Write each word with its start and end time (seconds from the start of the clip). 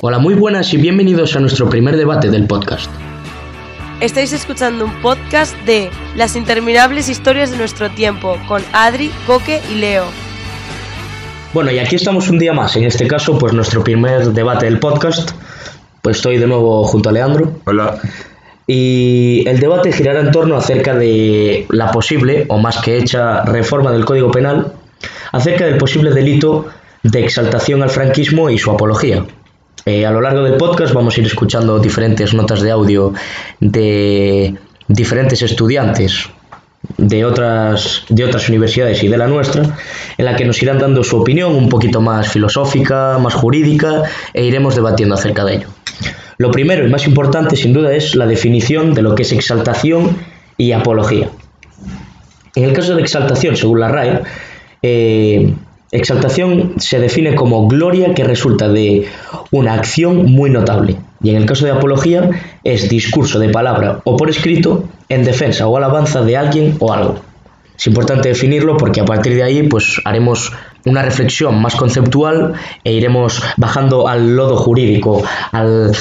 Hola, 0.00 0.18
muy 0.18 0.34
buenas 0.34 0.74
y 0.74 0.76
bienvenidos 0.76 1.34
a 1.36 1.40
nuestro 1.40 1.70
primer 1.70 1.96
debate 1.96 2.28
del 2.28 2.46
podcast. 2.46 2.90
Estáis 4.00 4.32
escuchando 4.32 4.84
un 4.84 5.00
podcast 5.00 5.56
de 5.64 5.90
Las 6.16 6.36
interminables 6.36 7.08
historias 7.08 7.50
de 7.50 7.56
nuestro 7.56 7.90
tiempo 7.90 8.36
con 8.46 8.62
Adri, 8.72 9.10
Coque 9.26 9.60
y 9.72 9.76
Leo. 9.76 10.04
Bueno, 11.54 11.70
y 11.70 11.78
aquí 11.78 11.96
estamos 11.96 12.28
un 12.28 12.38
día 12.38 12.52
más, 12.52 12.76
en 12.76 12.84
este 12.84 13.06
caso, 13.06 13.38
pues 13.38 13.52
nuestro 13.54 13.82
primer 13.82 14.32
debate 14.32 14.66
del 14.66 14.78
podcast. 14.78 15.30
Pues 16.02 16.16
estoy 16.16 16.38
de 16.38 16.46
nuevo 16.46 16.84
junto 16.84 17.08
a 17.08 17.12
Leandro. 17.12 17.52
Hola. 17.64 17.98
Y 18.66 19.44
el 19.48 19.60
debate 19.60 19.92
girará 19.92 20.20
en 20.20 20.30
torno 20.30 20.56
acerca 20.56 20.94
de 20.94 21.66
la 21.70 21.90
posible, 21.90 22.44
o 22.48 22.58
más 22.58 22.78
que 22.82 22.98
hecha, 22.98 23.44
reforma 23.44 23.92
del 23.92 24.04
Código 24.04 24.30
Penal, 24.30 24.72
acerca 25.32 25.64
del 25.64 25.78
posible 25.78 26.10
delito 26.10 26.66
de 27.02 27.20
exaltación 27.24 27.82
al 27.82 27.90
franquismo 27.90 28.50
y 28.50 28.58
su 28.58 28.70
apología. 28.70 29.24
Eh, 29.84 30.06
a 30.06 30.10
lo 30.10 30.20
largo 30.20 30.42
del 30.42 30.56
podcast 30.56 30.94
vamos 30.94 31.16
a 31.16 31.20
ir 31.20 31.26
escuchando 31.26 31.78
diferentes 31.78 32.34
notas 32.34 32.60
de 32.60 32.70
audio 32.70 33.12
de 33.58 34.54
diferentes 34.86 35.42
estudiantes 35.42 36.28
de 36.98 37.24
otras, 37.24 38.04
de 38.08 38.24
otras 38.24 38.48
universidades 38.48 39.02
y 39.02 39.08
de 39.08 39.16
la 39.16 39.26
nuestra, 39.26 39.62
en 40.16 40.24
la 40.24 40.36
que 40.36 40.44
nos 40.44 40.62
irán 40.62 40.78
dando 40.78 41.02
su 41.02 41.16
opinión 41.16 41.54
un 41.54 41.68
poquito 41.68 42.00
más 42.00 42.28
filosófica, 42.28 43.18
más 43.18 43.34
jurídica, 43.34 44.02
e 44.32 44.44
iremos 44.44 44.74
debatiendo 44.74 45.14
acerca 45.14 45.44
de 45.44 45.56
ello. 45.56 45.68
Lo 46.38 46.50
primero 46.50 46.86
y 46.86 46.90
más 46.90 47.06
importante, 47.06 47.56
sin 47.56 47.72
duda, 47.72 47.94
es 47.94 48.14
la 48.14 48.26
definición 48.26 48.94
de 48.94 49.02
lo 49.02 49.14
que 49.14 49.22
es 49.22 49.32
exaltación 49.32 50.16
y 50.56 50.72
apología. 50.72 51.30
En 52.54 52.64
el 52.64 52.72
caso 52.72 52.94
de 52.94 53.02
exaltación, 53.02 53.56
según 53.56 53.80
la 53.80 53.88
RAE, 53.88 54.22
eh, 54.82 55.54
exaltación 55.92 56.74
se 56.78 56.98
define 56.98 57.34
como 57.34 57.68
gloria 57.68 58.14
que 58.14 58.24
resulta 58.24 58.68
de 58.68 59.06
una 59.50 59.74
acción 59.74 60.24
muy 60.26 60.50
notable. 60.50 60.96
Y 61.22 61.30
en 61.30 61.36
el 61.36 61.46
caso 61.46 61.66
de 61.66 61.72
apología, 61.72 62.30
es 62.64 62.88
discurso 62.88 63.38
de 63.38 63.50
palabra 63.50 64.00
o 64.04 64.16
por 64.16 64.28
escrito 64.28 64.84
en 65.08 65.24
defensa 65.24 65.68
o 65.68 65.76
alabanza 65.76 66.22
de 66.22 66.36
alguien 66.36 66.76
o 66.80 66.92
algo. 66.92 67.20
Es 67.76 67.86
importante 67.86 68.28
definirlo 68.28 68.76
porque 68.76 69.00
a 69.00 69.04
partir 69.04 69.34
de 69.34 69.42
ahí 69.42 69.62
pues 69.64 70.00
haremos 70.04 70.52
una 70.84 71.02
reflexión 71.02 71.60
más 71.60 71.74
conceptual 71.74 72.54
e 72.84 72.92
iremos 72.92 73.42
bajando 73.56 74.08
al 74.08 74.36
lodo 74.36 74.56
jurídico, 74.56 75.22
al, 75.52 75.92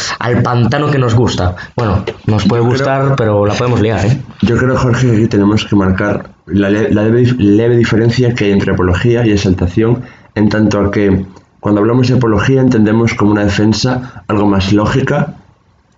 pantano 0.44 0.92
que 0.92 0.98
nos 0.98 1.16
gusta. 1.16 1.56
Bueno, 1.76 2.04
nos 2.26 2.46
puede 2.46 2.64
gustar, 2.64 3.16
pero 3.16 3.46
la 3.46 3.54
podemos 3.54 3.82
liar, 3.82 4.06
¿eh? 4.06 4.22
Yo 4.42 4.58
creo, 4.58 4.76
Jorge, 4.76 5.08
que 5.08 5.18
aquí 5.18 5.28
tenemos 5.28 5.66
que 5.66 5.76
marcar 5.76 6.31
la, 6.46 6.70
leve, 6.70 7.78
diferencia 7.78 8.34
que 8.34 8.46
hay 8.46 8.52
entre 8.52 8.74
apología 8.74 9.26
y 9.26 9.32
exaltación, 9.32 10.04
en 10.36 10.50
tanto 10.50 10.80
a 10.80 10.92
que 10.92 11.26
cuando 11.60 11.82
hablamos 11.82 12.08
de 12.08 12.16
apología 12.16 12.62
entendemos 12.62 13.14
como 13.14 13.32
una 13.32 13.44
defensa 13.44 14.24
algo 14.28 14.48
más 14.48 14.74
lógica 14.74 15.36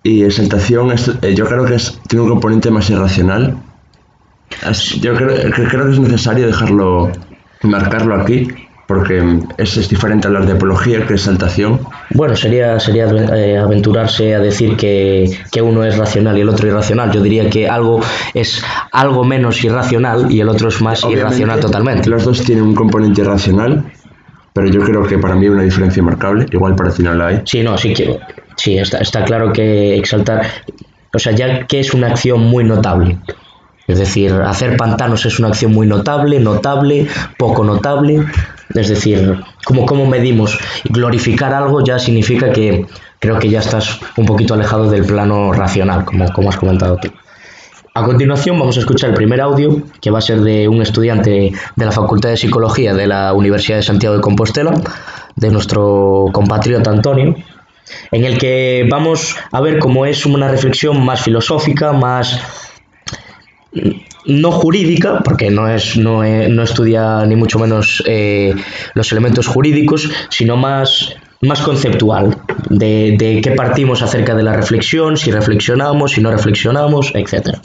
y 0.02 0.22
exaltación 0.22 0.92
eh, 1.22 1.34
yo 1.34 1.46
creo 1.46 1.64
que 1.64 1.76
es, 1.76 1.98
tiene 2.08 2.24
un 2.24 2.30
componente 2.30 2.70
más 2.70 2.90
irracional. 2.90 3.56
yo 5.00 5.14
creo, 5.14 5.50
creo 5.50 5.86
que 5.86 5.92
es 5.92 6.00
necesario 6.00 6.46
dejarlo, 6.46 7.10
marcarlo 7.62 8.14
aquí 8.16 8.48
porque 8.86 9.40
es, 9.56 9.76
es, 9.76 9.88
diferente 9.88 10.26
hablar 10.26 10.46
de 10.46 10.52
apología 10.52 11.06
que 11.06 11.14
exaltación. 11.14 11.80
Bueno, 12.10 12.36
sería, 12.36 12.78
sería 12.78 13.06
eh, 13.06 13.58
aventurarse 13.58 14.34
a 14.34 14.40
decir 14.40 14.76
que, 14.76 15.30
que, 15.50 15.62
uno 15.62 15.84
es 15.84 15.96
racional 15.96 16.36
y 16.36 16.42
el 16.42 16.48
otro 16.48 16.68
irracional. 16.68 17.10
Yo 17.10 17.22
diría 17.22 17.48
que 17.48 17.68
algo 17.68 18.00
es 18.34 18.62
algo 18.92 19.24
menos 19.24 19.62
irracional 19.64 20.30
y 20.30 20.40
el 20.40 20.48
otro 20.48 20.68
es 20.68 20.82
más 20.82 21.02
irracional 21.04 21.60
totalmente. 21.60 22.10
Los 22.10 22.24
dos 22.24 22.42
tienen 22.42 22.64
un 22.64 22.74
componente 22.74 23.22
irracional, 23.22 23.84
pero 24.52 24.68
yo 24.68 24.82
creo 24.82 25.04
que 25.06 25.18
para 25.18 25.34
mí 25.34 25.46
hay 25.46 25.50
una 25.52 25.62
diferencia 25.62 26.02
marcable. 26.02 26.46
Igual 26.50 26.76
para 26.76 26.90
ti 26.90 27.02
no 27.02 27.14
la 27.14 27.28
hay. 27.28 27.42
Sí, 27.44 27.62
no, 27.62 27.78
sí, 27.78 27.94
que, 27.94 28.20
sí 28.56 28.78
está, 28.78 28.98
está 28.98 29.24
claro 29.24 29.52
que 29.52 29.96
exaltar, 29.96 30.46
o 31.14 31.18
sea, 31.18 31.32
ya 31.32 31.66
que 31.66 31.80
es 31.80 31.94
una 31.94 32.08
acción 32.08 32.40
muy 32.42 32.64
notable. 32.64 33.18
Es 33.86 33.98
decir, 33.98 34.32
hacer 34.32 34.76
pantanos 34.76 35.26
es 35.26 35.38
una 35.38 35.48
acción 35.48 35.72
muy 35.72 35.86
notable, 35.86 36.40
notable, 36.40 37.06
poco 37.36 37.64
notable. 37.64 38.24
Es 38.72 38.88
decir, 38.88 39.40
como 39.64 39.86
cómo 39.86 40.06
medimos 40.06 40.58
glorificar 40.84 41.52
algo 41.52 41.82
ya 41.84 41.98
significa 41.98 42.52
que 42.52 42.86
creo 43.18 43.38
que 43.38 43.48
ya 43.48 43.60
estás 43.60 44.00
un 44.16 44.26
poquito 44.26 44.54
alejado 44.54 44.90
del 44.90 45.04
plano 45.04 45.52
racional, 45.52 46.04
como, 46.04 46.32
como 46.32 46.48
has 46.48 46.56
comentado 46.56 46.96
tú. 46.96 47.10
A 47.96 48.02
continuación 48.02 48.58
vamos 48.58 48.76
a 48.76 48.80
escuchar 48.80 49.10
el 49.10 49.16
primer 49.16 49.40
audio, 49.40 49.82
que 50.00 50.10
va 50.10 50.18
a 50.18 50.20
ser 50.20 50.40
de 50.40 50.66
un 50.66 50.82
estudiante 50.82 51.52
de 51.76 51.84
la 51.84 51.92
Facultad 51.92 52.30
de 52.30 52.36
Psicología 52.36 52.92
de 52.92 53.06
la 53.06 53.32
Universidad 53.32 53.76
de 53.76 53.84
Santiago 53.84 54.16
de 54.16 54.20
Compostela, 54.20 54.74
de 55.36 55.50
nuestro 55.50 56.26
compatriota 56.32 56.90
Antonio, 56.90 57.36
en 58.10 58.24
el 58.24 58.36
que 58.36 58.84
vamos 58.90 59.36
a 59.52 59.60
ver 59.60 59.78
cómo 59.78 60.06
es 60.06 60.26
una 60.26 60.48
reflexión 60.48 61.04
más 61.04 61.22
filosófica, 61.22 61.92
más 61.92 62.40
no 64.26 64.50
jurídica, 64.52 65.20
porque 65.24 65.50
no, 65.50 65.68
es, 65.68 65.96
no, 65.96 66.22
no 66.22 66.62
estudia 66.62 67.24
ni 67.26 67.36
mucho 67.36 67.58
menos 67.58 68.02
eh, 68.06 68.54
los 68.94 69.12
elementos 69.12 69.46
jurídicos, 69.46 70.10
sino 70.30 70.56
más, 70.56 71.14
más 71.40 71.60
conceptual, 71.60 72.36
de, 72.70 73.16
de 73.18 73.40
qué 73.40 73.52
partimos 73.52 74.02
acerca 74.02 74.34
de 74.34 74.42
la 74.42 74.54
reflexión, 74.54 75.16
si 75.16 75.30
reflexionamos, 75.30 76.12
si 76.12 76.20
no 76.20 76.30
reflexionamos, 76.30 77.12
etc. 77.14 77.58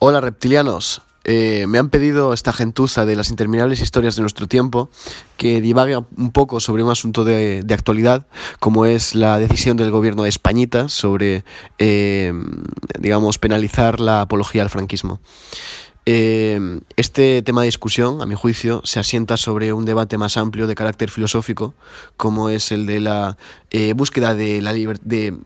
Hola 0.00 0.20
reptilianos, 0.20 1.02
eh, 1.30 1.66
me 1.66 1.76
han 1.76 1.90
pedido 1.90 2.32
esta 2.32 2.54
gentuza 2.54 3.04
de 3.04 3.14
las 3.14 3.28
interminables 3.28 3.82
historias 3.82 4.16
de 4.16 4.22
nuestro 4.22 4.48
tiempo 4.48 4.88
que 5.36 5.60
divague 5.60 5.94
un 5.94 6.32
poco 6.32 6.58
sobre 6.58 6.82
un 6.82 6.90
asunto 6.90 7.22
de, 7.22 7.62
actualidad, 7.68 8.24
como 8.60 8.86
es 8.86 9.14
la 9.14 9.38
decisión 9.38 9.76
del 9.76 9.90
gobierno 9.90 10.22
de 10.22 10.30
Españita 10.30 10.88
sobre, 10.88 11.44
eh, 11.78 12.32
digamos, 12.98 13.36
penalizar 13.36 14.00
la 14.00 14.22
apología 14.22 14.62
al 14.62 14.70
franquismo. 14.70 15.20
Eh, 16.10 16.80
este 16.96 17.42
tema 17.42 17.60
de 17.60 17.66
discusión, 17.66 18.22
a 18.22 18.26
mi 18.26 18.34
juicio, 18.34 18.80
se 18.82 18.98
asienta 18.98 19.36
sobre 19.36 19.74
un 19.74 19.84
debate 19.84 20.16
más 20.16 20.38
amplio 20.38 20.66
de 20.66 20.74
carácter 20.74 21.10
filosófico, 21.10 21.74
como 22.16 22.48
es 22.48 22.72
el 22.72 22.86
de 22.86 23.00
la 23.00 23.36
eh, 23.70 23.92
búsqueda 23.92 24.34
de, 24.34 24.62
la 24.62 24.72
de, 24.72 25.36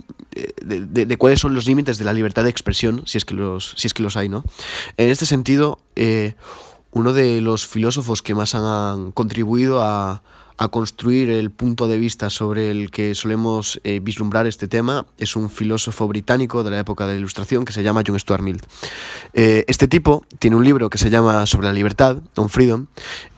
de, 0.63 1.17
cuáles 1.17 1.41
son 1.41 1.57
los 1.57 1.67
límites 1.67 1.99
de 1.99 2.05
la 2.05 2.13
libertad 2.13 2.45
de 2.45 2.51
expresión, 2.51 3.03
si 3.07 3.19
es 3.19 3.25
que 3.25 3.35
los, 3.35 3.75
si 3.77 3.89
es 3.89 3.93
que 3.93 4.05
los 4.05 4.17
hay, 4.17 4.29
¿no? 4.29 4.45
En 4.99 5.11
este 5.11 5.27
sentido, 5.27 5.81
eh, 5.97 6.35
uno 6.93 7.13
de 7.13 7.41
los 7.41 7.67
filósofos 7.67 8.23
que 8.23 8.37
más 8.37 8.55
han 8.55 9.11
contribuido 9.11 9.83
a, 9.83 10.23
a 10.63 10.69
construir 10.69 11.29
el 11.29 11.51
punto 11.51 11.89
de 11.89 11.99
vista 11.99 12.31
sobre 12.31 12.71
el 12.71 12.93
que 12.93 13.17
solemos 13.17 13.81
eh, 13.83 13.99
vislumbrar 14.01 14.47
este 14.47 14.69
tema 14.69 15.07
es 15.19 15.35
un 15.35 15.51
filósofo 15.51 16.07
británico 16.07 16.63
de 16.63 16.71
la 16.71 16.79
época 16.79 17.05
de 17.05 17.15
la 17.15 17.19
Ilustración 17.19 17.65
que 17.65 17.73
se 17.73 17.83
llama 17.83 18.05
John 18.07 18.19
Stuart 18.19 18.45
Mill. 18.45 18.61
Eh, 19.35 19.65
este 19.67 19.89
tipo 19.89 20.25
tiene 20.39 20.55
un 20.55 20.65
libro 20.65 20.89
que 20.89 20.99
se 20.99 21.11
llama 21.11 21.47
Sobre 21.47 21.67
la 21.67 21.73
libertad, 21.73 22.19
On 22.37 22.49
Freedom, 22.49 22.87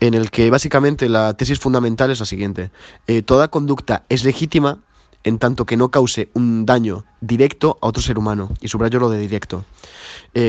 en 0.00 0.12
el 0.12 0.30
que 0.30 0.50
básicamente 0.50 1.08
la 1.08 1.32
tesis 1.32 1.58
fundamental 1.58 2.10
es 2.10 2.20
la 2.20 2.26
siguiente. 2.26 2.70
Eh, 3.06 3.22
toda 3.22 3.48
conducta 3.48 4.04
es 4.10 4.22
legítima 4.22 4.80
en 5.22 5.38
tanto 5.38 5.64
que 5.64 5.78
no 5.78 5.90
cause 5.90 6.28
un 6.34 6.66
daño 6.66 7.06
directo 7.22 7.78
a 7.80 7.86
otro 7.86 8.02
ser 8.02 8.18
humano. 8.18 8.50
Y 8.60 8.68
subrayo 8.68 9.00
lo 9.00 9.08
de 9.08 9.18
directo. 9.18 9.64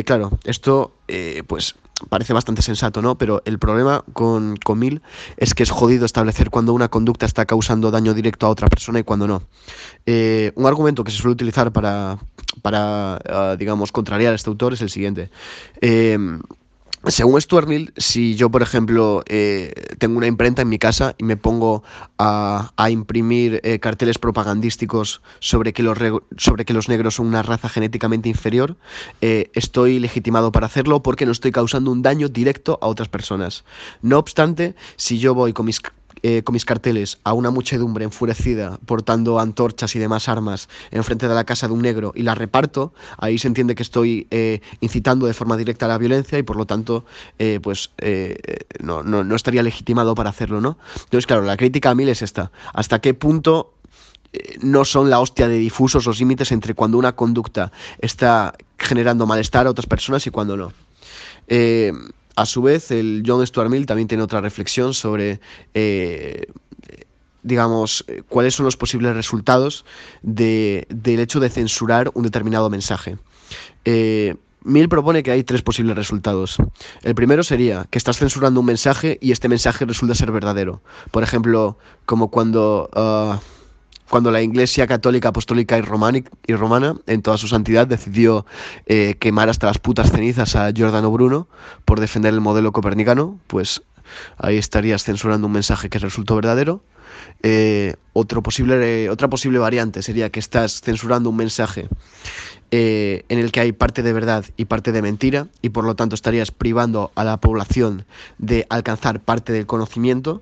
claro, 0.04 0.38
esto 0.44 0.92
pues 1.48 1.76
parece 2.10 2.34
bastante 2.34 2.62
sensato, 2.62 3.02
¿no? 3.02 3.18
Pero 3.18 3.42
el 3.46 3.60
problema 3.60 4.04
con, 4.14 4.58
con 4.58 4.80
Mill 4.80 5.02
es 5.38 5.54
que 5.54 5.64
es 5.64 5.72
jodido 5.72 6.06
establecer 6.06 6.50
cuando 6.50 6.74
una 6.74 6.90
conducta 6.90 7.26
está 7.26 7.46
causando 7.46 7.92
daño 7.92 8.14
directo 8.14 8.46
a 8.46 8.50
otra 8.50 8.68
persona 8.68 9.00
y 9.00 9.04
cuando 9.04 9.28
no. 9.28 9.44
Eh, 10.06 10.52
un 10.56 10.66
argumento 10.66 11.04
que 11.04 11.12
se 11.12 11.18
suele 11.18 11.34
utilizar 11.34 11.72
para, 11.72 12.18
para 12.62 13.16
ah, 13.30 13.56
digamos, 13.58 13.92
contrariar 13.92 14.34
a 14.34 14.36
este 14.36 14.50
autor 14.50 14.74
es 14.74 14.82
el 14.82 14.90
siguiente. 14.90 15.30
Eh, 15.82 16.18
según 17.08 17.40
Stuart 17.42 17.68
Mill, 17.68 17.94
si 17.98 18.36
yo, 18.36 18.50
por 18.50 18.62
ejemplo, 18.62 19.24
eh, 19.28 19.74
tengo 19.98 20.18
una 20.18 20.28
imprenta 20.28 20.62
en 20.62 20.70
mi 20.70 20.80
casa 20.80 21.16
y 21.18 21.24
me 21.24 21.38
pongo 21.38 21.84
a, 22.18 22.72
imprimir 22.90 23.60
eh, 23.64 23.80
carteles 23.80 24.18
propagandísticos 24.18 25.22
sobre 25.40 25.74
que, 25.74 25.84
los 25.84 25.98
sobre 26.38 26.66
que 26.66 26.74
los 26.74 26.90
negros 26.90 27.16
son 27.16 27.28
una 27.28 27.44
raza 27.44 27.70
genéticamente 27.70 28.30
inferior, 28.30 28.76
eh, 29.22 29.50
estoy 29.54 30.00
legitimado 30.00 30.52
para 30.52 30.68
hacerlo 30.68 31.02
porque 31.02 31.26
no 31.26 31.32
estoy 31.32 31.52
causando 31.52 31.92
un 31.92 32.02
daño 32.02 32.30
directo 32.30 32.78
a 32.82 32.88
otras 32.88 33.10
personas. 33.10 33.66
No 34.02 34.18
obstante, 34.18 34.76
si 34.96 35.20
yo 35.20 35.34
voy 35.34 35.54
con 35.54 35.66
mis 35.66 35.82
eh, 36.28 36.42
con 36.42 36.54
mis 36.54 36.66
carteles 36.66 37.20
a 37.24 37.34
una 37.34 37.52
muchedumbre 37.52 38.04
enfurecida 38.04 38.80
portando 38.88 39.40
antorchas 39.40 39.96
y 39.96 40.00
demás 40.00 40.28
armas 40.28 40.70
enfrente 40.90 41.28
de 41.28 41.36
la 41.36 41.44
casa 41.44 41.68
de 41.68 41.74
un 41.76 41.84
negro 41.84 42.14
y 42.16 42.24
la 42.24 42.34
reparto, 42.34 42.96
ahí 43.20 43.38
se 43.38 43.48
entiende 43.48 43.76
que 43.76 43.84
estoy 43.84 44.26
eh, 44.32 44.60
incitando 44.82 45.28
de 45.28 45.36
forma 45.36 45.56
directa 45.56 45.86
a 45.86 45.90
la 45.90 46.00
violencia 46.00 46.40
y 46.40 46.42
por 46.42 46.56
lo 46.56 46.66
tanto 46.66 47.06
eh, 47.38 47.60
pues 47.62 47.92
no, 48.80 49.04
no, 49.04 49.36
estaría 49.36 49.62
legitimado 49.62 50.16
para 50.16 50.32
hacerlo, 50.32 50.62
¿no? 50.62 50.80
Entonces, 50.96 51.28
claro, 51.28 51.44
la 51.44 51.58
crítica 51.58 51.92
a 51.92 51.96
mí 51.96 52.10
es 52.10 52.24
esta. 52.24 52.52
¿Hasta 52.74 53.02
qué 53.02 53.14
punto 53.14 53.76
no 54.62 54.84
son 54.84 55.12
la 55.12 55.20
hostia 55.20 55.48
de 55.48 55.60
difusos 55.60 56.08
los 56.08 56.18
límites 56.18 56.52
entre 56.52 56.74
cuando 56.74 56.98
una 56.98 57.16
conducta 57.16 57.72
está 58.00 58.56
generando 58.80 59.28
malestar 59.28 59.68
a 59.68 59.70
otras 59.70 59.86
personas 59.86 60.26
y 60.26 60.32
cuando 60.32 60.58
no? 60.58 60.74
A 62.36 62.46
su 62.46 62.62
vez, 62.62 62.92
el 62.92 63.24
John 63.26 63.46
Stuart 63.46 63.70
Mill 63.70 63.86
también 63.86 64.08
tiene 64.08 64.24
otra 64.24 64.42
reflexión 64.42 64.94
sobre, 64.94 65.40
eh, 65.74 66.48
digamos, 67.44 68.04
eh, 68.08 68.24
cuáles 68.28 68.56
son 68.56 68.66
los 68.66 68.76
posibles 68.76 69.16
resultados 69.16 69.86
de, 70.22 70.86
del 70.90 71.20
hecho 71.20 71.40
de 71.40 71.50
censurar 71.50 72.12
un 72.14 72.24
determinado 72.24 72.70
mensaje. 72.70 73.18
Eh, 73.86 74.36
Mill 74.66 74.90
propone 74.90 75.22
que 75.22 75.30
hay 75.32 75.44
tres 75.44 75.62
posibles 75.62 75.96
resultados. 75.96 76.58
El 77.04 77.14
primero 77.14 77.44
sería 77.44 77.86
que 77.92 78.00
estás 78.00 78.18
censurando 78.18 78.60
un 78.62 78.66
mensaje 78.66 79.20
y 79.22 79.32
este 79.32 79.48
mensaje 79.48 79.86
resulta 79.86 80.16
ser 80.16 80.32
verdadero. 80.32 80.82
Por 81.12 81.22
ejemplo, 81.22 81.78
como 82.06 82.32
cuando, 82.32 82.90
ah, 82.94 83.40
cuando 84.10 84.32
la 84.32 84.42
Iglesia 84.42 84.88
Católica, 84.88 85.30
Apostólica 85.30 85.78
y, 85.78 85.82
y 86.48 86.56
Romana, 86.56 86.96
en 87.08 87.22
toda 87.22 87.38
su 87.38 87.48
santidad, 87.48 87.88
decidió 87.88 88.46
eh, 88.86 89.16
quemar 89.20 89.50
hasta 89.50 89.68
las 89.68 89.80
putas 89.80 90.12
cenizas 90.12 90.56
a 90.56 90.72
Giordano 90.72 91.12
Bruno 91.12 91.48
por 91.86 92.00
defender 92.00 92.34
el 92.34 92.42
modelo 92.42 92.72
copernicano, 92.72 93.40
pues 93.48 93.82
ahí 94.38 94.58
estarías 94.58 95.04
censurando 95.04 95.48
un 95.48 95.54
mensaje 95.54 95.90
que 95.90 96.00
resultó 96.00 96.36
verdadero. 96.36 96.84
Eh, 97.44 97.96
otro 98.14 98.44
posible, 98.44 99.10
otra 99.10 99.30
posible 99.30 99.60
variante 99.60 100.02
sería 100.02 100.30
que 100.30 100.40
estás 100.40 100.82
censurando 100.82 101.30
un 101.30 101.38
mensaje 101.38 101.88
eh, 102.72 103.24
en 103.30 103.40
el 103.40 103.52
que 103.52 103.62
hay 103.62 103.72
parte 103.72 104.04
de 104.04 104.12
verdad 104.12 104.46
y 104.58 104.66
parte 104.66 104.92
de 104.92 105.02
mentira 105.02 105.48
y 105.62 105.70
por 105.70 105.86
lo 105.86 105.96
tanto 105.96 106.16
estarías 106.16 106.52
privando 106.52 107.12
a 107.16 107.24
la 107.24 107.38
población 107.38 108.06
de 108.38 108.66
alcanzar 108.70 109.22
parte 109.22 109.54
del 109.54 109.66
conocimiento. 109.66 110.42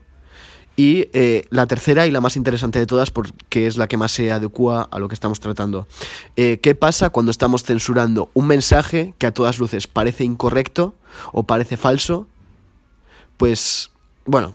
Y 0.76 1.10
eh, 1.14 1.46
la 1.50 1.68
tercera 1.68 2.08
y 2.08 2.12
la 2.12 2.20
más 2.20 2.36
interesante 2.36 2.80
de 2.80 2.88
todas, 2.88 3.12
porque 3.12 3.68
es 3.68 3.78
la 3.78 3.88
que 3.88 3.98
más 3.98 4.12
se 4.12 4.32
adecua 4.32 4.88
a 4.92 5.00
lo 5.00 5.08
que 5.08 5.14
estamos 5.14 5.40
tratando. 5.40 5.88
Eh, 6.36 6.60
¿Qué 6.62 6.74
pasa 6.74 7.12
cuando 7.12 7.32
estamos 7.32 7.64
censurando 7.64 8.32
un 8.34 8.48
mensaje 8.48 9.14
que 9.20 9.28
a 9.28 9.34
todas 9.34 9.60
luces 9.60 9.86
parece 9.88 10.24
incorrecto 10.24 10.96
o 11.32 11.44
parece 11.44 11.78
falso? 11.78 12.28
Pues, 13.38 13.92
bueno, 14.26 14.52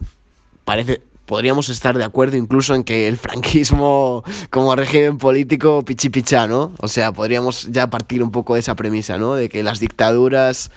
parece, 0.65 1.01
podríamos 1.29 1.69
estar 1.69 1.95
de 1.95 2.03
acuerdo 2.03 2.37
incluso 2.37 2.73
en 2.73 2.83
que 2.83 3.07
el 3.07 3.15
franquismo 3.15 4.23
como 4.49 4.75
régimen 4.75 5.19
político 5.19 5.85
pichipichá, 5.85 6.47
¿no? 6.47 6.73
O 6.79 6.87
sea, 6.87 7.13
podríamos 7.13 7.67
ya 7.71 7.89
partir 7.89 8.23
un 8.23 8.31
poco 8.31 8.55
de 8.55 8.61
esa 8.61 8.75
premisa, 8.75 9.17
¿no? 9.19 9.35
De 9.35 9.47
que 9.47 9.61
las 9.61 9.79
dictaduras 9.79 10.71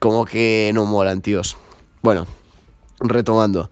como 0.00 0.24
que 0.24 0.70
no 0.74 0.86
molan, 0.86 1.20
tíos. 1.20 1.56
Bueno, 2.02 2.26
retomando. 3.00 3.70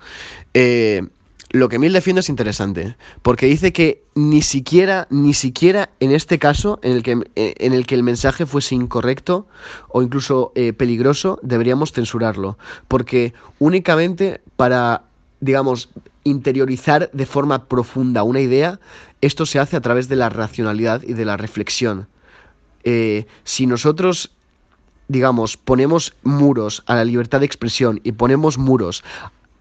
Eh, 0.53 1.09
lo 1.57 1.69
que 1.69 1.79
Mill 1.79 1.93
defiende 1.93 2.21
es 2.21 2.29
interesante, 2.29 2.97
porque 3.23 3.47
dice 3.47 3.73
que 3.73 4.03
ni 4.15 4.43
siquiera, 4.43 5.07
ni 5.11 5.35
siquiera 5.35 5.91
en 6.01 6.13
este 6.13 6.39
caso, 6.39 6.79
en 6.83 6.93
el 6.93 7.03
que, 7.03 7.13
en 7.35 7.73
el, 7.73 7.87
que 7.87 7.95
el 7.95 8.03
mensaje 8.03 8.47
fuese 8.47 8.75
incorrecto 8.75 9.47
o 9.89 10.03
incluso 10.03 10.53
eh, 10.55 10.73
peligroso, 10.73 11.39
deberíamos 11.43 11.93
censurarlo, 11.93 12.59
porque 12.89 13.33
únicamente 13.59 14.41
para, 14.57 15.03
digamos, 15.41 15.89
interiorizar 16.25 17.11
de 17.13 17.27
forma 17.27 17.65
profunda 17.67 18.23
una 18.23 18.41
idea, 18.41 18.81
esto 19.21 19.47
se 19.47 19.59
hace 19.59 19.77
a 19.77 19.81
través 19.81 20.09
de 20.09 20.17
la 20.17 20.29
racionalidad 20.29 21.03
y 21.03 21.15
de 21.15 21.25
la 21.25 21.37
reflexión. 21.37 22.09
Eh, 22.85 23.27
si 23.45 23.67
nosotros, 23.67 24.31
digamos, 25.09 25.57
ponemos 25.57 26.15
muros 26.23 26.83
a 26.87 26.97
la 26.97 27.05
libertad 27.05 27.41
de 27.41 27.47
expresión 27.47 28.01
y 28.05 28.13
ponemos 28.13 28.59
muros 28.59 29.05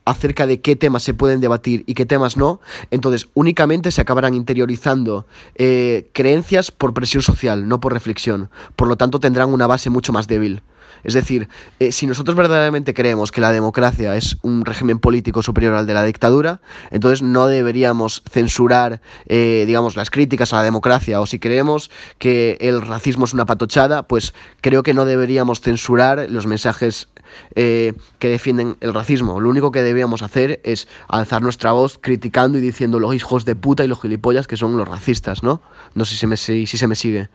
acerca 0.05 0.47
de 0.47 0.61
qué 0.61 0.75
temas 0.75 1.03
se 1.03 1.13
pueden 1.13 1.41
debatir 1.41 1.83
y 1.87 1.95
qué 1.95 2.05
temas 2.05 2.37
no, 2.37 2.61
entonces 2.91 3.27
únicamente 3.33 3.91
se 3.91 4.01
acabarán 4.01 4.33
interiorizando 4.35 5.25
eh, 5.55 6.09
creencias 6.13 6.71
por 6.71 6.93
presión 6.93 7.23
social, 7.23 7.67
no 7.67 7.79
por 7.79 7.93
reflexión. 7.93 8.49
Por 8.75 8.87
lo 8.87 8.95
tanto, 8.95 9.19
tendrán 9.19 9.51
una 9.51 9.67
base 9.67 9.89
mucho 9.89 10.13
más 10.13 10.27
débil. 10.27 10.61
Es 11.05 11.13
decir, 11.13 11.47
eh, 11.79 11.91
si 11.91 12.07
nosotros 12.07 12.35
verdaderamente 12.35 12.93
creemos 12.95 13.31
que 13.31 13.39
la 13.39 13.51
democracia 13.51 14.15
es 14.17 14.37
un 14.41 14.65
régimen 14.65 14.97
político 14.97 15.43
superior 15.43 15.75
al 15.75 15.85
de 15.85 15.93
la 15.93 16.03
dictadura, 16.03 16.59
entonces 16.89 17.21
no 17.21 17.45
deberíamos 17.45 18.23
censurar, 18.29 19.01
eh, 19.27 19.65
digamos, 19.67 19.95
las 19.95 20.09
críticas 20.09 20.51
a 20.51 20.57
la 20.57 20.63
democracia. 20.63 21.21
O 21.21 21.27
si 21.27 21.37
creemos 21.37 21.91
que 22.17 22.57
el 22.59 22.81
racismo 22.81 23.25
es 23.25 23.33
una 23.33 23.45
patochada, 23.45 24.03
pues 24.03 24.33
creo 24.61 24.81
que 24.81 24.95
no 24.95 25.05
deberíamos 25.05 25.61
censurar 25.61 26.25
los 26.29 26.47
mensajes 26.47 27.07
eh, 27.53 27.93
que 28.17 28.29
defienden 28.29 28.77
el 28.79 28.93
racismo. 28.93 29.39
Lo 29.39 29.49
único 29.49 29.71
que 29.71 29.83
deberíamos 29.83 30.23
hacer 30.23 30.59
es 30.63 30.87
alzar 31.07 31.43
nuestra 31.43 31.71
voz 31.71 31.99
criticando 32.01 32.57
y 32.57 32.61
diciendo 32.61 32.99
los 32.99 33.13
hijos 33.13 33.45
de 33.45 33.55
puta 33.55 33.83
y 33.83 33.87
los 33.87 34.01
gilipollas 34.01 34.47
que 34.47 34.57
son 34.57 34.75
los 34.75 34.87
racistas, 34.87 35.43
¿no? 35.43 35.61
No 35.93 36.03
sé 36.05 36.15
si 36.15 36.19
se 36.21 36.27
me, 36.27 36.37
si, 36.37 36.65
se 36.65 36.87
me 36.87 36.95
sigue. 36.95 37.29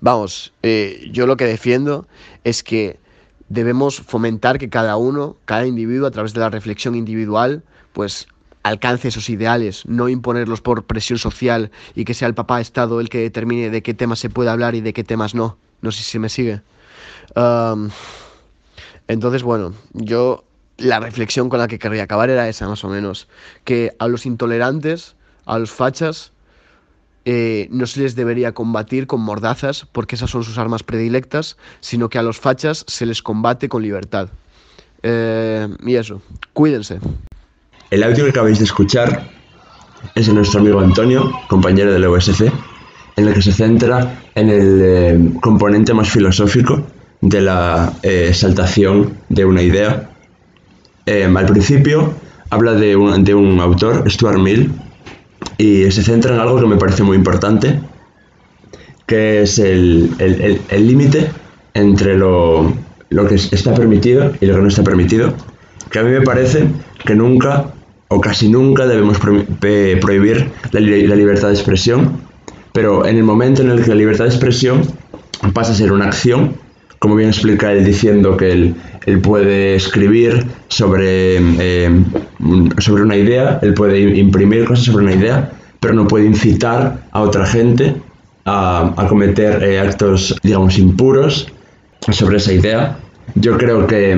Vamos, 0.00 0.52
eh, 0.62 1.08
yo 1.12 1.26
lo 1.26 1.36
que 1.36 1.44
defiendo 1.44 2.06
es 2.44 2.62
que 2.62 2.98
debemos 3.48 4.00
fomentar 4.00 4.58
que 4.58 4.68
cada 4.68 4.96
uno, 4.96 5.36
cada 5.44 5.66
individuo, 5.66 6.06
a 6.06 6.10
través 6.10 6.34
de 6.34 6.40
la 6.40 6.50
reflexión 6.50 6.94
individual, 6.94 7.62
pues 7.92 8.28
alcance 8.62 9.08
esos 9.08 9.30
ideales, 9.30 9.84
no 9.86 10.08
imponerlos 10.08 10.60
por 10.60 10.84
presión 10.84 11.18
social 11.18 11.70
y 11.94 12.04
que 12.04 12.14
sea 12.14 12.28
el 12.28 12.34
papá 12.34 12.60
Estado 12.60 13.00
el 13.00 13.08
que 13.08 13.18
determine 13.18 13.70
de 13.70 13.82
qué 13.82 13.94
temas 13.94 14.18
se 14.18 14.30
puede 14.30 14.50
hablar 14.50 14.74
y 14.74 14.80
de 14.80 14.92
qué 14.92 15.04
temas 15.04 15.34
no. 15.34 15.56
No 15.80 15.90
sé 15.90 16.02
si 16.02 16.12
se 16.12 16.18
me 16.18 16.28
sigue. 16.28 16.60
entonces, 19.08 19.42
bueno, 19.42 19.74
yo 19.92 20.44
la 20.76 21.00
reflexión 21.00 21.48
con 21.48 21.58
la 21.58 21.68
que 21.68 21.78
querría 21.78 22.04
acabar 22.04 22.30
era 22.30 22.48
esa, 22.48 22.68
más 22.68 22.84
o 22.84 22.88
menos, 22.88 23.28
que 23.64 23.92
a 23.98 24.06
los 24.08 24.26
intolerantes, 24.26 25.16
a 25.44 25.58
los 25.58 25.70
fachas, 25.70 26.32
eh, 27.30 27.68
no 27.70 27.86
se 27.86 28.00
les 28.00 28.16
debería 28.16 28.52
combatir 28.52 29.06
con 29.06 29.20
mordazas 29.20 29.86
porque 29.92 30.16
esas 30.16 30.30
son 30.30 30.44
sus 30.44 30.56
armas 30.56 30.82
predilectas, 30.82 31.58
sino 31.80 32.08
que 32.08 32.16
a 32.16 32.22
los 32.22 32.40
fachas 32.40 32.86
se 32.88 33.04
les 33.04 33.20
combate 33.20 33.68
con 33.68 33.82
libertad. 33.82 34.30
Eh, 35.02 35.68
y 35.84 35.96
eso, 35.96 36.22
cuídense. 36.54 37.00
El 37.90 38.02
audio 38.02 38.24
que 38.24 38.30
acabáis 38.30 38.56
de 38.60 38.64
escuchar 38.64 39.28
es 40.14 40.26
de 40.26 40.32
nuestro 40.32 40.60
amigo 40.60 40.80
Antonio, 40.80 41.30
compañero 41.48 41.92
del 41.92 42.06
OSC, 42.06 42.50
en 43.16 43.28
el 43.28 43.34
que 43.34 43.42
se 43.42 43.52
centra 43.52 44.22
en 44.34 44.48
el 44.48 44.80
eh, 44.82 45.30
componente 45.42 45.92
más 45.92 46.08
filosófico 46.08 46.82
de 47.20 47.42
la 47.42 47.92
exaltación 48.02 49.18
de 49.28 49.44
una 49.44 49.60
idea. 49.60 50.08
al 51.06 51.46
principio 51.46 52.14
habla 52.48 52.72
de 52.72 52.96
un, 52.96 53.22
de 53.22 53.34
un 53.34 53.60
autor, 53.60 54.10
Stuart 54.10 54.38
Mill, 54.38 54.72
y 55.58 55.90
se 55.90 56.02
centra 56.02 56.34
en 56.34 56.40
algo 56.40 56.60
que 56.60 56.66
me 56.66 56.76
parece 56.76 57.02
muy 57.02 57.16
importante, 57.16 57.78
que 59.06 59.42
es 59.42 59.58
el 59.58 60.10
límite 60.70 61.30
entre 61.74 62.16
lo, 62.18 62.74
que 63.28 63.34
está 63.34 63.74
permitido 63.74 64.32
y 64.40 64.46
lo 64.46 64.54
que 64.56 64.62
no 64.62 64.68
está 64.68 64.82
permitido, 64.82 65.34
que 65.90 65.98
a 65.98 66.02
mí 66.02 66.10
me 66.10 66.22
parece 66.22 66.66
que 67.04 67.14
nunca 67.14 67.72
o 68.08 68.20
casi 68.20 68.48
nunca 68.48 68.86
debemos 68.86 69.18
prohibir 69.18 70.50
la, 70.72 70.80
la 70.80 71.16
libertad 71.16 71.48
de 71.48 71.54
expresión, 71.54 72.20
pero 72.72 73.06
en 73.06 73.16
el 73.16 73.24
momento 73.24 73.62
en 73.62 73.70
el 73.70 73.82
que 73.82 73.88
la 73.88 73.94
libertad 73.94 74.24
de 74.24 74.30
expresión 74.30 74.82
pasa 75.52 75.72
a 75.72 75.74
ser 75.74 75.92
una 75.92 76.06
acción, 76.06 76.54
como 76.98 77.14
bien 77.14 77.28
explica 77.28 77.72
él 77.72 77.84
diciendo 77.84 78.36
que 78.36 78.52
él, 78.52 78.74
él 79.06 79.20
puede 79.20 79.76
escribir 79.76 80.46
sobre, 80.68 81.36
eh, 81.38 82.04
sobre 82.78 83.02
una 83.02 83.16
idea, 83.16 83.58
él 83.62 83.74
puede 83.74 84.00
imprimir 84.00 84.64
cosas 84.64 84.86
sobre 84.86 85.04
una 85.04 85.14
idea, 85.14 85.52
pero 85.80 85.94
no 85.94 86.06
puede 86.06 86.26
incitar 86.26 87.04
a 87.12 87.20
otra 87.20 87.46
gente 87.46 87.94
a, 88.44 88.92
a 88.96 89.06
cometer 89.06 89.62
eh, 89.62 89.78
actos, 89.78 90.36
digamos, 90.42 90.78
impuros 90.78 91.52
sobre 92.10 92.38
esa 92.38 92.52
idea. 92.52 92.98
Yo 93.34 93.58
creo 93.58 93.86
que 93.86 94.12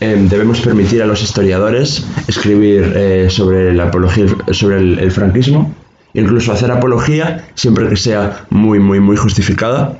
eh, 0.00 0.26
debemos 0.28 0.60
permitir 0.60 1.02
a 1.02 1.06
los 1.06 1.22
historiadores 1.22 2.04
escribir 2.28 3.30
sobre 3.30 3.72
la 3.72 3.84
apología, 3.84 4.26
sobre 4.50 4.78
el 4.78 5.10
franquismo, 5.10 5.74
incluso 6.12 6.52
hacer 6.52 6.70
apología 6.70 7.46
siempre 7.54 7.88
que 7.88 7.96
sea 7.96 8.44
muy, 8.50 8.78
muy, 8.80 9.00
muy 9.00 9.16
justificada 9.16 9.98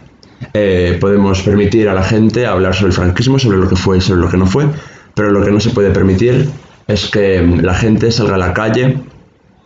eh, 0.52 0.98
podemos 1.00 1.42
permitir 1.42 1.88
a 1.88 1.94
la 1.94 2.02
gente 2.02 2.46
hablar 2.46 2.74
sobre 2.74 2.88
el 2.88 2.94
franquismo, 2.94 3.38
sobre 3.38 3.58
lo 3.58 3.68
que 3.68 3.76
fue 3.76 3.98
y 3.98 4.00
sobre 4.00 4.20
lo 4.20 4.28
que 4.28 4.36
no 4.36 4.46
fue, 4.46 4.66
pero 5.14 5.30
lo 5.30 5.44
que 5.44 5.50
no 5.50 5.60
se 5.60 5.70
puede 5.70 5.90
permitir 5.90 6.48
es 6.88 7.10
que 7.10 7.42
la 7.62 7.74
gente 7.74 8.10
salga 8.12 8.34
a 8.34 8.38
la 8.38 8.52
calle 8.52 8.98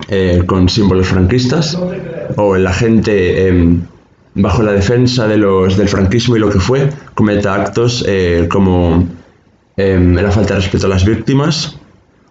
eh, 0.09 0.43
con 0.47 0.69
símbolos 0.69 1.09
franquistas 1.09 1.79
o 2.37 2.57
la 2.57 2.73
gente 2.73 3.49
em, 3.49 3.83
bajo 4.35 4.63
la 4.63 4.73
defensa 4.73 5.27
de 5.27 5.37
los, 5.37 5.77
del 5.77 5.89
franquismo 5.89 6.37
y 6.37 6.39
lo 6.39 6.51
que 6.51 6.61
fue 6.61 6.89
cometa 7.15 7.55
actos 7.55 8.05
eh, 8.09 8.47
como 8.49 9.07
em, 9.77 10.15
la 10.15 10.31
falta 10.31 10.55
de 10.55 10.61
respeto 10.61 10.87
a 10.87 10.91
las 10.91 11.05
víctimas 11.05 11.77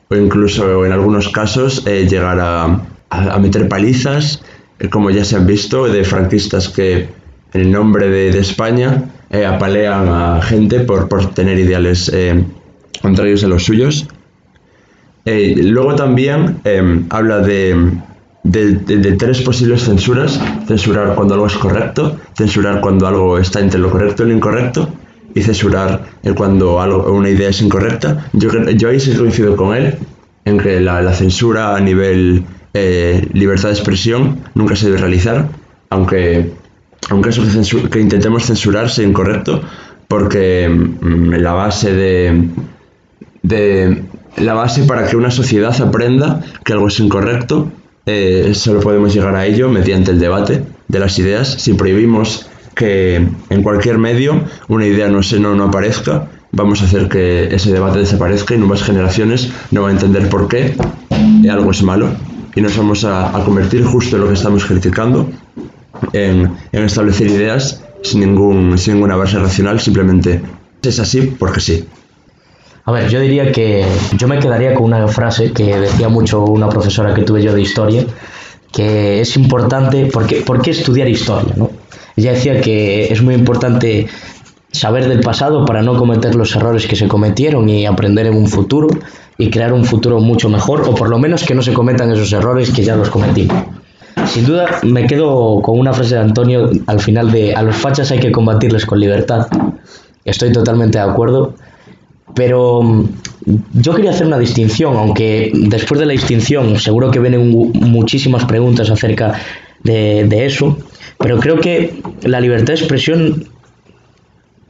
o 0.09 0.15
incluso 0.15 0.85
en 0.85 0.91
algunos 0.91 1.29
casos 1.29 1.85
llegar 1.85 2.39
a, 2.39 2.81
a 3.09 3.39
meter 3.39 3.67
palizas 3.67 4.41
como 4.89 5.11
ya 5.11 5.23
se 5.23 5.35
han 5.35 5.45
visto 5.45 5.87
de 5.87 6.03
franquistas 6.03 6.69
que 6.69 7.09
en 7.53 7.61
el 7.61 7.71
nombre 7.71 8.09
de, 8.09 8.39
España 8.39 9.05
eh, 9.29 9.45
apalean 9.45 10.07
a 10.09 10.41
gente 10.41 10.81
por, 10.81 11.07
tener 11.33 11.57
ideales 11.57 12.11
eh, 12.13 12.43
contrarios 13.01 13.43
a 13.43 13.47
los 13.47 13.63
suyos. 13.63 14.07
Eh, 15.25 15.55
luego 15.63 15.95
también 15.95 16.61
habla 17.09 17.39
de, 17.39 17.91
de, 18.43 19.11
tres 19.13 19.41
posibles 19.41 19.83
censuras. 19.83 20.39
Censurar 20.67 21.15
cuando 21.15 21.33
algo 21.33 21.47
es 21.47 21.57
correcto, 21.57 22.17
censurar 22.35 22.81
cuando 22.81 23.07
algo 23.07 23.37
está 23.37 23.59
entre 23.59 23.79
lo 23.79 23.89
correcto 23.89 24.23
y 24.23 24.29
lo 24.29 24.35
incorrecto, 24.35 24.89
y 25.35 25.41
censurar 25.41 26.05
cuando 26.35 26.81
algo, 26.81 27.11
una 27.11 27.29
idea 27.29 27.49
es 27.49 27.61
incorrecta. 27.61 28.29
Yo, 28.33 28.49
yo 28.75 28.89
ahí 28.89 28.99
sí 28.99 29.15
coincido 29.15 29.55
con 29.55 29.75
él 29.75 29.97
en 30.45 30.57
que 30.57 30.79
la, 30.79 31.01
la 31.01 31.13
censura 31.13 31.75
a 31.75 31.79
nivel 31.79 32.43
libertad 33.33 33.69
de 33.69 33.75
expresión 33.75 34.39
nunca 34.55 34.75
se 34.75 34.85
debe 34.85 34.99
realizar, 34.99 35.49
aunque, 35.89 36.53
aunque 37.09 37.29
eso 37.29 37.43
que, 37.89 37.99
intentemos 37.99 38.45
censurar 38.45 38.89
sea 38.89 39.05
incorrecto, 39.05 39.61
porque 40.07 40.69
mm, 40.69 41.33
la 41.35 41.53
base 41.53 41.93
de, 41.93 42.49
de 43.41 44.03
la 44.37 44.53
base 44.53 44.83
para 44.83 45.07
que 45.07 45.15
una 45.15 45.31
sociedad 45.31 45.79
aprenda 45.81 46.41
que 46.63 46.73
algo 46.73 46.87
es 46.87 46.99
incorrecto 46.99 47.71
eh, 48.05 48.53
solo 48.55 48.79
podemos 48.79 49.13
llegar 49.13 49.35
a 49.35 49.45
ello 49.45 49.69
mediante 49.69 50.11
el 50.11 50.19
debate 50.19 50.63
de 50.87 50.99
las 50.99 51.19
ideas. 51.19 51.47
Si 51.47 51.73
prohibimos 51.73 52.47
que 52.73 53.27
en 53.49 53.63
cualquier 53.63 53.97
medio 53.97 54.45
una 54.67 54.85
idea 54.85 55.09
no, 55.09 55.21
se, 55.21 55.39
no, 55.39 55.53
no 55.53 55.65
aparezca, 55.65 56.27
vamos 56.51 56.81
a 56.81 56.85
hacer 56.85 57.07
que 57.07 57.53
ese 57.53 57.71
debate 57.71 57.99
desaparezca 57.99 58.55
y 58.55 58.57
nuevas 58.57 58.83
generaciones 58.83 59.51
no 59.71 59.83
van 59.83 59.91
a 59.91 59.93
entender 59.93 60.29
por 60.29 60.47
qué 60.47 60.75
algo 61.51 61.71
es 61.71 61.83
malo 61.83 62.09
y 62.55 62.61
nos 62.61 62.75
vamos 62.75 63.05
a, 63.05 63.31
convertir 63.45 63.83
justo 63.83 64.15
en 64.15 64.23
lo 64.23 64.27
que 64.27 64.33
estamos 64.33 64.65
criticando, 64.65 65.29
en, 66.13 66.57
establecer 66.71 67.27
ideas 67.27 67.83
sin, 68.03 68.21
ningún, 68.21 68.77
sin 68.77 68.95
ninguna 68.95 69.15
base 69.15 69.37
racional, 69.39 69.79
simplemente 69.79 70.41
es 70.81 70.99
así 70.99 71.21
porque 71.21 71.59
sí. 71.59 71.85
A 72.85 72.91
ver, 72.91 73.09
yo 73.09 73.19
diría 73.19 73.51
que 73.51 73.85
yo 74.17 74.27
me 74.27 74.39
quedaría 74.39 74.73
con 74.73 74.85
una 74.85 75.07
frase 75.07 75.51
que 75.51 75.77
decía 75.77 76.09
mucho 76.09 76.43
una 76.43 76.69
profesora 76.69 77.13
que 77.13 77.21
tuve 77.21 77.43
yo 77.43 77.53
de 77.53 77.61
historia, 77.61 78.05
que 78.71 79.21
es 79.21 79.35
importante, 79.37 80.07
porque, 80.07 80.37
¿por 80.37 80.61
qué 80.61 80.71
estudiar 80.71 81.07
historia? 81.07 81.53
¿no? 81.55 81.69
Ella 82.15 82.33
decía 82.33 82.61
que 82.61 83.11
es 83.11 83.21
muy 83.21 83.35
importante 83.35 84.07
saber 84.71 85.07
del 85.07 85.19
pasado 85.19 85.65
para 85.65 85.81
no 85.81 85.97
cometer 85.97 86.35
los 86.35 86.55
errores 86.55 86.87
que 86.87 86.95
se 86.95 87.07
cometieron 87.07 87.69
y 87.69 87.85
aprender 87.85 88.27
en 88.27 88.35
un 88.35 88.47
futuro 88.47 88.87
y 89.37 89.49
crear 89.49 89.73
un 89.73 89.85
futuro 89.85 90.19
mucho 90.19 90.49
mejor, 90.49 90.81
o 90.87 90.93
por 90.93 91.09
lo 91.09 91.17
menos 91.17 91.43
que 91.43 91.55
no 91.55 91.61
se 91.61 91.73
cometan 91.73 92.11
esos 92.11 92.31
errores 92.33 92.71
que 92.71 92.83
ya 92.83 92.95
los 92.95 93.09
cometimos. 93.09 93.55
Sin 94.33 94.45
duda 94.45 94.79
me 94.83 95.05
quedo 95.07 95.61
con 95.61 95.79
una 95.79 95.93
frase 95.93 96.15
de 96.15 96.21
Antonio 96.21 96.69
al 96.87 96.99
final 96.99 97.31
de 97.31 97.55
a 97.55 97.61
los 97.63 97.75
fachas 97.75 98.11
hay 98.11 98.19
que 98.19 98.31
combatirles 98.31 98.85
con 98.85 98.99
libertad. 98.99 99.47
Estoy 100.23 100.51
totalmente 100.51 100.97
de 100.97 101.03
acuerdo 101.03 101.55
pero 102.35 102.81
mm, 102.81 103.05
yo 103.73 103.93
quería 103.93 104.11
hacer 104.11 104.27
una 104.27 104.39
distinción, 104.39 104.95
aunque 104.95 105.51
después 105.53 105.99
de 105.99 106.05
la 106.05 106.13
distinción 106.13 106.79
seguro 106.79 107.11
que 107.11 107.19
vienen 107.19 107.49
muchísimas 107.49 108.45
preguntas 108.45 108.89
acerca 108.89 109.33
de, 109.83 110.45
eso, 110.45 110.77
pero 111.17 111.39
creo 111.39 111.59
que 111.59 112.01
la 112.23 112.39
libertad 112.39 112.73
de 112.73 112.79
expresión 112.79 113.47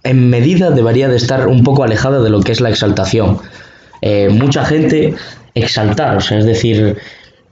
en 0.03 0.29
medida 0.29 0.71
debería 0.71 1.09
de 1.09 1.17
estar 1.17 1.47
un 1.47 1.63
poco 1.63 1.83
alejada 1.83 2.21
de 2.21 2.29
lo 2.29 2.41
que 2.41 2.51
es 2.51 2.61
la 2.61 2.69
exaltación. 2.69 3.39
Eh, 4.01 4.29
mucha 4.29 4.63
gente 4.63 5.15
exaltar, 5.55 6.17
o 6.17 6.21
sea, 6.21 6.37
es 6.37 6.45
decir, 6.45 6.97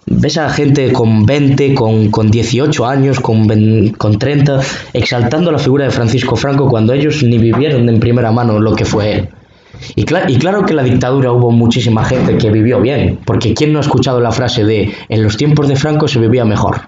ves 0.07 0.37
a 0.37 0.49
gente 0.49 0.91
con 0.91 1.25
20, 1.25 1.75
con, 1.75 2.09
con 2.09 2.31
18 2.31 2.85
años, 2.85 3.19
con, 3.19 3.47
con 3.97 4.17
30, 4.17 4.59
exaltando 4.93 5.51
la 5.51 5.59
figura 5.59 5.85
de 5.85 5.91
Francisco 5.91 6.35
Franco 6.35 6.69
cuando 6.69 6.93
ellos 6.93 7.23
ni 7.23 7.37
vivieron 7.37 7.87
en 7.87 7.99
primera 7.99 8.31
mano 8.31 8.59
lo 8.59 8.73
que 8.75 8.85
fue 8.85 9.13
él. 9.13 9.29
Y, 9.95 10.01
y, 10.01 10.37
claro 10.39 10.65
que 10.65 10.73
la 10.73 10.81
dictadura 10.81 11.31
hubo 11.31 11.51
muchísima 11.51 12.03
gente 12.03 12.37
que 12.37 12.49
vivió 12.49 12.81
bien, 12.81 13.19
porque 13.25 13.53
¿quién 13.53 13.73
no 13.73 13.79
ha 13.79 13.81
escuchado 13.81 14.19
la 14.19 14.31
frase 14.31 14.63
de 14.63 14.91
en 15.07 15.23
los 15.23 15.37
tiempos 15.37 15.67
de 15.67 15.75
Franco 15.75 16.07
se 16.07 16.19
vivía 16.19 16.45
mejor? 16.45 16.81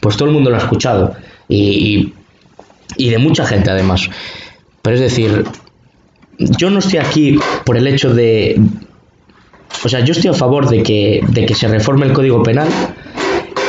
Pues 0.00 0.16
todo 0.16 0.28
el 0.28 0.34
mundo 0.34 0.50
lo 0.50 0.56
ha 0.56 0.58
escuchado, 0.58 1.14
y, 1.48 2.12
y 2.98 3.08
de 3.08 3.18
mucha 3.18 3.46
gente 3.46 3.70
además. 3.70 4.10
Pero 4.82 4.96
es 4.96 5.00
decir, 5.00 5.44
yo 6.38 6.70
no 6.70 6.80
estoy 6.80 6.98
aquí 6.98 7.38
por 7.64 7.76
el 7.76 7.86
hecho 7.86 8.12
de... 8.12 8.60
O 9.84 9.88
sea, 9.88 10.00
yo 10.00 10.12
estoy 10.12 10.30
a 10.30 10.34
favor 10.34 10.68
de 10.68 10.82
que, 10.82 11.20
de 11.28 11.46
que 11.46 11.54
se 11.54 11.68
reforme 11.68 12.06
el 12.06 12.12
Código 12.12 12.42
Penal, 12.42 12.68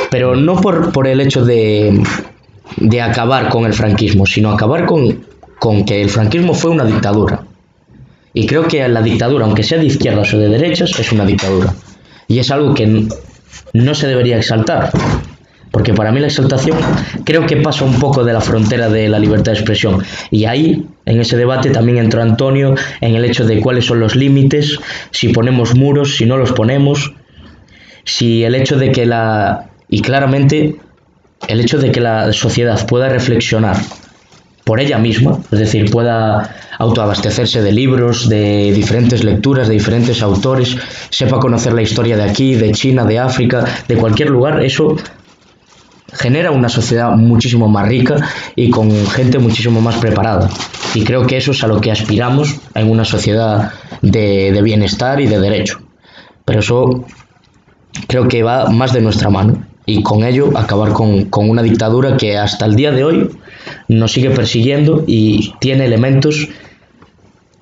pero 0.10 0.36
no 0.36 0.60
por, 0.62 0.92
por 0.92 1.08
el 1.08 1.20
hecho 1.22 1.44
de, 1.44 2.02
de 2.78 3.02
acabar 3.02 3.50
con 3.50 3.66
el 3.66 3.74
franquismo, 3.74 4.26
sino 4.26 4.52
acabar 4.52 4.86
con, 4.86 5.26
con 5.60 5.86
que 5.86 6.02
el 6.02 6.10
franquismo 6.10 6.54
fue 6.54 6.72
una 6.72 6.86
dictadura. 6.86 7.44
Y 8.34 8.46
creo 8.46 8.68
que 8.68 8.88
la 8.88 9.02
dictadura, 9.02 9.46
aunque 9.46 9.64
sea 9.64 9.80
de 9.80 9.86
izquierdas 9.86 10.34
o 10.34 10.38
de 10.38 10.50
derechas, 10.50 10.98
es 11.00 11.12
una 11.12 11.26
dictadura. 11.26 11.74
Y 12.28 12.40
es 12.40 12.52
algo 12.52 12.74
que 12.74 13.08
no 13.74 13.96
se 13.96 14.08
debería 14.08 14.38
exaltar. 14.38 14.92
Porque 15.72 15.94
para 15.94 16.12
mí 16.12 16.20
la 16.20 16.28
exaltación 16.28 16.78
creo 17.24 17.46
que 17.46 17.58
pasa 17.58 17.86
un 17.86 18.00
poco 18.00 18.24
de 18.24 18.34
la 18.34 18.42
frontera 18.42 18.90
de 18.90 19.10
la 19.10 19.20
libertad 19.20 19.52
de 19.52 19.60
expresión. 19.60 20.04
Y 20.32 20.46
ahí, 20.46 20.88
en 21.06 21.20
ese 21.20 21.38
debate, 21.38 21.70
también 21.70 21.98
entró 21.98 22.22
Antonio 22.22 22.76
en 23.02 23.16
el 23.16 23.26
hecho 23.26 23.46
de 23.46 23.60
cuáles 23.60 23.86
son 23.86 24.00
los 24.00 24.16
límites, 24.16 24.80
si 25.12 25.30
ponemos 25.30 25.76
muros, 25.76 26.16
si 26.16 26.26
no 26.26 26.38
los 26.38 26.54
ponemos, 26.54 27.14
si 28.04 28.44
el 28.44 28.56
hecho 28.56 28.78
de 28.78 28.92
que 28.92 29.06
la... 29.06 29.70
Y 29.90 30.02
claramente, 30.02 30.76
el 31.48 31.60
hecho 31.60 31.78
de 31.78 31.92
que 31.92 32.02
la 32.02 32.34
sociedad 32.34 32.86
pueda 32.88 33.10
reflexionar 33.10 33.78
por 34.64 34.82
ella 34.82 34.98
misma, 34.98 35.40
es 35.50 35.60
decir, 35.60 35.90
pueda 35.90 36.56
autoabastecerse 36.78 37.62
de 37.62 37.72
libros, 37.72 38.28
de 38.28 38.74
diferentes 38.74 39.24
lecturas, 39.24 39.70
de 39.70 39.76
diferentes 39.76 40.22
autores, 40.22 40.76
sepa 41.10 41.40
conocer 41.40 41.74
la 41.74 41.82
historia 41.82 42.18
de 42.18 42.24
aquí, 42.24 42.56
de 42.56 42.72
China, 42.72 43.06
de 43.06 43.18
África, 43.18 43.64
de 43.88 43.96
cualquier 43.96 44.30
lugar, 44.30 44.62
eso 44.62 44.98
genera 46.14 46.52
una 46.52 46.70
sociedad 46.70 47.12
muchísimo 47.12 47.68
más 47.68 47.88
rica 47.88 48.16
y 48.56 48.70
con 48.70 48.92
gente 49.08 49.40
muchísimo 49.40 49.82
más 49.82 49.98
preparada. 49.98 50.50
Y 50.94 51.04
creo 51.04 51.28
que 51.28 51.38
eso 51.38 51.52
es 51.52 51.64
a 51.64 51.68
lo 51.68 51.82
que 51.82 51.92
aspiramos 51.92 52.56
en 52.74 52.90
una 52.90 53.06
sociedad 53.06 53.72
de, 54.02 54.52
de 54.52 54.62
bienestar 54.62 55.20
y 55.20 55.28
de 55.28 55.40
derecho. 55.40 55.82
Pero 56.46 56.60
eso 56.60 57.06
creo 58.08 58.28
que 58.28 58.44
va 58.44 58.70
más 58.70 58.94
de 58.94 59.02
nuestra 59.02 59.30
mano 59.30 59.66
y 59.86 60.04
con 60.04 60.24
ello 60.24 60.58
acabar 60.58 60.92
con, 60.94 61.26
con, 61.26 61.50
una 61.50 61.64
dictadura 61.64 62.18
que 62.18 62.38
hasta 62.38 62.66
el 62.66 62.76
día 62.76 62.92
de 62.92 63.04
hoy 63.04 63.30
nos 63.88 64.12
sigue 64.12 64.30
persiguiendo 64.30 65.04
y 65.08 65.54
tiene 65.60 65.86
elementos 65.86 66.50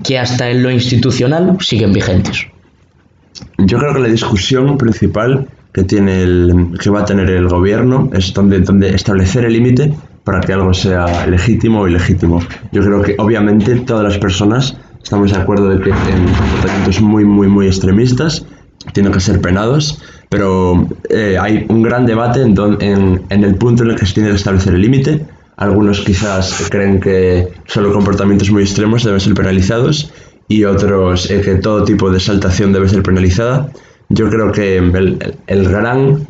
que 0.04 0.20
hasta 0.20 0.50
en 0.50 0.64
lo 0.64 0.72
institucional 0.72 1.58
siguen 1.62 1.94
vigentes. 1.94 2.48
Yo 3.58 3.78
creo 3.78 3.94
que 3.94 4.00
la 4.00 4.08
discusión 4.08 4.78
principal 4.78 5.48
que, 5.76 5.84
tiene 5.84 6.24
el, 6.24 6.78
que 6.82 6.90
va 6.90 7.02
a 7.02 7.06
tener 7.06 7.30
el 7.30 7.50
gobierno 7.50 8.10
es 8.14 8.34
donde, 8.34 8.62
donde 8.62 8.96
establecer 8.96 9.44
el 9.44 9.52
límite 9.52 9.94
para 10.24 10.40
que 10.40 10.54
algo 10.54 10.74
sea 10.74 11.28
legítimo 11.28 11.82
o 11.82 11.88
ilegítimo. 11.88 12.40
Yo 12.72 12.82
creo 12.82 13.02
que 13.02 13.16
obviamente 13.18 13.76
todas 13.82 14.06
las 14.06 14.18
personas 14.18 14.78
estamos 15.04 15.34
de 15.34 15.38
acuerdo 15.38 15.68
de 15.70 15.82
que 15.84 15.90
en 15.90 16.26
comportamientos 16.26 17.02
muy, 17.02 17.26
muy, 17.26 17.50
muy 17.50 17.68
extremistas 17.68 18.46
tienen 18.94 19.12
que 19.12 19.20
ser 19.20 19.42
penados 19.42 20.02
pero 20.30 20.88
eh, 21.10 21.38
hay 21.40 21.66
un 21.70 21.82
gran 21.82 22.06
debate 22.06 22.42
en, 22.42 22.56
en, 22.82 23.22
en, 23.30 23.44
el 23.44 23.56
punto 23.56 23.84
en 23.84 23.92
el 23.92 23.96
que 23.96 24.06
se 24.06 24.16
tiene 24.16 24.30
que 24.30 24.36
establecer 24.36 24.74
el 24.74 24.82
límite. 24.82 25.26
Algunos 25.58 26.02
quizás 26.02 26.68
creen 26.70 27.00
que 27.00 27.50
solo 27.66 27.94
comportamientos 27.94 28.50
muy 28.52 28.64
extremos 28.64 29.04
deben 29.04 29.20
ser 29.20 29.34
penalizados 29.34 30.12
y 30.48 30.64
otros 30.66 31.30
eh, 31.32 31.42
que 31.42 31.56
todo 31.56 31.84
tipo 31.84 32.10
de 32.10 32.18
exaltación 32.18 32.74
debe 32.74 32.90
ser 32.90 33.04
penalizada. 33.04 33.70
Yo 34.10 34.30
creo 34.30 34.52
que 34.52 34.78
el, 34.78 35.36
el 35.48 35.70
gran, 35.70 36.28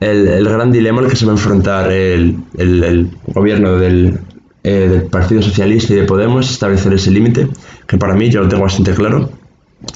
el, 0.00 0.28
el, 0.28 0.48
gran 0.48 0.70
dilema 0.70 1.00
al 1.00 1.08
que 1.08 1.16
se 1.16 1.26
va 1.26 1.32
a 1.32 1.34
enfrentar 1.34 1.90
el, 1.90 2.36
el 2.56 3.10
gobierno 3.34 3.76
del, 3.76 4.20
eh, 4.62 4.88
del 4.90 5.02
Partido 5.04 5.40
Socialista 5.40 5.94
y 5.94 5.96
de 5.96 6.02
Podemos 6.02 6.44
es 6.44 6.52
establecer 6.52 6.92
ese 6.92 7.10
límite, 7.10 7.48
que 7.86 7.96
para 7.96 8.14
mí 8.14 8.28
yo 8.28 8.42
lo 8.42 8.48
tengo 8.48 8.64
bastante 8.64 8.92
claro, 8.92 9.30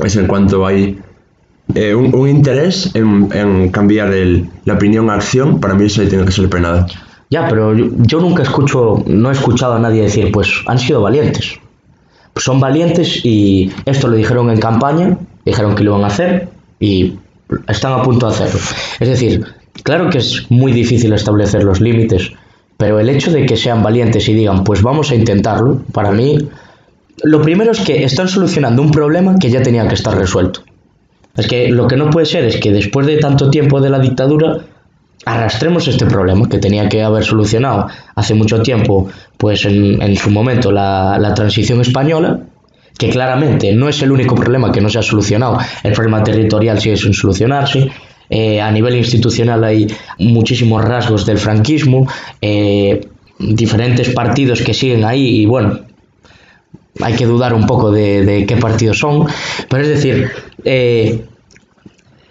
es 0.02 0.16
en 0.16 0.26
cuanto 0.26 0.64
hay 0.64 0.98
eh, 1.74 1.94
un, 1.94 2.26
interés 2.26 2.90
en, 2.94 3.68
cambiar 3.68 4.10
la 4.64 4.72
opinión 4.72 5.10
a 5.10 5.16
acción, 5.16 5.60
para 5.60 5.74
mí 5.74 5.84
eso 5.84 6.02
tiene 6.08 6.24
que 6.24 6.32
ser 6.32 6.48
penado. 6.48 6.86
Ya, 7.28 7.46
pero 7.46 7.74
yo, 7.74 8.20
nunca 8.20 8.42
escucho, 8.42 9.04
no 9.06 9.28
he 9.28 9.32
escuchado 9.32 9.74
a 9.74 9.78
nadie 9.78 10.00
decir, 10.00 10.32
pues 10.32 10.48
han 10.66 10.78
sido 10.78 11.02
valientes. 11.02 11.58
Son 12.36 12.58
valientes 12.58 13.20
y 13.22 13.70
esto 13.84 14.08
lo 14.08 14.16
dijeron 14.16 14.48
en 14.48 14.60
campaña, 14.60 15.18
dijeron 15.44 15.74
que 15.74 15.84
lo 15.84 15.90
iban 15.90 16.04
a 16.04 16.06
hacer 16.06 16.48
y 16.80 17.14
están 17.68 17.92
a 17.92 18.02
punto 18.02 18.28
de 18.28 18.34
hacerlo. 18.34 18.60
Es 19.00 19.08
decir, 19.08 19.44
claro 19.82 20.10
que 20.10 20.18
es 20.18 20.50
muy 20.50 20.72
difícil 20.72 21.12
establecer 21.12 21.64
los 21.64 21.80
límites, 21.80 22.32
pero 22.76 22.98
el 22.98 23.08
hecho 23.08 23.30
de 23.30 23.46
que 23.46 23.56
sean 23.56 23.82
valientes 23.82 24.28
y 24.28 24.34
digan, 24.34 24.64
pues 24.64 24.82
vamos 24.82 25.10
a 25.10 25.14
intentarlo, 25.14 25.82
para 25.92 26.10
mí, 26.10 26.38
lo 27.22 27.42
primero 27.42 27.72
es 27.72 27.80
que 27.80 28.04
están 28.04 28.28
solucionando 28.28 28.82
un 28.82 28.90
problema 28.90 29.38
que 29.38 29.50
ya 29.50 29.62
tenía 29.62 29.86
que 29.86 29.94
estar 29.94 30.16
resuelto. 30.16 30.62
Es 31.36 31.46
que 31.46 31.68
lo 31.68 31.86
que 31.86 31.96
no 31.96 32.10
puede 32.10 32.26
ser 32.26 32.44
es 32.44 32.58
que 32.58 32.70
después 32.70 33.06
de 33.06 33.18
tanto 33.18 33.50
tiempo 33.50 33.80
de 33.80 33.90
la 33.90 33.98
dictadura 33.98 34.58
arrastremos 35.24 35.88
este 35.88 36.06
problema 36.06 36.48
que 36.48 36.58
tenía 36.58 36.88
que 36.88 37.02
haber 37.02 37.24
solucionado 37.24 37.88
hace 38.14 38.34
mucho 38.34 38.62
tiempo, 38.62 39.08
pues 39.36 39.64
en, 39.64 40.16
su 40.16 40.30
momento 40.30 40.70
la, 40.70 41.18
la, 41.18 41.34
transición 41.34 41.80
española, 41.80 42.40
que 42.98 43.10
claramente 43.10 43.72
no 43.72 43.88
es 43.88 44.00
el 44.02 44.12
único 44.12 44.34
problema 44.34 44.70
que 44.70 44.80
no 44.80 44.88
se 44.88 44.98
ha 44.98 45.02
solucionado, 45.02 45.58
el 45.82 45.92
problema 45.92 46.22
territorial 46.22 46.80
sigue 46.80 46.96
sin 46.96 47.12
solucionarse, 47.12 47.90
eh, 48.30 48.60
a 48.60 48.70
nivel 48.70 48.96
institucional 48.96 49.62
hay 49.64 49.86
muchísimos 50.18 50.84
rasgos 50.84 51.26
del 51.26 51.38
franquismo, 51.38 52.06
eh, 52.40 53.06
diferentes 53.38 54.10
partidos 54.10 54.62
que 54.62 54.72
siguen 54.72 55.04
ahí 55.04 55.42
y 55.42 55.46
bueno, 55.46 55.80
hay 57.00 57.14
que 57.14 57.26
dudar 57.26 57.54
un 57.54 57.66
poco 57.66 57.90
de, 57.90 58.44
qué 58.46 58.56
partidos 58.56 58.98
son, 58.98 59.26
pero 59.68 59.82
es 59.82 59.88
decir, 59.88 60.30
eh, 60.64 61.24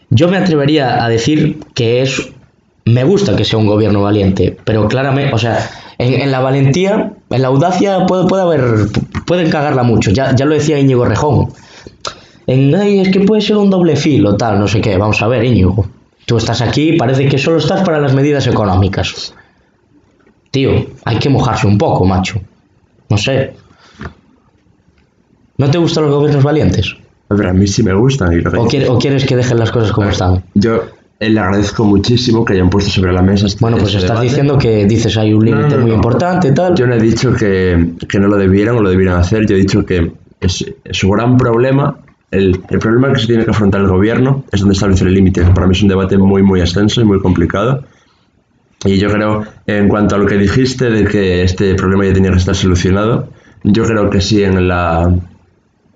yo 0.10 0.27
me 0.27 0.38
atrevería 0.38 1.03
a 1.03 1.10
decir 1.10 1.60
que 1.74 2.01
es, 2.01 2.32
me 2.86 3.03
gusta 3.03 3.36
que 3.36 3.46
sea 3.46 3.60
un 3.60 3.67
gobierno 3.67 4.01
valiente, 4.01 4.55
pero 4.63 4.88
claramente, 4.88 5.34
o 5.34 5.38
sea, 5.38 5.70
en, 5.98 6.32
la 6.32 6.39
valentía, 6.39 7.13
en 7.23 7.23
la 7.42 7.48
audacia 7.48 8.06
puede, 8.06 8.25
puede 8.28 8.44
haber, 8.44 8.88
pueden 9.25 9.50
cagarla 9.50 9.84
mucho, 9.84 10.12
ya, 10.12 10.36
ya 10.36 10.46
lo 10.46 10.54
decía 10.54 10.80
Íñigo 10.80 11.06
Rejón, 11.06 11.50
en, 12.48 12.75
ay, 12.75 13.00
es 13.00 13.10
que 13.10 13.22
puede 13.22 13.42
ser 13.42 13.58
un 13.58 13.70
doble 13.70 13.96
filo, 13.96 14.36
tal, 14.36 14.60
no 14.60 14.68
sé 14.68 14.82
qué, 14.82 14.98
vamos 14.98 15.22
a 15.22 15.28
ver, 15.28 15.44
Íñigo, 15.46 15.86
tú 16.25 16.38
estás 16.38 16.62
aquí, 16.62 16.94
parece 16.94 17.28
que 17.28 17.38
solo 17.38 17.58
estás 17.58 17.82
para 17.84 18.00
las 18.00 18.13
medidas 18.13 18.46
económicas. 18.48 19.34
Tío, 20.52 20.86
hay 21.06 21.18
que 21.18 21.30
mojarse 21.30 21.66
un 21.66 21.78
poco, 21.80 22.06
macho. 22.06 22.40
No 23.10 23.18
sé. 23.18 23.54
¿No 25.58 25.70
te 25.72 25.78
gustan 25.78 26.06
los 26.06 26.13
gobiernos 26.13 26.44
valientes? 26.44 26.96
Pero 27.28 27.50
a 27.50 27.54
mí 27.54 27.66
sí 27.68 27.82
me 27.84 27.94
gustan. 27.94 28.34
Y 28.34 28.42
lo 28.42 28.52
que- 28.52 28.58
¿O, 28.58 28.68
quiere- 28.68 28.90
o 28.90 28.98
quieres 29.00 29.25
que 29.25 29.36
dejen 29.36 29.58
las 29.58 29.72
cosas 29.72 29.92
como 29.92 30.10
están? 30.10 30.44
Yo 30.54 30.84
le 31.30 31.39
agradezco 31.39 31.84
muchísimo 31.86 32.44
que 32.46 32.53
hayan 32.53 32.70
puesto 32.70 32.89
sobre 32.92 33.13
la 33.13 33.22
mesa 33.22 33.46
este 33.48 33.60
Bueno, 33.62 33.77
pues 33.77 33.89
este 33.89 34.00
estás 34.06 34.12
debate. 34.20 34.27
diciendo 34.27 34.58
que 34.58 34.86
dices 34.86 35.18
hay 35.18 35.34
un 35.34 35.46
límite 35.46 35.75
no, 35.75 35.82
muy 35.82 35.89
no. 35.92 35.96
importante 35.98 36.50
y 36.50 36.53
tal. 36.53 36.75
Yo 36.75 36.88
no 36.88 36.96
he 36.96 37.00
dicho 37.01 37.34
que, 37.34 37.94
que 38.08 38.20
no 38.20 38.27
lo 38.27 38.38
debieran 38.38 38.75
o 38.77 38.82
lo 38.82 38.89
debieran 38.89 39.20
hacer. 39.20 39.46
Yo 39.46 39.56
he 39.56 39.60
dicho 39.60 39.86
que 39.86 40.12
es, 40.39 40.65
su 40.92 41.10
gran 41.10 41.38
problema, 41.38 41.98
el, 42.32 42.60
el 42.70 42.80
problema 42.80 43.12
que 43.13 43.20
se 43.20 43.27
tiene 43.27 43.46
que 43.46 43.51
afrontar 43.51 43.82
el 43.82 43.88
gobierno 43.88 44.44
es 44.51 44.60
donde 44.60 44.74
establece 44.74 45.06
el 45.06 45.13
límite. 45.13 45.44
Para 45.53 45.68
mí 45.68 45.74
es 45.74 45.82
un 45.82 45.89
debate 45.89 46.18
muy, 46.18 46.42
muy 46.44 46.60
extenso 46.62 47.01
y 47.01 47.03
muy 47.06 47.20
complicado. 47.20 47.84
Y 48.86 48.98
yo 48.98 49.10
creo, 49.10 49.44
en 49.65 49.88
cuanto 49.88 50.15
a 50.15 50.18
lo 50.18 50.25
que 50.25 50.38
dijiste 50.38 50.89
de 50.89 51.06
que 51.06 51.44
este 51.44 51.74
problema 51.75 52.06
ya 52.06 52.13
tenía 52.13 52.32
que 52.32 52.38
estar 52.38 52.53
solucionado, 52.56 53.30
yo 53.63 53.86
creo 53.86 54.10
que 54.10 54.20
sí 54.20 54.44
en 54.44 54.68
la, 54.68 55.10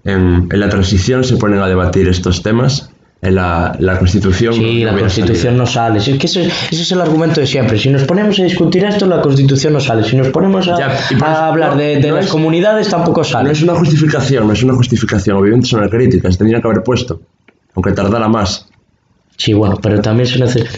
en, 0.06 0.48
en 0.50 0.60
la 0.60 0.70
transición 0.70 1.26
se 1.26 1.36
ponen 1.36 1.60
a 1.60 1.68
debatir 1.68 2.08
estos 2.08 2.42
temas. 2.44 2.90
En 3.20 3.34
la, 3.36 3.76
la 3.80 3.98
Constitución. 3.98 4.54
Sí, 4.54 4.84
no 4.84 4.92
la 4.92 5.00
Constitución 5.00 5.38
salido. 5.38 5.64
no 5.64 5.66
sale. 5.66 6.00
Si 6.00 6.12
es 6.12 6.20
que 6.20 6.28
ese, 6.28 6.46
ese 6.46 6.82
es 6.84 6.92
el 6.92 7.02
argumento 7.02 7.42
de 7.42 7.48
siempre. 7.48 7.78
Si 7.80 7.90
nos 7.90 8.04
ponemos 8.04 8.40
a 8.40 8.44
discutir 8.44 8.84
esto, 8.86 9.08
la 9.08 9.22
Constitución 9.22 9.74
no 9.74 9.80
sale. 9.80 10.04
Si 10.04 10.16
nos 10.16 10.28
ponemos 10.28 10.68
a, 10.68 10.78
Ya, 10.78 11.48
hablar 11.48 11.72
no, 11.72 11.78
de, 11.78 11.98
de 11.98 12.10
no 12.10 12.16
las 12.18 12.26
es- 12.26 12.32
comunidades, 12.32 12.90
tampoco 12.90 13.24
sale. 13.24 13.46
No 13.46 13.52
es 13.54 13.62
una 13.64 13.74
justificación, 13.76 14.46
no 14.46 14.54
es 14.54 14.62
una 14.64 14.76
justificación. 14.76 15.36
Obviamente 15.38 15.68
son 15.68 15.88
críticas, 15.90 16.34
se 16.34 16.38
tendrían 16.38 16.62
que 16.62 16.68
haber 16.68 16.84
puesto, 16.84 17.20
aunque 17.74 17.92
tardara 17.92 18.28
más. 18.28 18.68
Sí, 19.36 19.54
bueno, 19.54 19.78
pero 19.82 20.00
también 20.00 20.28
se 20.28 20.38
necesita. 20.40 20.70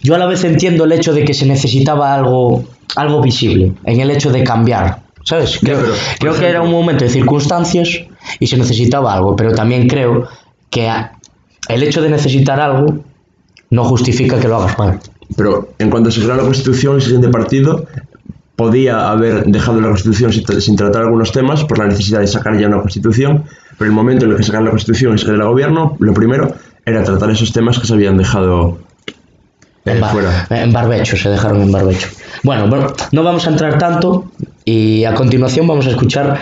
Yo 0.00 0.14
a 0.14 0.18
la 0.18 0.26
vez 0.26 0.44
entiendo 0.44 0.84
el 0.84 0.92
hecho 0.92 1.12
de 1.12 1.24
que 1.24 1.34
se 1.34 1.46
necesitaba 1.46 2.14
algo, 2.14 2.64
algo 2.96 3.20
visible, 3.20 3.72
en 3.84 4.00
el 4.00 4.10
hecho 4.12 4.30
de 4.30 4.42
cambiar, 4.44 5.00
¿sabes? 5.24 5.58
Creo, 5.60 5.78
pero, 5.80 5.94
creo 6.18 6.34
que 6.38 6.48
era 6.48 6.62
un 6.62 6.70
momento 6.70 7.04
de 7.04 7.10
circunstancias 7.10 7.88
y 8.40 8.46
se 8.46 8.56
necesitaba 8.56 9.12
algo, 9.14 9.34
pero 9.36 9.52
también 9.54 9.88
creo 9.88 10.28
que 10.70 10.88
a- 10.88 11.12
el 11.68 11.82
hecho 11.82 12.02
de 12.02 12.10
necesitar 12.10 12.60
algo 12.60 13.04
no 13.70 13.84
justifica 13.84 14.38
que 14.38 14.48
lo 14.48 14.56
hagas 14.56 14.78
mal. 14.78 15.00
Pero 15.36 15.70
en 15.78 15.90
cuanto 15.90 16.10
se 16.10 16.20
creó 16.22 16.36
la 16.36 16.42
Constitución, 16.42 16.96
el 16.96 17.02
siguiente 17.02 17.28
partido 17.28 17.86
podía 18.56 19.10
haber 19.10 19.44
dejado 19.46 19.80
la 19.80 19.88
Constitución 19.88 20.32
sin, 20.32 20.46
sin 20.60 20.76
tratar 20.76 21.02
algunos 21.02 21.32
temas 21.32 21.64
por 21.64 21.78
la 21.78 21.86
necesidad 21.86 22.20
de 22.20 22.26
sacar 22.26 22.58
ya 22.58 22.66
una 22.68 22.80
Constitución, 22.80 23.44
pero 23.78 23.88
el 23.90 23.94
momento 23.94 24.26
en 24.26 24.32
el 24.32 24.36
que 24.36 24.42
sacaron 24.42 24.66
la 24.66 24.70
Constitución 24.72 25.14
y 25.14 25.18
se 25.18 25.30
el 25.30 25.42
gobierno, 25.42 25.96
lo 26.00 26.12
primero 26.12 26.54
era 26.84 27.02
tratar 27.02 27.30
esos 27.30 27.52
temas 27.52 27.78
que 27.78 27.86
se 27.86 27.94
habían 27.94 28.18
dejado 28.18 28.78
eh, 29.06 29.12
En, 29.86 30.00
bar- 30.00 30.12
fuera. 30.12 30.46
en 30.50 30.72
barbecho, 30.72 31.16
se 31.16 31.30
dejaron 31.30 31.62
en 31.62 31.72
barbecho. 31.72 32.08
Bueno, 32.42 32.68
bueno, 32.68 32.88
no 33.12 33.22
vamos 33.22 33.46
a 33.46 33.50
entrar 33.50 33.78
tanto 33.78 34.30
y 34.64 35.04
a 35.04 35.14
continuación 35.14 35.66
vamos 35.66 35.86
a 35.86 35.90
escuchar, 35.90 36.40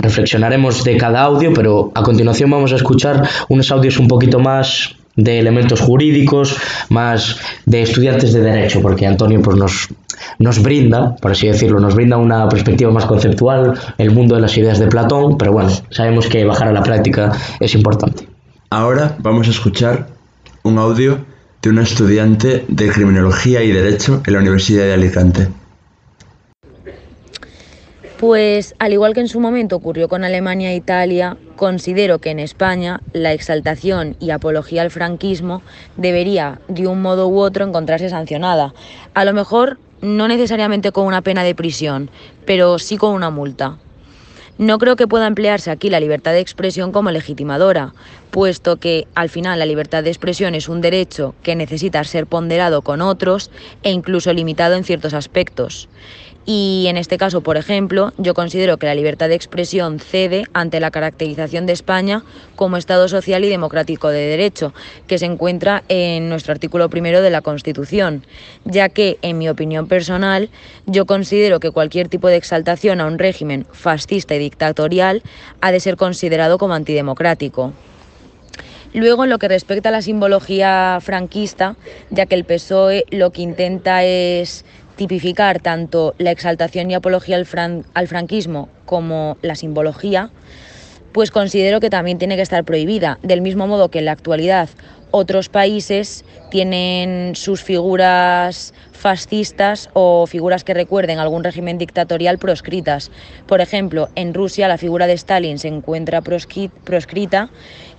reflexionaremos 0.00 0.84
de 0.84 0.96
cada 0.96 1.22
audio, 1.22 1.52
pero 1.52 1.92
a 1.94 2.02
continuación 2.02 2.50
vamos 2.50 2.72
a 2.72 2.76
escuchar 2.76 3.28
unos 3.48 3.70
audios 3.70 3.98
un 3.98 4.08
poquito 4.08 4.38
más 4.38 4.94
de 5.16 5.40
elementos 5.40 5.80
jurídicos, 5.80 6.56
más 6.90 7.38
de 7.66 7.82
estudiantes 7.82 8.32
de 8.32 8.40
derecho, 8.40 8.80
porque 8.80 9.04
Antonio 9.04 9.42
pues 9.42 9.56
nos, 9.56 9.88
nos 10.38 10.62
brinda, 10.62 11.16
por 11.16 11.32
así 11.32 11.48
decirlo, 11.48 11.80
nos 11.80 11.96
brinda 11.96 12.16
una 12.16 12.48
perspectiva 12.48 12.92
más 12.92 13.04
conceptual, 13.04 13.74
el 13.98 14.12
mundo 14.12 14.36
de 14.36 14.40
las 14.40 14.56
ideas 14.56 14.78
de 14.78 14.86
Platón, 14.86 15.36
pero 15.36 15.52
bueno, 15.52 15.70
sabemos 15.90 16.28
que 16.28 16.44
bajar 16.44 16.68
a 16.68 16.72
la 16.72 16.84
práctica 16.84 17.32
es 17.58 17.74
importante. 17.74 18.28
Ahora 18.70 19.16
vamos 19.18 19.48
a 19.48 19.50
escuchar 19.50 20.06
un 20.62 20.78
audio 20.78 21.24
de 21.62 21.70
una 21.70 21.82
estudiante 21.82 22.64
de 22.68 22.88
Criminología 22.88 23.64
y 23.64 23.72
Derecho 23.72 24.22
en 24.24 24.32
la 24.32 24.38
Universidad 24.38 24.84
de 24.84 24.92
Alicante. 24.94 25.48
Pues 28.18 28.74
al 28.80 28.92
igual 28.92 29.14
que 29.14 29.20
en 29.20 29.28
su 29.28 29.38
momento 29.38 29.76
ocurrió 29.76 30.08
con 30.08 30.24
Alemania 30.24 30.72
e 30.72 30.74
Italia, 30.74 31.36
considero 31.54 32.18
que 32.18 32.30
en 32.30 32.40
España 32.40 33.00
la 33.12 33.32
exaltación 33.32 34.16
y 34.18 34.30
apología 34.30 34.82
al 34.82 34.90
franquismo 34.90 35.62
debería 35.96 36.60
de 36.66 36.88
un 36.88 37.00
modo 37.00 37.28
u 37.28 37.38
otro 37.38 37.64
encontrarse 37.64 38.08
sancionada. 38.08 38.74
A 39.14 39.24
lo 39.24 39.32
mejor 39.34 39.78
no 40.00 40.26
necesariamente 40.26 40.90
con 40.90 41.06
una 41.06 41.22
pena 41.22 41.44
de 41.44 41.54
prisión, 41.54 42.10
pero 42.44 42.80
sí 42.80 42.96
con 42.96 43.14
una 43.14 43.30
multa. 43.30 43.78
No 44.58 44.78
creo 44.78 44.96
que 44.96 45.06
pueda 45.06 45.28
emplearse 45.28 45.70
aquí 45.70 45.88
la 45.88 46.00
libertad 46.00 46.32
de 46.32 46.40
expresión 46.40 46.90
como 46.90 47.12
legitimadora, 47.12 47.94
puesto 48.32 48.78
que 48.78 49.06
al 49.14 49.28
final 49.28 49.60
la 49.60 49.66
libertad 49.66 50.02
de 50.02 50.10
expresión 50.10 50.56
es 50.56 50.68
un 50.68 50.80
derecho 50.80 51.36
que 51.44 51.54
necesita 51.54 52.02
ser 52.02 52.26
ponderado 52.26 52.82
con 52.82 53.00
otros 53.00 53.52
e 53.84 53.92
incluso 53.92 54.32
limitado 54.32 54.74
en 54.74 54.82
ciertos 54.82 55.14
aspectos. 55.14 55.88
Y 56.50 56.86
en 56.88 56.96
este 56.96 57.18
caso, 57.18 57.42
por 57.42 57.58
ejemplo, 57.58 58.14
yo 58.16 58.32
considero 58.32 58.78
que 58.78 58.86
la 58.86 58.94
libertad 58.94 59.28
de 59.28 59.34
expresión 59.34 60.00
cede 60.00 60.44
ante 60.54 60.80
la 60.80 60.90
caracterización 60.90 61.66
de 61.66 61.74
España 61.74 62.22
como 62.56 62.78
Estado 62.78 63.06
social 63.06 63.44
y 63.44 63.50
democrático 63.50 64.08
de 64.08 64.20
derecho, 64.28 64.72
que 65.06 65.18
se 65.18 65.26
encuentra 65.26 65.82
en 65.88 66.30
nuestro 66.30 66.52
artículo 66.52 66.88
primero 66.88 67.20
de 67.20 67.28
la 67.28 67.42
Constitución, 67.42 68.24
ya 68.64 68.88
que, 68.88 69.18
en 69.20 69.36
mi 69.36 69.50
opinión 69.50 69.88
personal, 69.88 70.48
yo 70.86 71.04
considero 71.04 71.60
que 71.60 71.70
cualquier 71.70 72.08
tipo 72.08 72.28
de 72.28 72.36
exaltación 72.36 73.02
a 73.02 73.06
un 73.06 73.18
régimen 73.18 73.66
fascista 73.70 74.34
y 74.34 74.38
dictatorial 74.38 75.22
ha 75.60 75.70
de 75.70 75.80
ser 75.80 75.98
considerado 75.98 76.56
como 76.56 76.72
antidemocrático. 76.72 77.74
Luego, 78.94 79.24
en 79.24 79.30
lo 79.30 79.38
que 79.38 79.48
respecta 79.48 79.90
a 79.90 79.92
la 79.92 80.00
simbología 80.00 80.98
franquista, 81.02 81.76
ya 82.08 82.24
que 82.24 82.34
el 82.34 82.44
PSOE 82.44 83.04
lo 83.10 83.32
que 83.32 83.42
intenta 83.42 84.02
es 84.02 84.64
tipificar 84.98 85.60
tanto 85.60 86.14
la 86.18 86.32
exaltación 86.32 86.90
y 86.90 86.94
apología 86.94 87.36
al, 87.36 87.46
fran- 87.46 87.84
al 87.94 88.08
franquismo 88.08 88.68
como 88.84 89.38
la 89.40 89.54
simbología, 89.54 90.30
pues 91.12 91.30
considero 91.30 91.80
que 91.80 91.88
también 91.88 92.18
tiene 92.18 92.36
que 92.36 92.42
estar 92.42 92.64
prohibida. 92.64 93.18
Del 93.22 93.40
mismo 93.40 93.66
modo 93.66 93.88
que 93.88 94.00
en 94.00 94.04
la 94.04 94.12
actualidad 94.12 94.68
otros 95.10 95.48
países 95.48 96.24
tienen 96.50 97.34
sus 97.34 97.62
figuras 97.62 98.74
fascistas 98.92 99.88
o 99.94 100.26
figuras 100.26 100.64
que 100.64 100.74
recuerden 100.74 101.18
algún 101.18 101.44
régimen 101.44 101.78
dictatorial 101.78 102.36
proscritas. 102.38 103.10
Por 103.46 103.60
ejemplo, 103.60 104.10
en 104.16 104.34
Rusia 104.34 104.68
la 104.68 104.76
figura 104.76 105.06
de 105.06 105.14
Stalin 105.14 105.58
se 105.58 105.68
encuentra 105.68 106.20
proscri- 106.20 106.70
proscrita 106.84 107.48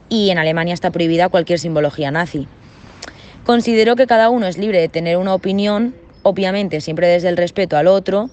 y 0.09 0.29
en 0.29 0.37
Alemania 0.37 0.73
está 0.73 0.91
prohibida 0.91 1.29
cualquier 1.29 1.59
simbología 1.59 2.11
nazi. 2.11 2.47
Considero 3.45 3.95
que 3.95 4.05
cada 4.05 4.29
uno 4.29 4.45
es 4.45 4.57
libre 4.57 4.79
de 4.79 4.89
tener 4.89 5.17
una 5.17 5.33
opinión, 5.33 5.95
obviamente 6.23 6.81
siempre 6.81 7.07
desde 7.07 7.29
el 7.29 7.37
respeto 7.37 7.77
al 7.77 7.87
otro, 7.87 8.29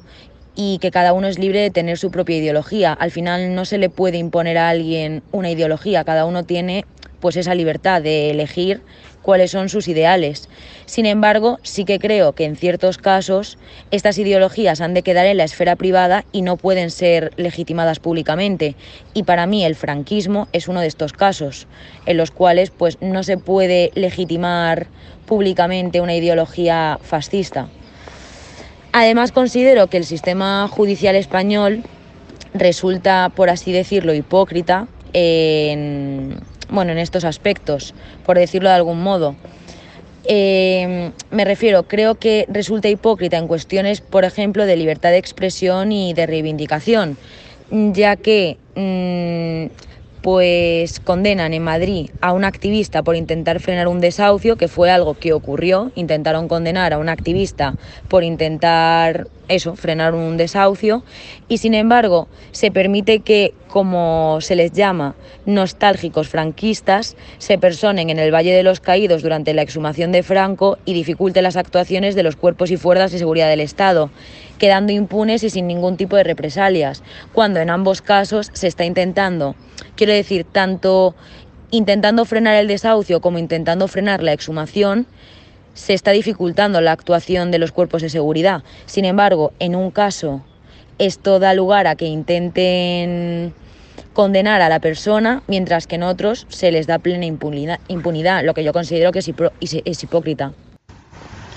y 0.56 0.78
que 0.78 0.90
cada 0.90 1.12
uno 1.12 1.28
es 1.28 1.38
libre 1.38 1.60
de 1.60 1.70
tener 1.70 1.98
su 1.98 2.10
propia 2.10 2.38
ideología. 2.38 2.92
Al 2.94 3.10
final 3.10 3.54
no 3.54 3.64
se 3.66 3.78
le 3.78 3.90
puede 3.90 4.16
imponer 4.16 4.56
a 4.56 4.70
alguien 4.70 5.22
una 5.30 5.50
ideología, 5.50 6.02
cada 6.04 6.24
uno 6.24 6.44
tiene 6.44 6.84
pues 7.20 7.36
esa 7.36 7.54
libertad 7.54 8.02
de 8.02 8.30
elegir 8.30 8.82
cuáles 9.26 9.50
son 9.50 9.68
sus 9.68 9.88
ideales. 9.88 10.48
Sin 10.84 11.04
embargo, 11.04 11.58
sí 11.64 11.84
que 11.84 11.98
creo 11.98 12.34
que 12.34 12.44
en 12.44 12.54
ciertos 12.54 12.96
casos 12.96 13.58
estas 13.90 14.18
ideologías 14.18 14.80
han 14.80 14.94
de 14.94 15.02
quedar 15.02 15.26
en 15.26 15.36
la 15.36 15.42
esfera 15.42 15.74
privada 15.74 16.24
y 16.30 16.42
no 16.42 16.56
pueden 16.56 16.92
ser 16.92 17.32
legitimadas 17.36 17.98
públicamente. 17.98 18.76
Y 19.14 19.24
para 19.24 19.46
mí 19.46 19.64
el 19.64 19.74
franquismo 19.74 20.46
es 20.52 20.68
uno 20.68 20.80
de 20.80 20.86
estos 20.86 21.12
casos, 21.12 21.66
en 22.06 22.18
los 22.18 22.30
cuales 22.30 22.70
pues 22.70 22.98
no 23.00 23.24
se 23.24 23.36
puede 23.36 23.90
legitimar 23.96 24.86
públicamente 25.26 26.00
una 26.00 26.14
ideología 26.14 27.00
fascista. 27.02 27.66
Además 28.92 29.32
considero 29.32 29.88
que 29.88 29.96
el 29.96 30.04
sistema 30.04 30.68
judicial 30.68 31.16
español 31.16 31.82
resulta, 32.54 33.32
por 33.34 33.50
así 33.50 33.72
decirlo, 33.72 34.14
hipócrita 34.14 34.86
en, 35.12 36.38
bueno, 36.68 36.92
en 36.92 36.98
estos 36.98 37.24
aspectos, 37.24 37.94
por 38.24 38.38
decirlo 38.38 38.68
de 38.68 38.74
algún 38.74 39.02
modo. 39.02 39.36
Eh, 40.28 41.12
me 41.30 41.44
refiero, 41.44 41.84
creo 41.84 42.16
que 42.16 42.46
resulta 42.48 42.88
hipócrita 42.88 43.36
en 43.36 43.46
cuestiones, 43.46 44.00
por 44.00 44.24
ejemplo, 44.24 44.66
de 44.66 44.76
libertad 44.76 45.10
de 45.10 45.18
expresión 45.18 45.92
y 45.92 46.14
de 46.14 46.26
reivindicación, 46.26 47.16
ya 47.70 48.16
que 48.16 48.58
mm, 48.74 49.72
pues 50.26 50.98
condenan 50.98 51.54
en 51.54 51.62
Madrid 51.62 52.10
a 52.20 52.32
un 52.32 52.42
activista 52.42 53.04
por 53.04 53.14
intentar 53.14 53.60
frenar 53.60 53.86
un 53.86 54.00
desahucio, 54.00 54.56
que 54.56 54.66
fue 54.66 54.90
algo 54.90 55.14
que 55.14 55.32
ocurrió. 55.32 55.92
Intentaron 55.94 56.48
condenar 56.48 56.92
a 56.92 56.98
un 56.98 57.08
activista 57.08 57.76
por 58.08 58.24
intentar 58.24 59.28
eso, 59.46 59.76
frenar 59.76 60.16
un 60.16 60.36
desahucio. 60.36 61.04
Y 61.46 61.58
sin 61.58 61.74
embargo, 61.74 62.26
se 62.50 62.72
permite 62.72 63.20
que, 63.20 63.54
como 63.68 64.38
se 64.40 64.56
les 64.56 64.72
llama, 64.72 65.14
nostálgicos 65.44 66.28
franquistas, 66.28 67.16
se 67.38 67.56
personen 67.56 68.10
en 68.10 68.18
el 68.18 68.34
Valle 68.34 68.52
de 68.52 68.64
los 68.64 68.80
Caídos 68.80 69.22
durante 69.22 69.54
la 69.54 69.62
exhumación 69.62 70.10
de 70.10 70.24
Franco 70.24 70.78
y 70.84 70.94
dificulte 70.94 71.40
las 71.40 71.56
actuaciones 71.56 72.16
de 72.16 72.24
los 72.24 72.34
cuerpos 72.34 72.72
y 72.72 72.76
fuerzas 72.76 73.12
de 73.12 73.18
seguridad 73.18 73.48
del 73.48 73.60
Estado 73.60 74.10
quedando 74.58 74.92
impunes 74.92 75.42
y 75.42 75.50
sin 75.50 75.66
ningún 75.66 75.96
tipo 75.96 76.16
de 76.16 76.24
represalias, 76.24 77.02
cuando 77.32 77.60
en 77.60 77.70
ambos 77.70 78.02
casos 78.02 78.50
se 78.54 78.68
está 78.68 78.84
intentando, 78.84 79.54
quiero 79.96 80.12
decir, 80.12 80.44
tanto 80.44 81.14
intentando 81.70 82.24
frenar 82.24 82.54
el 82.54 82.68
desahucio 82.68 83.20
como 83.20 83.38
intentando 83.38 83.88
frenar 83.88 84.22
la 84.22 84.32
exhumación, 84.32 85.06
se 85.74 85.92
está 85.94 86.12
dificultando 86.12 86.80
la 86.80 86.92
actuación 86.92 87.50
de 87.50 87.58
los 87.58 87.72
cuerpos 87.72 88.02
de 88.02 88.08
seguridad. 88.08 88.62
Sin 88.86 89.04
embargo, 89.04 89.52
en 89.58 89.74
un 89.76 89.90
caso 89.90 90.42
esto 90.98 91.38
da 91.38 91.52
lugar 91.52 91.86
a 91.86 91.96
que 91.96 92.06
intenten 92.06 93.52
condenar 94.14 94.62
a 94.62 94.70
la 94.70 94.80
persona, 94.80 95.42
mientras 95.46 95.86
que 95.86 95.96
en 95.96 96.02
otros 96.02 96.46
se 96.48 96.72
les 96.72 96.86
da 96.86 96.98
plena 96.98 97.26
impunidad, 97.26 97.80
impunidad 97.88 98.44
lo 98.44 98.54
que 98.54 98.64
yo 98.64 98.72
considero 98.72 99.12
que 99.12 99.18
es, 99.18 99.30
es 99.60 100.02
hipócrita. 100.02 100.52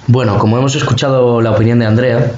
Bueno, 0.08 0.38
como 0.40 0.58
hemos 0.58 0.76
escuchado 0.76 1.42
la 1.42 1.52
opinión 1.52 1.80
de 1.80 1.86
Andrea, 1.86 2.32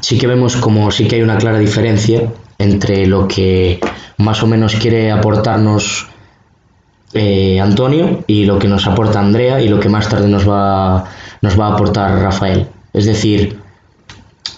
sí 0.00 0.18
que 0.18 0.26
vemos 0.26 0.56
como 0.56 0.90
sí 0.90 1.06
que 1.06 1.16
hay 1.16 1.22
una 1.22 1.38
clara 1.38 1.58
diferencia 1.58 2.32
entre 2.58 3.06
lo 3.06 3.28
que 3.28 3.80
más 4.18 4.42
o 4.42 4.46
menos 4.46 4.74
quiere 4.76 5.10
aportarnos 5.10 6.08
eh, 7.12 7.60
Antonio 7.60 8.24
y 8.26 8.44
lo 8.44 8.58
que 8.58 8.68
nos 8.68 8.86
aporta 8.86 9.20
Andrea 9.20 9.60
y 9.60 9.68
lo 9.68 9.80
que 9.80 9.88
más 9.88 10.08
tarde 10.08 10.28
nos 10.28 10.48
va, 10.48 11.04
nos 11.40 11.58
va 11.58 11.68
a 11.68 11.72
aportar 11.74 12.20
Rafael. 12.20 12.68
Es 12.92 13.06
decir, 13.06 13.58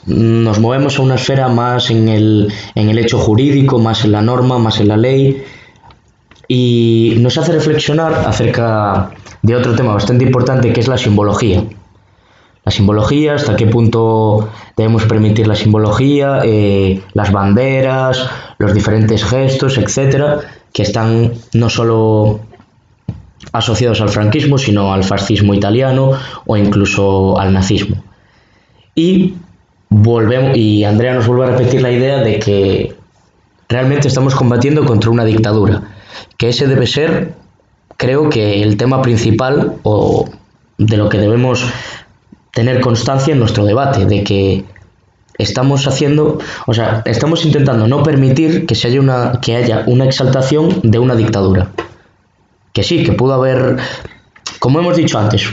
nos 0.07 0.59
movemos 0.59 0.99
a 0.99 1.03
una 1.03 1.17
esfera 1.17 1.49
más 1.49 1.91
en 1.91 2.09
el, 2.09 2.53
en 2.75 2.89
el 2.89 2.99
hecho 2.99 3.19
jurídico, 3.19 3.79
más 3.79 4.05
en 4.05 4.13
la 4.13 4.23
norma, 4.23 4.59
más 4.59 4.81
en 4.81 4.89
la 4.89 4.97
ley 4.97 5.45
y 6.49 7.17
nos 7.21 7.37
hace 7.37 7.53
reflexionar 7.53 8.15
acerca 8.27 9.11
de 9.43 9.55
otro 9.55 9.77
tema 9.77 9.93
bastante 9.93 10.25
importante 10.25 10.73
que 10.73 10.81
es 10.81 10.89
la 10.89 10.97
simbología 10.97 11.63
la 12.69 12.73
simbología, 12.73 13.35
hasta 13.35 13.57
qué 13.57 13.67
punto 13.67 14.51
debemos 14.77 15.07
permitir 15.07 15.47
la 15.47 15.55
simbología, 15.55 16.41
eh, 16.45 17.01
las 17.15 17.33
banderas, 17.33 18.29
los 18.59 18.75
diferentes 18.75 19.25
gestos, 19.25 19.79
etcétera, 19.79 20.41
que 20.71 20.83
están 20.83 21.33
no 21.55 21.71
solo 21.71 22.41
asociados 23.53 24.03
al 24.03 24.11
franquismo, 24.11 24.59
sino 24.59 24.93
al 24.93 25.03
fascismo 25.03 25.55
italiano 25.55 26.11
o 26.45 26.59
incluso 26.59 27.41
al 27.41 27.55
nazismo. 27.55 28.05
Y 28.95 29.37
volvemos 29.89 30.55
y 30.55 30.85
Andrea 30.85 31.15
nos 31.15 31.27
vuelve 31.27 31.47
a 31.47 31.57
repetir 31.57 31.81
la 31.81 31.91
idea 31.91 32.19
de 32.19 32.39
que 32.39 32.95
realmente 33.67 34.09
estamos 34.09 34.35
combatiendo 34.35 34.85
contra 34.85 35.11
una 35.11 35.25
dictadura, 35.25 35.85
que 36.37 36.51
ese 36.51 36.67
debe 36.67 36.87
ser, 36.87 37.33
creo 37.97 38.29
que 38.29 38.63
el 38.63 38.77
tema 38.77 39.01
principal 39.01 39.77
o 39.85 40.29
de 40.77 40.99
lo 40.99 41.09
que 41.09 41.17
debemos 41.17 41.65
tener 42.53 42.81
constancia 42.81 43.33
en 43.33 43.41
nuestro 43.41 43.65
debate 43.65 44.07
de 44.07 44.25
que 44.25 44.65
estamos 45.39 45.87
haciendo, 45.87 46.39
o 46.67 46.75
sea, 46.75 47.03
estamos 47.05 47.45
intentando 47.45 47.87
no 47.87 48.03
permitir 48.03 48.67
que 48.67 48.75
se 48.75 48.89
haya 48.89 49.01
una 49.01 49.41
que 49.41 49.57
haya 49.57 49.85
una 49.87 50.05
exaltación 50.05 50.81
de 50.83 50.99
una 50.99 51.15
dictadura. 51.15 51.71
Que 52.73 52.83
sí, 52.83 53.05
que 53.05 53.13
pudo 53.13 53.35
haber 53.35 53.77
como 54.59 54.81
hemos 54.81 54.97
dicho 54.97 55.19
antes, 55.19 55.45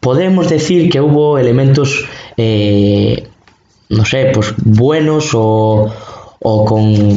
podemos 0.00 0.48
decir 0.48 0.90
que 0.90 1.00
hubo 1.00 1.38
elementos 1.38 2.04
eh, 2.36 3.28
no 3.88 4.04
sé, 4.04 4.30
pues 4.32 4.54
buenos 4.64 5.30
o, 5.34 5.92
o 6.40 6.64
con 6.64 7.16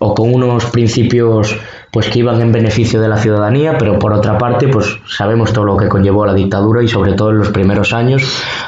o 0.00 0.14
con 0.14 0.34
unos 0.34 0.64
principios 0.66 1.56
pues 1.94 2.08
que 2.08 2.18
iban 2.18 2.42
en 2.42 2.50
beneficio 2.50 3.00
de 3.00 3.06
la 3.06 3.16
ciudadanía, 3.16 3.78
pero 3.78 4.00
por 4.00 4.12
otra 4.12 4.36
parte, 4.36 4.66
pues 4.66 4.98
sabemos 5.06 5.52
todo 5.52 5.64
lo 5.64 5.76
que 5.76 5.88
conllevó 5.88 6.26
la 6.26 6.34
dictadura 6.34 6.82
y 6.82 6.88
sobre 6.88 7.12
todo 7.12 7.30
en 7.30 7.38
los 7.38 7.50
primeros 7.50 7.92
años, 7.92 8.24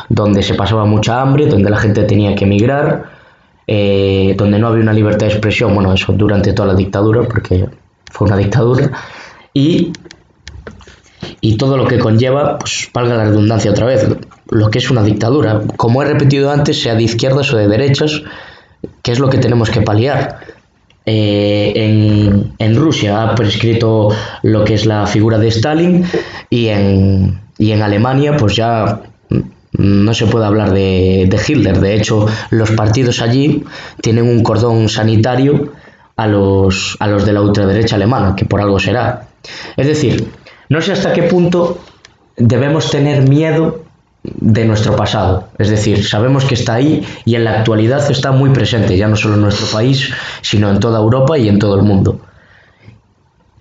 donde 0.09 0.45
se 0.45 0.55
pasaba 0.55 0.85
mucha 0.85 1.21
hambre, 1.21 1.47
donde 1.47 1.69
la 1.69 1.77
gente 1.77 2.05
tenía 2.05 2.37
que 2.37 2.45
emigrar, 2.45 3.07
eh, 3.67 4.33
donde 4.39 4.61
no 4.61 4.69
había 4.69 4.81
una 4.81 4.93
libertad 4.93 5.27
de 5.27 5.33
expresión, 5.33 5.75
bueno, 5.75 5.93
eso 5.93 6.13
durante 6.13 6.53
toda 6.53 6.69
la 6.69 6.75
dictadura, 6.77 7.23
porque 7.23 7.67
fue 8.13 8.29
una 8.29 8.37
dictadura, 8.37 8.93
y, 9.53 9.93
y 11.41 11.57
todo 11.57 11.77
lo 11.77 11.89
que 11.89 11.99
conlleva, 11.99 12.61
pues 12.61 12.89
valga 12.95 13.17
la 13.17 13.25
redundancia 13.25 13.73
otra 13.73 13.87
vez, 13.87 14.07
lo 14.51 14.71
que 14.71 14.79
es 14.79 14.89
una 14.89 15.03
dictadura. 15.03 15.63
Como 15.77 16.01
he 16.01 16.05
repetido 16.07 16.53
antes, 16.53 16.81
sea 16.81 16.95
de 16.95 17.03
izquierdas 17.03 17.53
o 17.53 17.57
de 17.57 17.67
derechas, 17.67 18.23
¿qué 19.03 19.11
es 19.11 19.19
lo 19.19 19.29
que 19.29 19.39
tenemos 19.39 19.69
que 19.69 19.81
paliar? 19.81 20.46
Eh, 21.09 21.73
en, 21.77 22.53
en, 22.59 22.77
Rusia 22.77 23.23
ha 23.23 23.35
prescrito 23.37 24.09
lo 24.43 24.65
que 24.65 24.75
es 24.75 24.87
la 24.87 25.07
figura 25.07 25.39
de 25.39 25.47
Stalin 25.47 26.05
y 26.51 26.67
en, 26.67 27.41
y 27.59 27.71
en 27.71 27.83
Alemania 27.83 28.37
pues 28.37 28.57
ya 28.57 29.03
no 29.79 30.15
se 30.15 30.27
puede 30.27 30.47
hablar 30.47 30.73
de, 30.73 31.29
de, 31.31 31.41
Hitler. 31.47 31.79
De 31.81 31.95
hecho, 31.95 32.27
los 32.51 32.73
partidos 32.73 33.23
allí 33.23 33.63
tienen 34.01 34.25
un 34.25 34.43
cordón 34.43 34.89
sanitario 34.89 35.73
a 36.17 36.27
los, 36.27 36.97
a 36.99 37.07
los 37.07 37.25
de 37.25 37.33
la 37.33 37.43
ultraderecha 37.43 37.97
alemana, 37.97 38.35
que 38.35 38.45
por 38.45 38.61
algo 38.61 38.81
será. 38.81 39.29
Es 39.77 39.87
decir, 39.87 40.29
no 40.69 40.81
sé 40.81 40.93
hasta 40.93 41.13
qué 41.13 41.23
punto 41.25 41.79
debemos 42.37 42.91
tener 42.91 43.29
miedo 43.29 43.86
de 44.35 44.65
nuestro 44.65 44.97
pasado. 44.97 45.49
Es 45.59 45.69
decir, 45.69 46.07
sabemos 46.07 46.45
que 46.45 46.55
está 46.55 46.75
ahí 46.75 47.05
y 47.25 47.35
en 47.35 47.45
la 47.45 47.59
actualidad 47.59 48.11
está 48.11 48.33
muy 48.33 48.51
presente, 48.51 48.97
ya 48.97 49.09
no 49.09 49.17
solo 49.17 49.35
en 49.35 49.43
nuestro 49.43 49.67
país, 49.67 50.13
sino 50.43 50.71
en 50.71 50.81
toda 50.81 50.99
Europa 50.99 51.39
y 51.39 51.49
en 51.49 51.59
todo 51.59 51.77
el 51.77 51.83
mundo. 51.83 52.21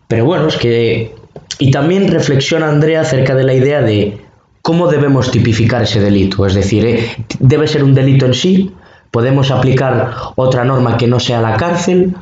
Pero 0.08 0.25
bueno, 0.25 0.47
es 0.47 0.58
que... 0.58 1.15
Y 1.60 1.71
también 1.71 2.10
reflexiona 2.10 2.69
Andrea 2.69 3.01
acerca 3.01 3.36
de 3.36 3.43
la 3.43 3.54
idea 3.54 3.82
de 3.82 4.21
cómo 4.62 4.88
debemos 4.88 5.32
tipificar 5.32 5.84
ese 5.84 5.99
delito. 5.99 6.45
Es 6.45 6.54
decir, 6.54 6.86
¿eh? 6.86 7.15
debe 7.39 7.67
ser 7.67 7.84
un 7.84 7.93
delito 7.93 8.25
en 8.25 8.34
sí, 8.34 8.71
podemos 9.12 9.51
aplicar 9.51 10.12
otra 10.36 10.65
norma 10.65 10.97
que 10.97 11.08
no 11.08 11.19
sea 11.19 11.39
la 11.39 11.56
cárcel. 11.56 12.15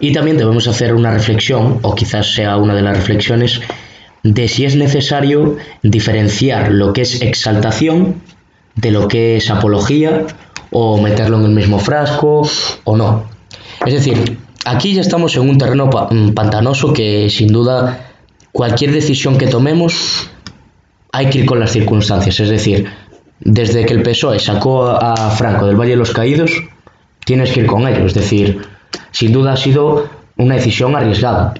Y 0.00 0.12
también 0.12 0.36
debemos 0.36 0.68
hacer 0.68 0.94
una 0.94 1.10
reflexión, 1.10 1.78
o 1.82 1.94
quizás 1.94 2.34
sea 2.34 2.56
una 2.56 2.74
de 2.74 2.82
las 2.82 2.96
reflexiones, 2.96 3.60
de 4.34 4.46
si 4.48 4.64
es 4.66 4.76
necesario 4.76 5.56
diferenciar 5.82 6.70
lo 6.70 6.92
que 6.92 7.02
es 7.02 7.22
exaltación 7.22 8.22
de 8.74 8.90
lo 8.90 9.08
que 9.08 9.36
es 9.36 9.50
apología 9.50 10.26
o 10.70 11.00
meterlo 11.00 11.38
en 11.38 11.44
el 11.46 11.50
mismo 11.52 11.78
frasco 11.78 12.48
o 12.84 12.96
no. 12.96 13.24
Es 13.86 13.94
decir, 13.94 14.38
aquí 14.66 14.92
ya 14.92 15.00
estamos 15.00 15.34
en 15.36 15.48
un 15.48 15.56
terreno 15.56 15.88
mm, 15.88 16.30
pantanoso 16.32 16.92
que 16.92 17.30
sin 17.30 17.48
duda 17.48 18.12
cualquier 18.52 18.92
decisión 18.92 19.38
que 19.38 19.46
tomemos 19.46 20.30
hay 21.10 21.30
que 21.30 21.38
ir 21.38 21.46
con 21.46 21.58
las 21.58 21.72
circunstancias. 21.72 22.38
Es 22.38 22.50
decir, 22.50 22.86
desde 23.40 23.86
que 23.86 23.94
el 23.94 24.02
PSOE 24.02 24.38
sacó 24.38 24.88
a 24.88 25.30
Franco 25.30 25.66
del 25.66 25.76
Valle 25.76 25.92
de 25.92 25.96
los 25.96 26.12
Caídos, 26.12 26.50
tienes 27.24 27.50
que 27.52 27.60
ir 27.60 27.66
con 27.66 27.88
ello. 27.88 28.04
Es 28.04 28.14
decir, 28.14 28.60
sin 29.10 29.32
duda 29.32 29.54
ha 29.54 29.56
sido 29.56 30.06
una 30.36 30.56
decisión 30.56 30.94
arriesgada 30.94 31.54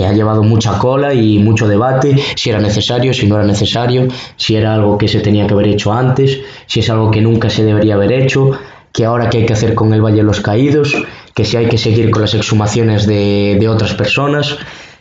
que 0.00 0.06
ha 0.06 0.14
llevado 0.14 0.42
mucha 0.42 0.78
cola 0.78 1.12
y 1.12 1.38
mucho 1.38 1.68
debate, 1.68 2.16
si 2.34 2.48
era 2.48 2.58
necesario, 2.58 3.12
si 3.12 3.26
no 3.26 3.36
era 3.36 3.44
necesario, 3.44 4.08
si 4.34 4.56
era 4.56 4.72
algo 4.72 4.96
que 4.96 5.08
se 5.08 5.20
tenía 5.20 5.46
que 5.46 5.52
haber 5.52 5.68
hecho 5.68 5.92
antes, 5.92 6.40
si 6.64 6.80
es 6.80 6.88
algo 6.88 7.10
que 7.10 7.20
nunca 7.20 7.50
se 7.50 7.64
debería 7.64 7.96
haber 7.96 8.12
hecho, 8.12 8.52
que 8.94 9.04
ahora 9.04 9.28
qué 9.28 9.38
hay 9.38 9.46
que 9.46 9.52
hacer 9.52 9.74
con 9.74 9.92
el 9.92 10.00
Valle 10.00 10.16
de 10.16 10.22
los 10.22 10.40
Caídos, 10.40 10.96
que 11.34 11.44
si 11.44 11.58
hay 11.58 11.66
que 11.66 11.76
seguir 11.76 12.10
con 12.10 12.22
las 12.22 12.32
exhumaciones 12.32 13.06
de, 13.06 13.58
de 13.60 13.68
otras 13.68 13.92
personas, 13.92 14.56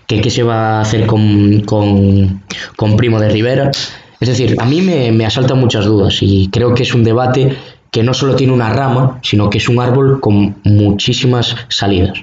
que 0.06 0.20
qué 0.20 0.30
se 0.30 0.44
va 0.44 0.80
a 0.80 0.82
hacer 0.82 1.08
con, 1.08 1.62
con, 1.62 2.44
con 2.76 2.98
Primo 2.98 3.22
de 3.22 3.30
Rivera. 3.30 3.72
Es 4.20 4.28
decir, 4.28 4.58
a 4.60 4.66
mí 4.66 4.82
me, 4.82 5.14
me 5.14 5.26
asaltan 5.26 5.62
muchas 5.62 5.86
dudas 5.86 6.18
y 6.20 6.50
creo 6.52 6.74
que 6.74 6.84
es 6.84 6.94
un 6.94 7.06
debate 7.06 7.56
que 7.90 8.04
no 8.04 8.14
solo 8.14 8.36
tiene 8.36 8.52
una 8.52 8.74
rama, 8.74 9.22
sino 9.24 9.50
que 9.50 9.60
es 9.60 9.70
un 9.70 9.80
árbol 9.80 10.20
con 10.20 10.58
muchísimas 10.66 11.56
salidas. 11.70 12.20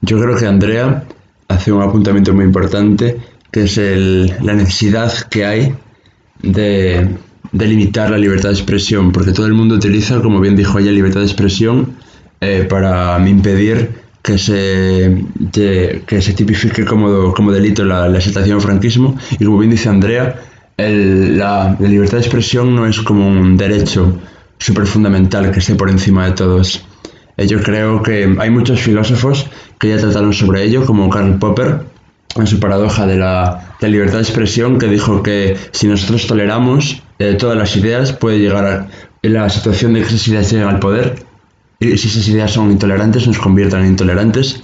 Yo 0.00 0.20
creo 0.20 0.36
que 0.36 0.46
Andrea 0.46 1.04
hace 1.54 1.72
un 1.72 1.82
apuntamiento 1.82 2.32
muy 2.34 2.44
importante, 2.44 3.16
que 3.50 3.64
es 3.64 3.76
la 4.42 4.54
necesidad 4.54 5.12
que 5.28 5.44
hay 5.44 5.74
de, 6.42 7.08
limitar 7.52 8.10
la 8.10 8.18
libertad 8.18 8.50
de 8.50 8.54
expresión, 8.56 9.12
porque 9.12 9.32
todo 9.32 9.46
el 9.46 9.54
mundo 9.54 9.76
utiliza, 9.76 10.20
como 10.20 10.40
bien 10.40 10.56
dijo 10.56 10.78
ella, 10.78 10.90
libertad 10.90 11.20
de 11.20 11.26
expresión 11.26 11.96
eh, 12.40 12.66
para 12.68 13.16
impedir 13.28 13.90
que 14.22 14.38
se, 14.38 15.24
que 16.06 16.22
se 16.22 16.32
tipifique 16.32 16.84
como, 16.84 17.32
como 17.34 17.52
delito 17.52 17.84
la, 17.84 18.08
la 18.08 18.18
al 18.18 18.60
franquismo. 18.60 19.16
Y 19.38 19.44
como 19.44 19.58
bien 19.58 19.70
dice 19.70 19.88
Andrea, 19.90 20.40
la, 20.76 21.76
la, 21.78 21.88
libertad 21.88 22.18
de 22.18 22.24
expresión 22.24 22.74
no 22.74 22.86
es 22.86 23.00
como 23.00 23.28
un 23.28 23.56
derecho 23.56 24.18
súper 24.58 24.86
fundamental 24.86 25.50
que 25.50 25.58
esté 25.58 25.74
por 25.74 25.90
encima 25.90 26.26
de 26.26 26.32
todos. 26.32 26.84
Eh, 27.36 27.46
yo 27.46 27.60
creo 27.62 28.02
que 28.02 28.36
hay 28.38 28.50
muchos 28.50 28.80
filósofos 28.80 29.46
que 29.78 29.88
ya 29.88 29.96
trataron 29.98 30.32
sobre 30.32 30.62
ello, 30.62 30.84
como 30.84 31.08
Karl 31.10 31.38
Popper, 31.38 31.80
en 32.36 32.46
su 32.46 32.58
paradoja 32.58 33.06
de 33.06 33.16
la, 33.16 33.74
de 33.80 33.88
libertad 33.88 34.16
de 34.16 34.22
expresión, 34.22 34.78
que 34.78 34.86
dijo 34.86 35.22
que 35.22 35.56
si 35.72 35.86
nosotros 35.86 36.26
toleramos 36.26 37.02
eh, 37.18 37.34
todas 37.34 37.56
las 37.56 37.76
ideas, 37.76 38.12
puede 38.12 38.38
llegar 38.38 38.66
a 38.66 38.88
la 39.22 39.48
situación 39.48 39.94
de 39.94 40.00
que 40.00 40.06
esas 40.08 40.26
ideas 40.28 40.50
lleguen 40.50 40.68
al 40.68 40.78
poder, 40.78 41.24
y 41.80 41.96
si 41.98 42.08
esas 42.08 42.26
ideas 42.28 42.52
son 42.52 42.70
intolerantes, 42.70 43.26
nos 43.26 43.38
conviertan 43.38 43.82
en 43.82 43.88
intolerantes. 43.90 44.62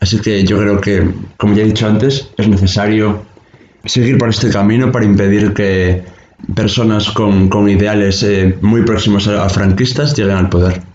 Así 0.00 0.18
que 0.18 0.44
yo 0.44 0.58
creo 0.58 0.80
que, 0.80 1.10
como 1.36 1.54
ya 1.54 1.62
he 1.62 1.66
dicho 1.66 1.86
antes, 1.86 2.28
es 2.36 2.48
necesario 2.48 3.22
seguir 3.84 4.18
por 4.18 4.28
este 4.30 4.50
camino 4.50 4.90
para 4.92 5.04
impedir 5.04 5.52
que 5.52 6.04
personas 6.54 7.10
con, 7.10 7.48
con 7.48 7.68
ideales 7.68 8.22
eh, 8.22 8.56
muy 8.62 8.82
próximos 8.82 9.28
a, 9.28 9.44
a 9.44 9.48
franquistas 9.48 10.16
lleguen 10.16 10.36
al 10.36 10.48
poder. 10.48 10.89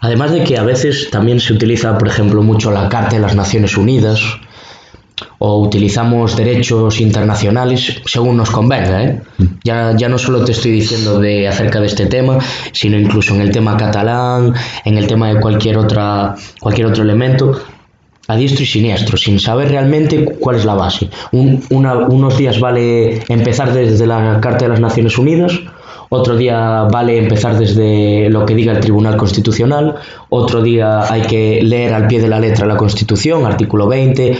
Además 0.00 0.32
de 0.32 0.44
que 0.44 0.58
a 0.58 0.62
veces 0.62 1.10
también 1.10 1.40
se 1.40 1.52
utiliza, 1.52 1.96
por 1.98 2.08
ejemplo, 2.08 2.42
mucho 2.42 2.70
la 2.70 2.88
Carta 2.88 3.16
de 3.16 3.22
las 3.22 3.34
Naciones 3.34 3.76
Unidas 3.76 4.20
o 5.38 5.60
utilizamos 5.60 6.36
derechos 6.36 7.00
internacionales 7.00 8.00
según 8.06 8.36
nos 8.36 8.50
convenga. 8.50 9.04
¿eh? 9.04 9.20
Ya, 9.64 9.94
ya 9.96 10.08
no 10.08 10.18
solo 10.18 10.44
te 10.44 10.52
estoy 10.52 10.72
diciendo 10.72 11.18
de 11.18 11.48
acerca 11.48 11.80
de 11.80 11.86
este 11.86 12.06
tema, 12.06 12.38
sino 12.72 12.98
incluso 12.98 13.34
en 13.34 13.42
el 13.42 13.50
tema 13.50 13.76
catalán, 13.76 14.54
en 14.84 14.98
el 14.98 15.06
tema 15.06 15.32
de 15.32 15.40
cualquier, 15.40 15.78
otra, 15.78 16.34
cualquier 16.60 16.86
otro 16.86 17.02
elemento, 17.02 17.60
a 18.28 18.36
diestro 18.36 18.62
y 18.62 18.66
siniestro, 18.66 19.16
sin 19.16 19.40
saber 19.40 19.68
realmente 19.68 20.24
cuál 20.24 20.56
es 20.56 20.64
la 20.64 20.74
base. 20.74 21.10
Un, 21.32 21.62
una, 21.70 21.94
unos 21.94 22.38
días 22.38 22.60
vale 22.60 23.22
empezar 23.28 23.72
desde 23.72 24.06
la 24.06 24.40
Carta 24.40 24.64
de 24.64 24.68
las 24.70 24.80
Naciones 24.80 25.18
Unidas, 25.18 25.58
otro 26.14 26.36
día 26.36 26.82
vale 26.92 27.16
empezar 27.16 27.58
desde 27.58 28.28
lo 28.28 28.44
que 28.44 28.54
diga 28.54 28.72
el 28.72 28.80
Tribunal 28.80 29.16
Constitucional, 29.16 29.94
otro 30.28 30.60
día 30.60 31.10
hay 31.10 31.22
que 31.22 31.62
leer 31.62 31.94
al 31.94 32.06
pie 32.06 32.20
de 32.20 32.28
la 32.28 32.38
letra 32.38 32.66
la 32.66 32.76
Constitución, 32.76 33.46
artículo 33.46 33.88
20, 33.88 34.30
eh, 34.30 34.36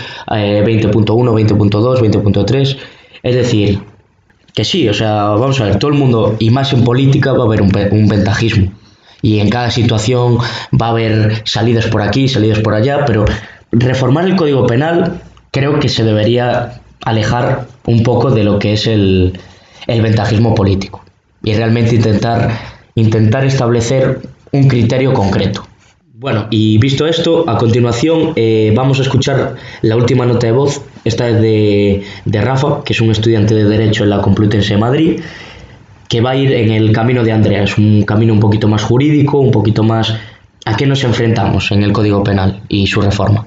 20.1, 0.66 1.04
20.2, 1.06 1.98
20.3. 1.98 2.76
Es 3.22 3.34
decir, 3.34 3.80
que 4.52 4.64
sí, 4.64 4.86
o 4.86 4.92
sea, 4.92 5.30
vamos 5.30 5.62
a 5.62 5.64
ver, 5.64 5.78
todo 5.78 5.90
el 5.90 5.96
mundo, 5.96 6.36
y 6.38 6.50
más 6.50 6.74
en 6.74 6.84
política, 6.84 7.32
va 7.32 7.44
a 7.44 7.46
haber 7.46 7.62
un, 7.62 7.72
un 7.90 8.06
ventajismo. 8.06 8.70
Y 9.22 9.38
en 9.38 9.48
cada 9.48 9.70
situación 9.70 10.36
va 10.78 10.88
a 10.88 10.90
haber 10.90 11.40
salidas 11.46 11.86
por 11.86 12.02
aquí, 12.02 12.28
salidas 12.28 12.58
por 12.58 12.74
allá, 12.74 13.06
pero 13.06 13.24
reformar 13.70 14.26
el 14.26 14.36
Código 14.36 14.66
Penal 14.66 15.22
creo 15.50 15.78
que 15.78 15.88
se 15.88 16.04
debería 16.04 16.82
alejar 17.02 17.68
un 17.86 18.02
poco 18.02 18.30
de 18.30 18.44
lo 18.44 18.58
que 18.58 18.74
es 18.74 18.86
el, 18.86 19.38
el 19.86 20.02
ventajismo 20.02 20.54
político 20.54 21.02
y 21.44 21.54
realmente 21.54 21.96
intentar, 21.96 22.50
intentar 22.94 23.44
establecer 23.44 24.20
un 24.52 24.68
criterio 24.68 25.12
concreto. 25.12 25.66
Bueno, 26.14 26.46
y 26.50 26.78
visto 26.78 27.06
esto, 27.06 27.48
a 27.48 27.58
continuación 27.58 28.32
eh, 28.36 28.72
vamos 28.76 29.00
a 29.00 29.02
escuchar 29.02 29.56
la 29.82 29.96
última 29.96 30.24
nota 30.24 30.46
de 30.46 30.52
voz, 30.52 30.82
esta 31.04 31.28
es 31.28 31.40
de, 31.40 32.04
de 32.24 32.40
Rafa, 32.40 32.84
que 32.84 32.92
es 32.92 33.00
un 33.00 33.10
estudiante 33.10 33.56
de 33.56 33.64
Derecho 33.64 34.04
en 34.04 34.10
la 34.10 34.22
Complutense 34.22 34.74
de 34.74 34.80
Madrid, 34.80 35.20
que 36.08 36.20
va 36.20 36.30
a 36.30 36.36
ir 36.36 36.52
en 36.52 36.70
el 36.70 36.92
camino 36.92 37.24
de 37.24 37.32
Andrea, 37.32 37.64
es 37.64 37.76
un 37.76 38.02
camino 38.04 38.32
un 38.32 38.40
poquito 38.40 38.68
más 38.68 38.84
jurídico, 38.84 39.38
un 39.38 39.50
poquito 39.50 39.82
más 39.82 40.14
a 40.64 40.76
qué 40.76 40.86
nos 40.86 41.02
enfrentamos 41.02 41.72
en 41.72 41.82
el 41.82 41.92
Código 41.92 42.22
Penal 42.22 42.60
y 42.68 42.86
su 42.86 43.00
reforma. 43.00 43.46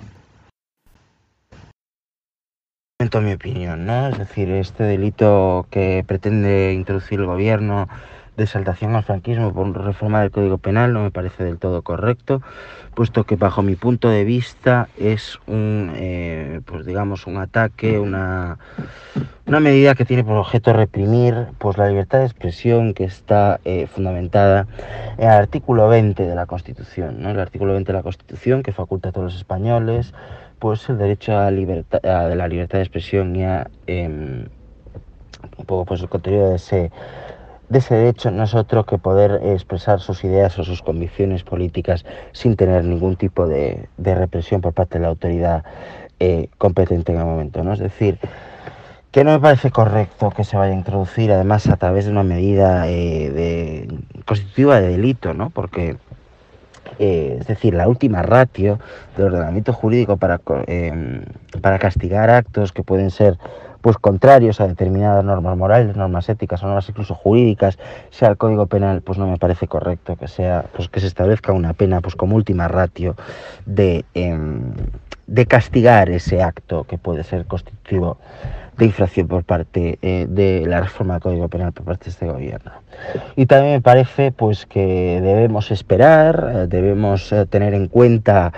Mi 3.21 3.33
opinión, 3.33 3.85
¿no? 3.85 4.07
Es 4.07 4.17
decir, 4.17 4.49
este 4.51 4.83
delito 4.83 5.67
que 5.69 6.05
pretende 6.07 6.71
introducir 6.73 7.19
el 7.19 7.25
gobierno 7.25 7.89
de 8.37 8.43
exaltación 8.45 8.95
al 8.95 9.03
franquismo 9.03 9.53
por 9.53 9.69
reforma 9.83 10.21
del 10.21 10.31
Código 10.31 10.57
Penal 10.57 10.93
no 10.93 11.03
me 11.03 11.11
parece 11.11 11.43
del 11.43 11.57
todo 11.57 11.81
correcto, 11.81 12.41
puesto 12.93 13.25
que 13.25 13.35
bajo 13.35 13.61
mi 13.61 13.75
punto 13.75 14.09
de 14.09 14.23
vista 14.23 14.87
es 14.97 15.39
un, 15.45 15.91
eh, 15.95 16.61
pues 16.65 16.85
digamos, 16.85 17.27
un 17.27 17.37
ataque, 17.37 17.99
una, 17.99 18.59
una 19.45 19.59
medida 19.59 19.95
que 19.95 20.05
tiene 20.05 20.23
por 20.23 20.37
objeto 20.37 20.71
reprimir 20.71 21.47
pues 21.57 21.77
la 21.77 21.89
libertad 21.89 22.19
de 22.19 22.25
expresión 22.25 22.93
que 22.93 23.03
está 23.03 23.59
eh, 23.65 23.87
fundamentada 23.87 24.67
en 25.17 25.25
el 25.25 25.35
artículo 25.35 25.89
20 25.89 26.23
de 26.23 26.35
la 26.35 26.45
Constitución, 26.45 27.21
¿no? 27.21 27.29
El 27.31 27.39
artículo 27.39 27.73
20 27.73 27.91
de 27.91 27.97
la 27.97 28.03
Constitución 28.03 28.63
que 28.63 28.71
faculta 28.71 29.09
a 29.09 29.11
todos 29.11 29.25
los 29.25 29.35
españoles 29.35 30.13
pues 30.65 30.89
el 30.89 30.97
derecho 30.97 31.37
a, 31.37 31.51
libertad, 31.51 32.03
a 32.03 32.33
la 32.33 32.47
libertad 32.47 32.79
de 32.79 32.85
expresión 32.85 33.35
y 33.35 33.43
a 33.43 33.69
eh, 33.85 34.07
un 34.07 35.65
poco 35.67 35.85
pues 35.85 36.01
el 36.01 36.09
contenido 36.09 36.49
de 36.49 36.55
ese 36.55 36.91
de 37.69 37.77
ese 37.77 37.93
derecho 37.93 38.31
no 38.31 38.45
es 38.45 38.55
otro 38.55 38.83
que 38.83 38.97
poder 38.97 39.41
expresar 39.43 39.99
sus 39.99 40.23
ideas 40.23 40.57
o 40.57 40.63
sus 40.63 40.81
convicciones 40.81 41.43
políticas 41.43 42.03
sin 42.31 42.55
tener 42.55 42.83
ningún 42.83 43.15
tipo 43.15 43.47
de, 43.47 43.89
de 43.97 44.15
represión 44.15 44.61
por 44.61 44.73
parte 44.73 44.97
de 44.97 45.03
la 45.03 45.09
autoridad 45.09 45.63
eh, 46.19 46.49
competente 46.57 47.11
en 47.11 47.19
el 47.19 47.25
momento. 47.25 47.63
¿no? 47.63 47.71
Es 47.73 47.79
decir, 47.79 48.17
que 49.11 49.23
no 49.23 49.33
me 49.33 49.39
parece 49.39 49.69
correcto 49.69 50.31
que 50.31 50.43
se 50.43 50.57
vaya 50.57 50.73
a 50.73 50.77
introducir 50.77 51.31
además 51.31 51.67
a 51.67 51.77
través 51.77 52.05
de 52.05 52.11
una 52.11 52.23
medida 52.23 52.85
eh, 52.87 53.87
constitutiva 54.25 54.81
de 54.81 54.89
delito, 54.89 55.35
¿no? 55.35 55.51
porque 55.51 55.97
eh, 56.99 57.37
es 57.39 57.47
decir, 57.47 57.73
la 57.73 57.87
última 57.87 58.21
ratio 58.21 58.79
del 59.15 59.27
ordenamiento 59.27 59.73
jurídico 59.73 60.17
para, 60.17 60.41
eh, 60.67 61.23
para 61.61 61.79
castigar 61.79 62.29
actos 62.29 62.71
que 62.71 62.83
pueden 62.83 63.11
ser 63.11 63.37
pues 63.81 63.97
contrarios 63.97 64.59
a 64.61 64.67
determinadas 64.67 65.23
normas 65.23 65.55
morales, 65.55 65.95
normas 65.95 66.27
éticas 66.27 66.63
o 66.63 66.65
normas 66.65 66.89
incluso 66.89 67.13
jurídicas, 67.13 67.77
sea 68.09 68.29
el 68.29 68.37
Código 68.37 68.65
Penal, 68.65 69.03
pues 69.03 69.19
no 69.19 69.27
me 69.27 69.37
parece 69.37 69.67
correcto 69.67 70.15
que 70.15 70.27
sea, 70.27 70.65
pues 70.75 70.89
que 70.89 70.99
se 70.99 71.05
establezca 71.05 71.51
una 71.51 71.73
pena 71.73 72.01
pues 72.01 72.15
como 72.15 72.35
última 72.35 72.67
ratio 72.67 73.15
de, 73.67 74.03
eh, 74.15 74.35
de 75.27 75.45
castigar 75.45 76.09
ese 76.09 76.41
acto 76.41 76.83
que 76.83 76.97
puede 76.97 77.23
ser 77.23 77.45
constitutivo 77.45 78.17
de 78.77 78.85
infracción 78.85 79.27
por 79.27 79.43
parte 79.43 79.97
eh, 80.01 80.27
de 80.29 80.65
la 80.67 80.81
reforma 80.81 81.15
del 81.15 81.23
Código 81.23 81.47
Penal 81.47 81.71
por 81.71 81.85
parte 81.85 82.05
de 82.05 82.11
este 82.11 82.27
gobierno. 82.27 82.71
Y 83.35 83.45
también 83.45 83.73
me 83.75 83.81
parece 83.81 84.31
pues 84.31 84.65
que 84.65 85.21
debemos 85.21 85.71
esperar, 85.71 86.51
eh, 86.53 86.67
debemos 86.67 87.31
eh, 87.31 87.45
tener 87.45 87.73
en 87.73 87.87
cuenta 87.87 88.51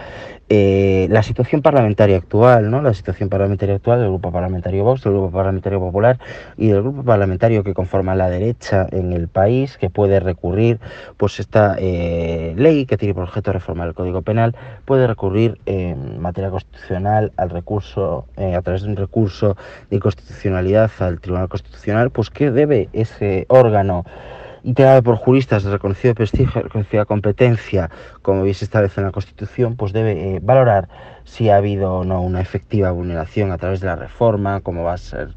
eh, 0.49 1.07
la 1.09 1.23
situación 1.23 1.61
parlamentaria 1.61 2.15
actual, 2.15 2.71
¿no? 2.71 2.81
La 2.81 2.93
situación 2.93 3.27
parlamentaria 3.27 3.75
actual 3.75 3.99
del 3.99 4.07
Grupo 4.07 4.31
Parlamentario 4.31 4.85
Vox, 4.85 5.03
del 5.03 5.13
Grupo 5.13 5.29
Parlamentario 5.29 5.79
Popular 5.79 6.19
y 6.55 6.69
del 6.69 6.83
Grupo 6.83 7.03
Parlamentario 7.03 7.65
que 7.65 7.73
conforma 7.73 8.15
la 8.15 8.29
derecha 8.29 8.87
en 8.91 9.11
el 9.11 9.27
país, 9.27 9.77
que 9.77 9.89
puede 9.89 10.21
recurrir, 10.21 10.79
pues 11.17 11.41
esta 11.41 11.75
eh, 11.77 12.53
ley 12.55 12.85
que 12.85 12.95
tiene 12.95 13.13
por 13.13 13.23
objeto 13.23 13.51
reformar 13.51 13.89
el 13.89 13.93
Código 13.93 14.21
Penal, 14.21 14.55
puede 14.85 15.05
recurrir 15.05 15.59
en 15.65 16.21
materia 16.21 16.49
constitucional 16.49 17.33
al 17.35 17.49
recurso, 17.49 18.25
eh, 18.37 18.55
a 18.55 18.61
través 18.61 18.83
de 18.83 18.89
un 18.89 18.95
recurso 18.95 19.57
de 19.89 19.97
inconstitucionalidad 19.97 20.91
al 20.99 21.19
Tribunal 21.19 21.49
Constitucional, 21.49 22.09
pues 22.09 22.29
que 22.29 22.51
debe 22.51 22.87
ese 22.93 23.45
órgano 23.49 24.05
integrado 24.67 25.01
por 25.01 25.15
juristas 25.15 25.63
de 25.63 25.71
reconocido 25.71 26.13
prestigio, 26.13 26.61
reconocida 26.61 27.05
competencia, 27.05 27.89
como 28.21 28.43
bien 28.43 28.53
se 28.53 28.65
establece 28.65 28.99
en 28.99 29.07
la 29.07 29.13
Constitución, 29.13 29.77
pues 29.77 29.93
debe 29.93 30.35
eh, 30.35 30.39
valorar 30.43 30.89
si 31.23 31.49
ha 31.49 31.55
habido 31.55 31.99
o 31.99 32.03
no 32.03 32.21
una 32.21 32.41
efectiva 32.41 32.91
vulneración 32.91 33.53
a 33.53 33.57
través 33.57 33.79
de 33.79 33.87
la 33.87 33.95
reforma, 33.95 34.59
como 34.59 34.83
va 34.83 34.93
a 34.93 34.97
ser 34.97 35.29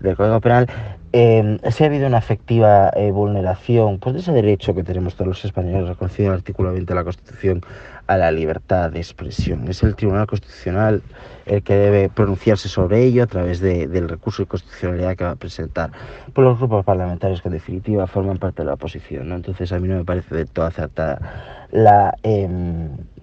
del 0.00 0.16
Código 0.16 0.40
Penal, 0.40 0.68
eh, 1.12 1.58
si 1.70 1.84
ha 1.84 1.86
habido 1.86 2.08
una 2.08 2.18
efectiva 2.18 2.90
eh, 2.96 3.12
vulneración 3.12 4.00
pues, 4.00 4.14
de 4.14 4.20
ese 4.22 4.32
derecho 4.32 4.74
que 4.74 4.82
tenemos 4.82 5.14
todos 5.14 5.28
los 5.28 5.44
españoles 5.44 5.88
reconocido 5.88 6.26
en 6.26 6.32
el 6.32 6.38
artículo 6.38 6.72
20 6.72 6.92
de 6.92 6.94
la 6.96 7.04
Constitución 7.04 7.60
a 8.06 8.16
la 8.16 8.30
libertad 8.30 8.90
de 8.90 8.98
expresión. 8.98 9.68
Es 9.68 9.82
el 9.82 9.94
Tribunal 9.96 10.26
Constitucional 10.26 11.02
el 11.46 11.62
que 11.62 11.74
debe 11.74 12.08
pronunciarse 12.08 12.68
sobre 12.68 13.02
ello 13.02 13.22
a 13.22 13.26
través 13.26 13.60
de, 13.60 13.86
del 13.86 14.08
recurso 14.08 14.42
de 14.42 14.48
constitucionalidad 14.48 15.16
que 15.16 15.24
va 15.24 15.30
a 15.32 15.36
presentar 15.36 15.90
por 16.32 16.44
los 16.44 16.58
grupos 16.58 16.84
parlamentarios 16.84 17.42
que 17.42 17.48
en 17.48 17.54
definitiva 17.54 18.06
forman 18.06 18.38
parte 18.38 18.62
de 18.62 18.66
la 18.66 18.74
oposición. 18.74 19.28
¿no? 19.28 19.36
Entonces 19.36 19.72
a 19.72 19.78
mí 19.78 19.88
no 19.88 19.96
me 19.96 20.04
parece 20.04 20.34
de 20.34 20.46
todo 20.46 20.66
acertada 20.66 21.66
la, 21.70 22.14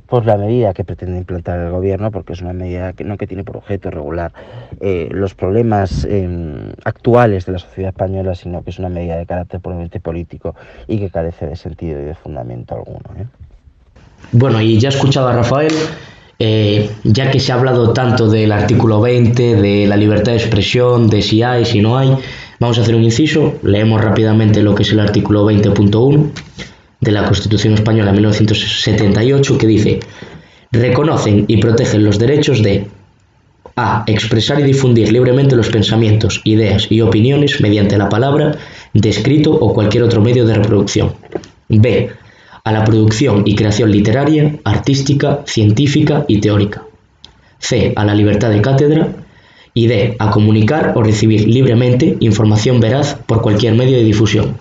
pues 0.07 0.25
la 0.25 0.37
medida 0.37 0.73
que 0.73 0.83
pretende 0.83 1.17
implantar 1.17 1.59
el 1.59 1.71
gobierno, 1.71 2.11
porque 2.11 2.33
es 2.33 2.41
una 2.41 2.53
medida 2.53 2.93
que 2.93 3.03
no 3.03 3.17
que 3.17 3.27
tiene 3.27 3.43
por 3.43 3.57
objeto 3.57 3.89
regular 3.89 4.33
eh, 4.81 5.07
los 5.11 5.33
problemas 5.33 6.05
eh, 6.05 6.73
actuales 6.83 7.45
de 7.45 7.53
la 7.53 7.59
sociedad 7.59 7.89
española, 7.89 8.35
sino 8.35 8.63
que 8.63 8.71
es 8.71 8.79
una 8.79 8.89
medida 8.89 9.15
de 9.15 9.25
carácter 9.25 9.61
puramente 9.61 9.99
político 9.99 10.55
y 10.87 10.99
que 10.99 11.09
carece 11.09 11.47
de 11.47 11.55
sentido 11.55 12.01
y 12.01 12.03
de 12.03 12.15
fundamento 12.15 12.75
alguno. 12.75 13.09
¿eh? 13.17 13.25
Bueno, 14.31 14.61
y 14.61 14.79
ya 14.79 14.89
he 14.89 14.91
escuchado 14.91 15.27
a 15.27 15.33
Rafael, 15.33 15.73
eh, 16.39 16.89
ya 17.03 17.29
que 17.29 17.39
se 17.39 17.51
ha 17.51 17.55
hablado 17.55 17.93
tanto 17.93 18.27
del 18.29 18.51
artículo 18.51 19.01
20, 19.01 19.55
de 19.55 19.87
la 19.87 19.97
libertad 19.97 20.31
de 20.31 20.37
expresión, 20.37 21.09
de 21.09 21.21
si 21.21 21.43
hay, 21.43 21.65
si 21.65 21.81
no 21.81 21.97
hay, 21.97 22.15
vamos 22.59 22.77
a 22.77 22.81
hacer 22.81 22.95
un 22.95 23.03
inciso, 23.03 23.55
leemos 23.63 24.01
rápidamente 24.01 24.63
lo 24.63 24.73
que 24.73 24.83
es 24.83 24.91
el 24.91 24.99
artículo 24.99 25.45
20.1 25.45 26.31
de 26.99 27.11
la 27.11 27.25
Constitución 27.25 27.73
Española 27.73 28.11
de 28.11 28.17
1978, 28.17 29.57
que 29.57 29.67
dice, 29.67 29.99
reconocen 30.71 31.45
y 31.47 31.57
protegen 31.57 32.03
los 32.03 32.17
derechos 32.17 32.63
de 32.63 32.87
a. 33.75 34.03
Expresar 34.07 34.59
y 34.59 34.63
difundir 34.63 35.11
libremente 35.11 35.55
los 35.55 35.69
pensamientos, 35.69 36.41
ideas 36.43 36.87
y 36.89 37.01
opiniones 37.01 37.61
mediante 37.61 37.97
la 37.97 38.09
palabra, 38.09 38.55
de 38.93 39.09
escrito 39.09 39.51
o 39.51 39.73
cualquier 39.73 40.03
otro 40.03 40.21
medio 40.21 40.45
de 40.45 40.55
reproducción. 40.55 41.13
B 41.69 42.09
a 42.63 42.71
la 42.71 42.83
producción 42.83 43.43
y 43.45 43.55
creación 43.55 43.91
literaria, 43.91 44.57
artística, 44.63 45.41
científica 45.45 46.25
y 46.27 46.39
teórica. 46.39 46.83
C. 47.59 47.93
A 47.95 48.05
la 48.05 48.15
libertad 48.15 48.49
de 48.49 48.61
cátedra. 48.61 49.09
Y 49.73 49.87
D. 49.87 50.15
A 50.19 50.31
comunicar 50.31 50.93
o 50.95 51.03
recibir 51.03 51.47
libremente 51.47 52.17
información 52.19 52.79
veraz 52.81 53.15
por 53.25 53.41
cualquier 53.41 53.73
medio 53.75 53.97
de 53.97 54.03
difusión. 54.03 54.57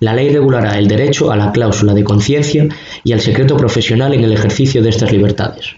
La 0.00 0.14
ley 0.14 0.30
regulará 0.30 0.78
el 0.78 0.88
derecho 0.88 1.30
a 1.30 1.36
la 1.36 1.52
cláusula 1.52 1.94
de 1.94 2.02
conciencia 2.02 2.66
y 3.04 3.12
al 3.12 3.20
secreto 3.20 3.56
profesional 3.56 4.14
en 4.14 4.24
el 4.24 4.32
ejercicio 4.32 4.82
de 4.82 4.88
estas 4.88 5.12
libertades. 5.12 5.76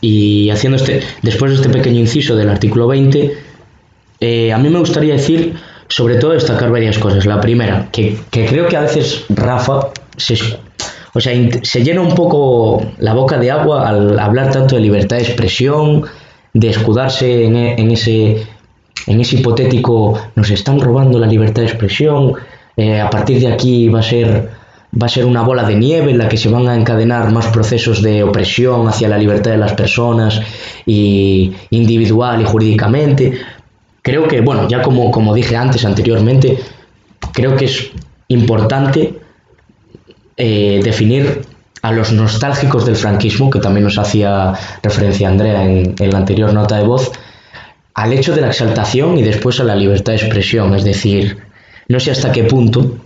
Y 0.00 0.50
haciendo 0.50 0.76
este, 0.76 1.00
después 1.22 1.50
de 1.50 1.56
este 1.56 1.68
pequeño 1.68 2.00
inciso 2.00 2.36
del 2.36 2.48
artículo 2.48 2.86
20, 2.86 3.36
eh, 4.20 4.52
a 4.52 4.58
mí 4.58 4.68
me 4.68 4.78
gustaría 4.78 5.14
decir, 5.14 5.54
sobre 5.88 6.16
todo, 6.16 6.32
destacar 6.32 6.70
varias 6.70 6.98
cosas. 6.98 7.26
La 7.26 7.40
primera, 7.40 7.88
que, 7.92 8.16
que 8.30 8.46
creo 8.46 8.66
que 8.68 8.76
a 8.76 8.82
veces 8.82 9.24
Rafa 9.28 9.88
se, 10.16 10.36
o 11.14 11.20
sea, 11.20 11.32
se 11.62 11.82
llena 11.82 12.00
un 12.00 12.14
poco 12.14 12.82
la 12.98 13.14
boca 13.14 13.38
de 13.38 13.50
agua 13.50 13.88
al 13.88 14.18
hablar 14.18 14.50
tanto 14.50 14.76
de 14.76 14.82
libertad 14.82 15.16
de 15.16 15.22
expresión, 15.22 16.04
de 16.52 16.68
escudarse 16.68 17.44
en, 17.44 17.56
e, 17.56 17.80
en 17.80 17.90
ese, 17.90 18.46
en 19.06 19.20
ese 19.20 19.36
hipotético, 19.36 20.18
nos 20.34 20.50
están 20.50 20.80
robando 20.80 21.18
la 21.18 21.26
libertad 21.26 21.62
de 21.62 21.68
expresión, 21.68 22.34
eh, 22.76 23.00
a 23.00 23.08
partir 23.08 23.40
de 23.40 23.52
aquí 23.52 23.88
va 23.88 24.00
a 24.00 24.02
ser 24.02 24.50
va 25.00 25.06
a 25.06 25.10
ser 25.10 25.24
una 25.24 25.42
bola 25.42 25.64
de 25.64 25.74
nieve 25.74 26.10
en 26.10 26.18
la 26.18 26.28
que 26.28 26.36
se 26.36 26.48
van 26.48 26.68
a 26.68 26.74
encadenar 26.74 27.32
más 27.32 27.48
procesos 27.48 28.02
de 28.02 28.22
opresión 28.22 28.88
hacia 28.88 29.08
la 29.08 29.18
libertad 29.18 29.50
de 29.50 29.58
las 29.58 29.74
personas 29.74 30.40
y 30.86 31.52
individual 31.70 32.40
y 32.40 32.44
jurídicamente. 32.44 33.32
Creo 34.06 34.28
que, 34.28 34.40
bueno, 34.40 34.68
ya 34.68 34.82
como, 34.82 35.10
como 35.10 35.34
dije 35.34 35.56
antes, 35.56 35.84
anteriormente, 35.84 36.60
creo 37.32 37.56
que 37.56 37.64
es 37.64 37.90
importante 38.28 39.18
eh, 40.36 40.80
definir 40.84 41.42
a 41.82 41.90
los 41.90 42.12
nostálgicos 42.12 42.86
del 42.86 42.94
franquismo, 42.94 43.50
que 43.50 43.58
también 43.58 43.82
nos 43.82 43.98
hacía 43.98 44.52
referencia 44.80 45.26
Andrea 45.26 45.64
en, 45.64 45.96
en 45.98 46.10
la 46.12 46.18
anterior 46.18 46.54
nota 46.54 46.76
de 46.76 46.84
voz, 46.84 47.10
al 47.94 48.12
hecho 48.12 48.32
de 48.32 48.42
la 48.42 48.46
exaltación 48.46 49.18
y 49.18 49.24
después 49.24 49.58
a 49.58 49.64
la 49.64 49.74
libertad 49.74 50.12
de 50.12 50.18
expresión. 50.18 50.72
Es 50.76 50.84
decir, 50.84 51.38
no 51.88 51.98
sé 51.98 52.12
hasta 52.12 52.30
qué 52.30 52.44
punto 52.44 52.98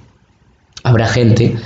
habrá 0.83 1.07
gente 1.07 1.57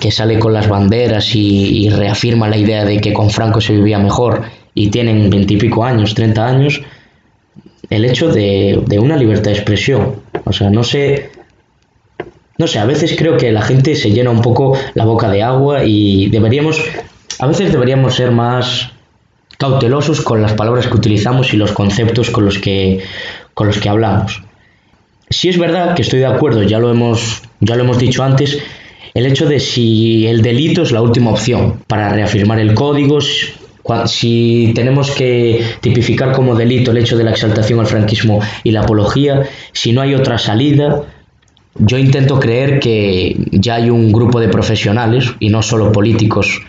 que 0.00 0.10
sale 0.10 0.40
con 0.40 0.52
las 0.52 0.68
banderas 0.68 1.36
y, 1.36 1.88
reafirma 1.90 2.48
la 2.48 2.56
idea 2.56 2.84
de 2.84 2.98
que 2.98 3.12
con 3.12 3.30
Franco 3.30 3.60
se 3.60 3.74
vivía 3.74 4.00
mejor 4.00 4.42
y 4.74 4.88
tienen 4.88 5.30
veintipico 5.30 5.84
años, 5.84 6.16
treinta 6.16 6.48
años, 6.48 6.82
el 7.90 8.04
hecho 8.04 8.28
de, 8.28 8.82
de, 8.86 8.98
una 8.98 9.16
libertad 9.16 9.50
de 9.50 9.56
expresión. 9.56 10.16
O 10.44 10.52
sea, 10.52 10.70
no 10.70 10.84
sé, 10.84 11.30
no 12.58 12.66
sé, 12.66 12.78
a 12.78 12.84
veces 12.84 13.14
creo 13.16 13.36
que 13.36 13.52
la 13.52 13.62
gente 13.62 13.94
se 13.94 14.10
llena 14.10 14.30
un 14.30 14.42
poco 14.42 14.76
la 14.94 15.04
boca 15.04 15.30
de 15.30 15.42
agua 15.42 15.84
y 15.84 16.28
deberíamos, 16.28 16.80
a 17.38 17.46
veces 17.46 17.72
deberíamos 17.72 18.14
ser 18.14 18.30
más 18.30 18.90
cautelosos 19.58 20.20
con 20.20 20.42
las 20.42 20.54
palabras 20.54 20.86
que 20.86 20.96
utilizamos 20.96 21.52
y 21.54 21.56
los 21.56 21.72
conceptos 21.72 22.30
con 22.30 22.44
los 22.44 22.58
que, 22.58 23.02
con 23.54 23.66
los 23.66 23.78
que 23.78 23.88
hablamos. 23.88 24.42
Si 25.28 25.48
es 25.48 25.58
verdad 25.58 25.94
que 25.94 26.02
estoy 26.02 26.20
de 26.20 26.26
acuerdo, 26.26 26.62
ya 26.62 26.78
lo 26.78 26.90
hemos, 26.90 27.42
ya 27.60 27.74
lo 27.76 27.82
hemos 27.82 27.98
dicho 27.98 28.22
antes, 28.22 28.58
el 29.14 29.26
hecho 29.26 29.46
de 29.46 29.60
si 29.60 30.26
el 30.26 30.42
delito 30.42 30.82
es 30.82 30.92
la 30.92 31.02
última 31.02 31.30
opción 31.30 31.82
para 31.86 32.10
reafirmar 32.10 32.58
el 32.58 32.74
código, 32.74 33.18
si 34.06 34.72
tenemos 34.74 35.10
que 35.10 35.62
tipificar 35.80 36.32
como 36.32 36.54
delito 36.54 36.90
el 36.90 36.98
hecho 36.98 37.16
de 37.16 37.24
la 37.24 37.30
exaltación 37.30 37.80
al 37.80 37.86
franquismo 37.86 38.40
y 38.64 38.70
la 38.70 38.80
apología, 38.80 39.42
si 39.72 39.92
no 39.92 40.00
hay 40.00 40.14
otra 40.14 40.38
salida, 40.38 41.04
yo 41.74 41.98
intento 41.98 42.40
creer 42.40 42.80
que 42.80 43.36
ya 43.52 43.76
hay 43.76 43.90
un 43.90 44.12
grupo 44.12 44.40
de 44.40 44.48
profesionales, 44.48 45.32
y 45.40 45.50
no 45.50 45.62
solo 45.62 45.92
políticos, 45.92 46.62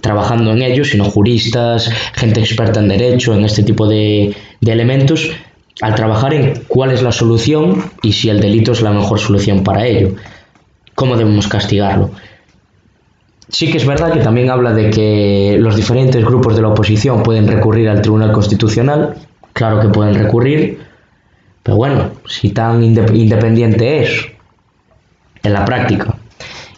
trabajando 0.00 0.52
en 0.52 0.62
ello, 0.62 0.84
sino 0.84 1.04
juristas, 1.04 1.90
gente 2.14 2.40
experta 2.40 2.80
en 2.80 2.88
derecho, 2.88 3.34
en 3.34 3.44
este 3.44 3.62
tipo 3.62 3.86
de, 3.86 4.34
de 4.60 4.72
elementos, 4.72 5.30
al 5.80 5.94
trabajar 5.94 6.34
en 6.34 6.62
cuál 6.66 6.92
es 6.92 7.02
la 7.02 7.12
solución 7.12 7.90
y 8.02 8.12
si 8.12 8.28
el 8.28 8.40
delito 8.40 8.72
es 8.72 8.82
la 8.82 8.90
mejor 8.90 9.18
solución 9.18 9.62
para 9.62 9.86
ello 9.86 10.14
cómo 10.98 11.16
debemos 11.16 11.46
castigarlo. 11.46 12.10
Sí 13.50 13.70
que 13.70 13.78
es 13.78 13.86
verdad 13.86 14.12
que 14.12 14.20
también 14.20 14.50
habla 14.50 14.74
de 14.74 14.90
que 14.90 15.56
los 15.58 15.74
diferentes 15.74 16.22
grupos 16.22 16.54
de 16.54 16.62
la 16.62 16.68
oposición 16.68 17.22
pueden 17.22 17.48
recurrir 17.48 17.88
al 17.88 18.02
Tribunal 18.02 18.30
Constitucional, 18.32 19.14
claro 19.54 19.80
que 19.80 19.88
pueden 19.88 20.14
recurrir, 20.14 20.80
pero 21.62 21.76
bueno, 21.76 22.10
si 22.26 22.50
tan 22.50 22.82
independiente 22.82 24.02
es 24.02 24.26
en 25.42 25.52
la 25.52 25.64
práctica 25.64 26.16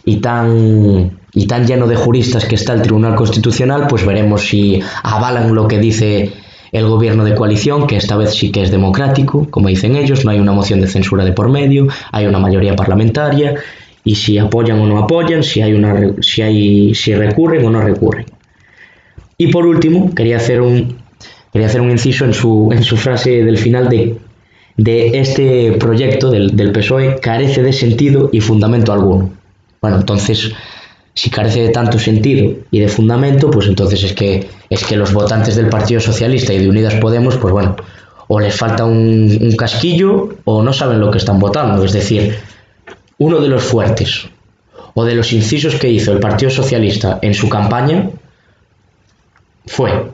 y 0.05 0.17
tan, 0.17 1.19
y 1.33 1.45
tan 1.45 1.67
lleno 1.67 1.87
de 1.87 1.97
juristas 1.97 2.45
que 2.45 2.55
está 2.55 2.73
el 2.73 2.81
Tribunal 2.81 3.15
Constitucional, 3.15 3.87
pues 3.87 4.05
veremos 4.05 4.47
si 4.47 4.81
avalan 5.03 5.53
lo 5.53 5.67
que 5.67 5.77
dice 5.77 6.31
el 6.71 6.87
gobierno 6.87 7.25
de 7.25 7.35
coalición, 7.35 7.85
que 7.85 7.97
esta 7.97 8.15
vez 8.15 8.33
sí 8.33 8.49
que 8.49 8.61
es 8.61 8.71
democrático, 8.71 9.45
como 9.49 9.67
dicen 9.67 9.97
ellos, 9.97 10.23
no 10.23 10.31
hay 10.31 10.39
una 10.39 10.53
moción 10.53 10.79
de 10.79 10.87
censura 10.87 11.25
de 11.25 11.33
por 11.33 11.49
medio, 11.49 11.87
hay 12.13 12.27
una 12.27 12.39
mayoría 12.39 12.77
parlamentaria 12.77 13.55
y 14.03 14.15
si 14.15 14.37
apoyan 14.37 14.79
o 14.79 14.87
no 14.87 14.97
apoyan, 14.97 15.43
si 15.43 15.61
hay 15.61 15.73
una 15.73 16.15
si 16.21 16.41
hay 16.41 16.95
si 16.95 17.13
recurren 17.13 17.65
o 17.65 17.69
no 17.69 17.81
recurren. 17.81 18.25
Y 19.37 19.47
por 19.47 19.65
último, 19.65 20.13
quería 20.13 20.37
hacer 20.37 20.61
un 20.61 20.97
quería 21.51 21.67
hacer 21.67 21.81
un 21.81 21.91
inciso 21.91 22.25
en 22.25 22.33
su 22.33 22.69
en 22.71 22.83
su 22.83 22.97
frase 22.97 23.43
del 23.43 23.57
final 23.57 23.89
de 23.89 24.17
de 24.77 25.19
este 25.19 25.73
proyecto 25.73 26.31
del, 26.31 26.55
del 26.55 26.71
PSOE 26.71 27.19
carece 27.19 27.61
de 27.61 27.73
sentido 27.73 28.29
y 28.31 28.39
fundamento 28.39 28.93
alguno. 28.93 29.31
Bueno, 29.81 29.97
entonces 29.97 30.51
si 31.13 31.29
carece 31.29 31.61
de 31.61 31.69
tanto 31.69 31.99
sentido 31.99 32.53
y 32.71 32.79
de 32.79 32.87
fundamento, 32.87 33.51
pues 33.51 33.67
entonces 33.67 34.03
es 34.03 34.13
que 34.13 34.47
es 34.69 34.85
que 34.85 34.95
los 34.95 35.13
votantes 35.13 35.55
del 35.55 35.67
Partido 35.67 35.99
Socialista 35.99 36.53
y 36.53 36.59
de 36.59 36.69
Unidas 36.69 36.95
Podemos, 36.95 37.37
pues 37.37 37.51
bueno, 37.51 37.75
o 38.27 38.39
les 38.39 38.55
falta 38.55 38.85
un, 38.85 39.37
un 39.41 39.55
casquillo 39.57 40.29
o 40.45 40.63
no 40.63 40.71
saben 40.71 40.99
lo 41.01 41.11
que 41.11 41.17
están 41.17 41.37
votando. 41.37 41.83
Es 41.83 41.91
decir, 41.91 42.37
uno 43.21 43.39
de 43.39 43.49
los 43.49 43.61
fuertes 43.63 44.27
o 44.95 45.05
de 45.05 45.13
los 45.13 45.31
incisos 45.31 45.75
que 45.75 45.87
hizo 45.87 46.11
el 46.11 46.19
Partido 46.19 46.49
Socialista 46.49 47.19
en 47.21 47.35
su 47.35 47.47
campaña 47.49 48.09
fue 49.67 50.09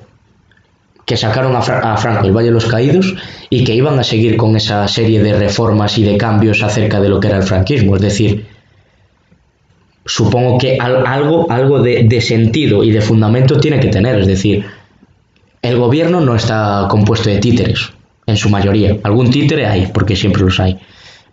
que 1.05 1.15
sacaron 1.15 1.55
a, 1.55 1.61
Franco 1.61 2.25
el 2.25 2.33
Valle 2.33 2.47
de 2.47 2.53
los 2.53 2.65
Caídos 2.65 3.15
y 3.49 3.63
que 3.63 3.73
iban 3.73 3.97
a 3.97 4.03
seguir 4.03 4.35
con 4.35 4.57
esa 4.57 4.85
serie 4.89 5.23
de 5.23 5.31
reformas 5.31 5.97
y 5.97 6.03
de 6.03 6.17
cambios 6.17 6.61
acerca 6.61 6.99
de 6.99 7.07
lo 7.07 7.21
que 7.21 7.29
era 7.29 7.37
el 7.37 7.43
franquismo. 7.43 7.95
Es 7.95 8.01
decir, 8.01 8.45
supongo 10.05 10.57
que 10.57 10.77
algo, 10.77 11.49
algo 11.49 11.79
de, 11.81 12.03
de 12.03 12.19
sentido 12.19 12.83
y 12.83 12.91
de 12.91 12.99
fundamento 12.99 13.57
tiene 13.57 13.79
que 13.79 13.87
tener. 13.87 14.19
Es 14.19 14.27
decir, 14.27 14.65
el 15.61 15.77
gobierno 15.77 16.19
no 16.19 16.35
está 16.35 16.87
compuesto 16.89 17.29
de 17.29 17.37
títeres, 17.37 17.89
en 18.25 18.35
su 18.35 18.49
mayoría. 18.49 18.97
Algún 19.03 19.31
títere 19.31 19.65
hay, 19.65 19.87
porque 19.93 20.17
siempre 20.17 20.43
los 20.43 20.59
hay. 20.59 20.77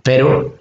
Pero 0.05 0.55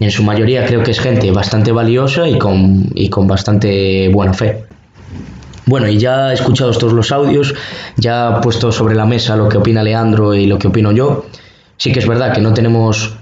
en 0.00 0.10
su 0.10 0.22
mayoría 0.22 0.66
creo 0.66 0.82
que 0.82 0.90
es 0.90 1.00
gente 1.00 1.30
bastante 1.30 1.72
valiosa 1.72 2.28
y 2.28 2.38
con, 2.38 2.90
y 2.94 3.08
con 3.08 3.26
bastante 3.26 4.08
buena 4.08 4.34
fe. 4.34 4.64
Bueno, 5.66 5.88
y 5.88 5.98
ya 5.98 6.30
he 6.30 6.34
escuchado 6.34 6.70
todos 6.72 6.92
los 6.92 7.10
audios, 7.10 7.54
ya 7.96 8.40
puesto 8.40 8.70
sobre 8.70 8.94
la 8.94 9.04
mesa 9.04 9.36
lo 9.36 9.48
que 9.48 9.58
opina 9.58 9.82
Leandro 9.82 10.34
y 10.34 10.46
lo 10.46 10.58
que 10.58 10.68
opino 10.68 10.92
yo. 10.92 11.26
Sí 11.76 11.92
que 11.92 11.98
es 11.98 12.06
verdad 12.06 12.32
que 12.32 12.40
no 12.40 12.54
tenemos 12.54 13.16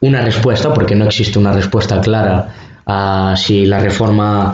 una 0.00 0.20
respuesta, 0.22 0.74
porque 0.74 0.94
no 0.94 1.04
existe 1.04 1.38
una 1.38 1.52
respuesta 1.52 2.00
clara 2.00 2.54
a 2.86 3.34
si 3.36 3.66
la 3.66 3.78
reforma 3.78 4.52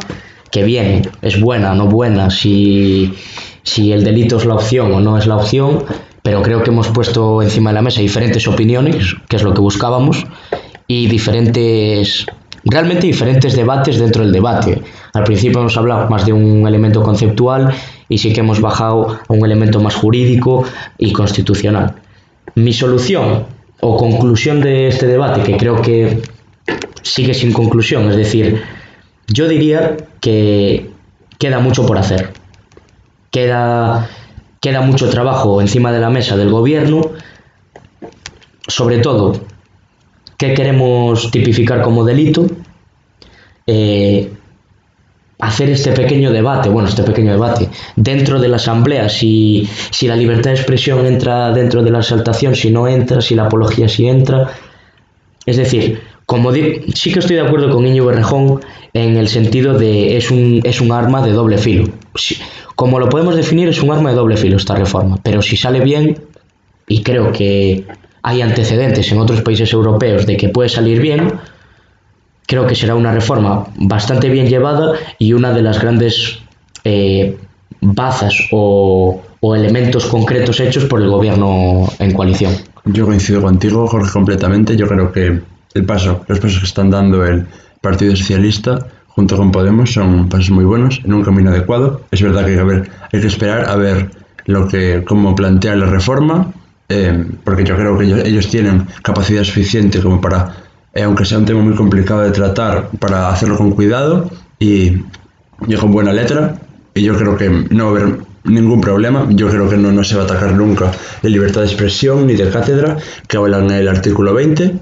que 0.51 0.63
viene 0.63 1.03
es 1.23 1.41
buena 1.41 1.73
o 1.73 1.75
no 1.75 1.87
buena, 1.87 2.31
si, 2.31 3.15
si 3.63 3.93
el 3.93 4.05
delito 4.05 4.37
es 4.37 4.45
la 4.45 4.55
opción 4.55 4.93
o 4.93 5.01
no 5.01 5.17
es 5.17 5.27
la 5.27 5.37
opción, 5.37 5.85
pero 6.23 6.43
creo 6.43 6.63
que 6.63 6.71
hemos 6.71 6.89
puesto 6.89 7.43
encima 7.43 7.71
de 7.71 7.75
la 7.75 7.83
mesa 7.83 8.01
diferentes 8.01 8.47
opiniones, 8.47 9.17
que 9.29 9.37
es 9.37 9.43
lo 9.43 9.55
que 9.55 9.61
buscábamos, 9.61 10.27
y 10.87 11.07
diferentes, 11.07 12.27
realmente 12.65 13.07
diferentes 13.07 13.57
debates 13.57 13.99
dentro 13.99 14.23
del 14.23 14.33
debate. 14.33 14.83
Al 15.13 15.25
principio 15.25 15.61
hemos 15.61 15.77
hablado 15.77 16.09
más 16.09 16.27
de 16.27 16.33
un 16.33 16.67
elemento 16.67 17.03
conceptual 17.03 17.75
y 18.09 18.19
sí 18.19 18.33
que 18.33 18.41
hemos 18.41 18.61
bajado 18.61 19.19
a 19.29 19.33
un 19.33 19.45
elemento 19.45 19.81
más 19.81 19.95
jurídico 19.95 20.65
y 20.99 21.13
constitucional. 21.13 21.95
Mi 22.55 22.73
solución 22.73 23.47
o 23.81 23.97
conclusión 23.97 24.61
de 24.61 24.89
este 24.89 25.07
debate, 25.07 25.43
que 25.43 25.57
creo 25.57 25.83
que 25.83 26.23
sigue 27.03 27.35
sin 27.35 27.53
conclusión, 27.53 28.09
es 28.11 28.17
decir, 28.17 28.63
yo 29.27 29.49
diría 29.49 29.97
que 30.21 30.91
queda 31.39 31.59
mucho 31.59 31.85
por 31.87 31.99
hacer. 31.99 32.33
Queda, 33.31 34.09
queda 34.61 34.83
mucho 34.83 35.09
trabajo 35.09 35.61
encima 35.61 35.91
de 35.91 36.01
la 36.01 36.11
mesa 36.11 36.37
del 36.37 36.51
gobierno, 36.51 37.11
sobre 38.69 38.99
todo 38.99 39.41
qué 40.43 40.55
queremos 40.55 41.31
tipificar 41.31 41.83
como 41.83 42.05
delito, 42.05 42.47
eh, 43.65 44.29
hacer 45.39 45.71
este 45.71 45.93
pequeño 45.93 46.33
debate, 46.33 46.69
bueno, 46.69 46.89
este 46.89 47.05
pequeño 47.05 47.31
debate, 47.31 47.69
dentro 47.95 48.41
de 48.41 48.49
la 48.49 48.57
asamblea, 48.57 49.09
si, 49.09 49.69
si 49.91 50.09
la 50.09 50.17
libertad 50.17 50.51
de 50.51 50.57
expresión 50.57 51.07
entra 51.07 51.53
dentro 51.53 51.85
de 51.85 51.93
la 51.93 52.01
exaltación, 52.01 52.57
si 52.57 52.71
no 52.71 52.89
entra, 52.89 53.21
si 53.21 53.37
la 53.37 53.45
apología 53.45 53.89
sí 53.89 54.09
entra. 54.09 54.51
Es 55.47 55.59
decir, 55.59 56.01
como 56.27 56.53
sí 56.53 57.13
que 57.13 57.21
estoy 57.21 57.37
de 57.37 57.43
acuerdo 57.43 57.71
con 57.71 57.87
Íñigo 57.87 58.07
Berrejón 58.07 58.61
en 58.95 59.17
el 59.17 59.29
sentido 59.29 59.79
de 59.79 60.17
es 60.17 60.33
un, 60.33 60.61
es 60.65 60.81
un 60.81 60.91
arma 60.91 61.25
de 61.25 61.33
doble 61.33 61.59
filo. 61.59 61.85
como 62.75 62.99
lo 62.99 63.09
podemos 63.09 63.37
definir, 63.37 63.69
es 63.69 63.81
un 63.81 63.93
arma 63.93 64.11
de 64.11 64.17
doble 64.17 64.37
filo 64.37 64.57
esta 64.57 64.75
reforma, 64.75 65.21
pero 65.23 65.41
si 65.41 65.57
sale 65.57 65.81
bien, 65.81 66.21
y 66.89 67.03
creo 67.03 67.31
que 67.31 67.85
hay 68.23 68.43
antecedentes 68.43 69.11
en 69.11 69.19
otros 69.19 69.43
países 69.43 69.73
europeos 69.73 70.27
de 70.27 70.37
que 70.37 70.49
puede 70.49 70.69
salir 70.69 71.01
bien, 71.01 71.41
creo 72.47 72.67
que 72.67 72.75
será 72.75 72.95
una 72.95 73.13
reforma 73.13 73.67
bastante 73.77 74.29
bien 74.29 74.47
llevada 74.47 74.95
y 75.19 75.33
una 75.33 75.53
de 75.53 75.63
las 75.63 75.81
grandes 75.81 76.39
eh, 76.85 77.37
bazas 77.81 78.49
o, 78.53 79.23
elementos 79.57 80.07
concretos 80.07 80.61
hechos 80.61 80.85
por 80.85 81.03
el 81.03 81.11
gobierno 81.11 81.89
en 81.99 82.13
coalición. 82.13 82.53
Yo 82.85 83.07
coincido 83.07 83.43
contigo, 83.43 83.89
Jorge, 83.89 84.13
completamente. 84.13 84.77
Yo 84.77 84.87
creo 84.87 85.11
que 85.11 85.41
el 85.75 85.85
paso, 85.85 86.25
los 86.29 86.39
pasos 86.39 86.61
que 86.61 86.67
están 86.67 86.91
dando 86.91 87.25
el 87.25 87.47
Partido 87.81 88.15
Socialista 88.15 88.87
junto 89.09 89.37
con 89.37 89.51
Podemos 89.51 89.93
son 89.93 90.29
pasos 90.29 90.51
muy 90.51 90.65
buenos 90.65 91.01
en 91.05 91.13
un 91.13 91.25
camino 91.25 91.51
adecuado. 91.51 92.03
Es 92.13 92.23
verdad 92.23 92.45
que 92.45 92.53
hay 92.53 92.57
que, 92.57 92.63
ver, 92.63 92.91
hay 93.13 93.21
que 93.21 93.27
esperar 93.27 93.69
a 93.69 93.75
ver 93.75 94.11
lo 94.47 94.69
que, 94.69 95.03
cómo 95.05 95.35
plantea 95.35 95.75
la 95.75 95.87
reforma, 95.87 96.53
eh, 96.95 97.25
porque 97.43 97.65
yo 97.65 97.75
creo 97.75 97.97
que 97.97 98.05
ellos, 98.05 98.49
tienen 98.49 98.87
capacidad 99.03 99.43
suficiente 99.45 100.01
como 100.03 100.21
para, 100.21 100.57
eh, 100.93 101.03
aunque 101.03 101.25
sea 101.25 101.39
un 101.39 101.47
tema 101.47 101.63
muy 101.63 101.75
complicado 101.75 102.21
de 102.21 102.31
tratar, 102.33 102.91
para 102.99 103.31
hacerlo 103.31 103.57
con 103.57 103.71
cuidado 103.71 104.31
y, 104.59 104.99
con 105.81 105.91
buena 105.91 106.13
letra. 106.13 106.59
Y 106.95 107.03
yo 107.03 107.17
creo 107.17 107.39
que 107.39 107.49
no 107.49 107.93
va 107.93 107.99
a 107.99 108.03
haber 108.03 108.19
ningún 108.45 108.83
problema. 108.83 109.27
Yo 109.31 109.49
creo 109.49 109.71
que 109.71 109.79
no, 109.79 109.91
no 109.91 110.05
se 110.05 110.17
va 110.17 110.23
a 110.23 110.25
atacar 110.27 110.53
nunca 110.53 110.93
la 111.23 111.31
libertad 111.31 111.63
de 111.63 111.69
expresión 111.69 112.27
ni 112.27 112.35
de 112.35 112.51
cátedra 112.51 112.99
que 113.27 113.39
hablan 113.39 113.71
en 113.71 113.79
el 113.79 113.89
artículo 113.89 114.35
20 114.35 114.75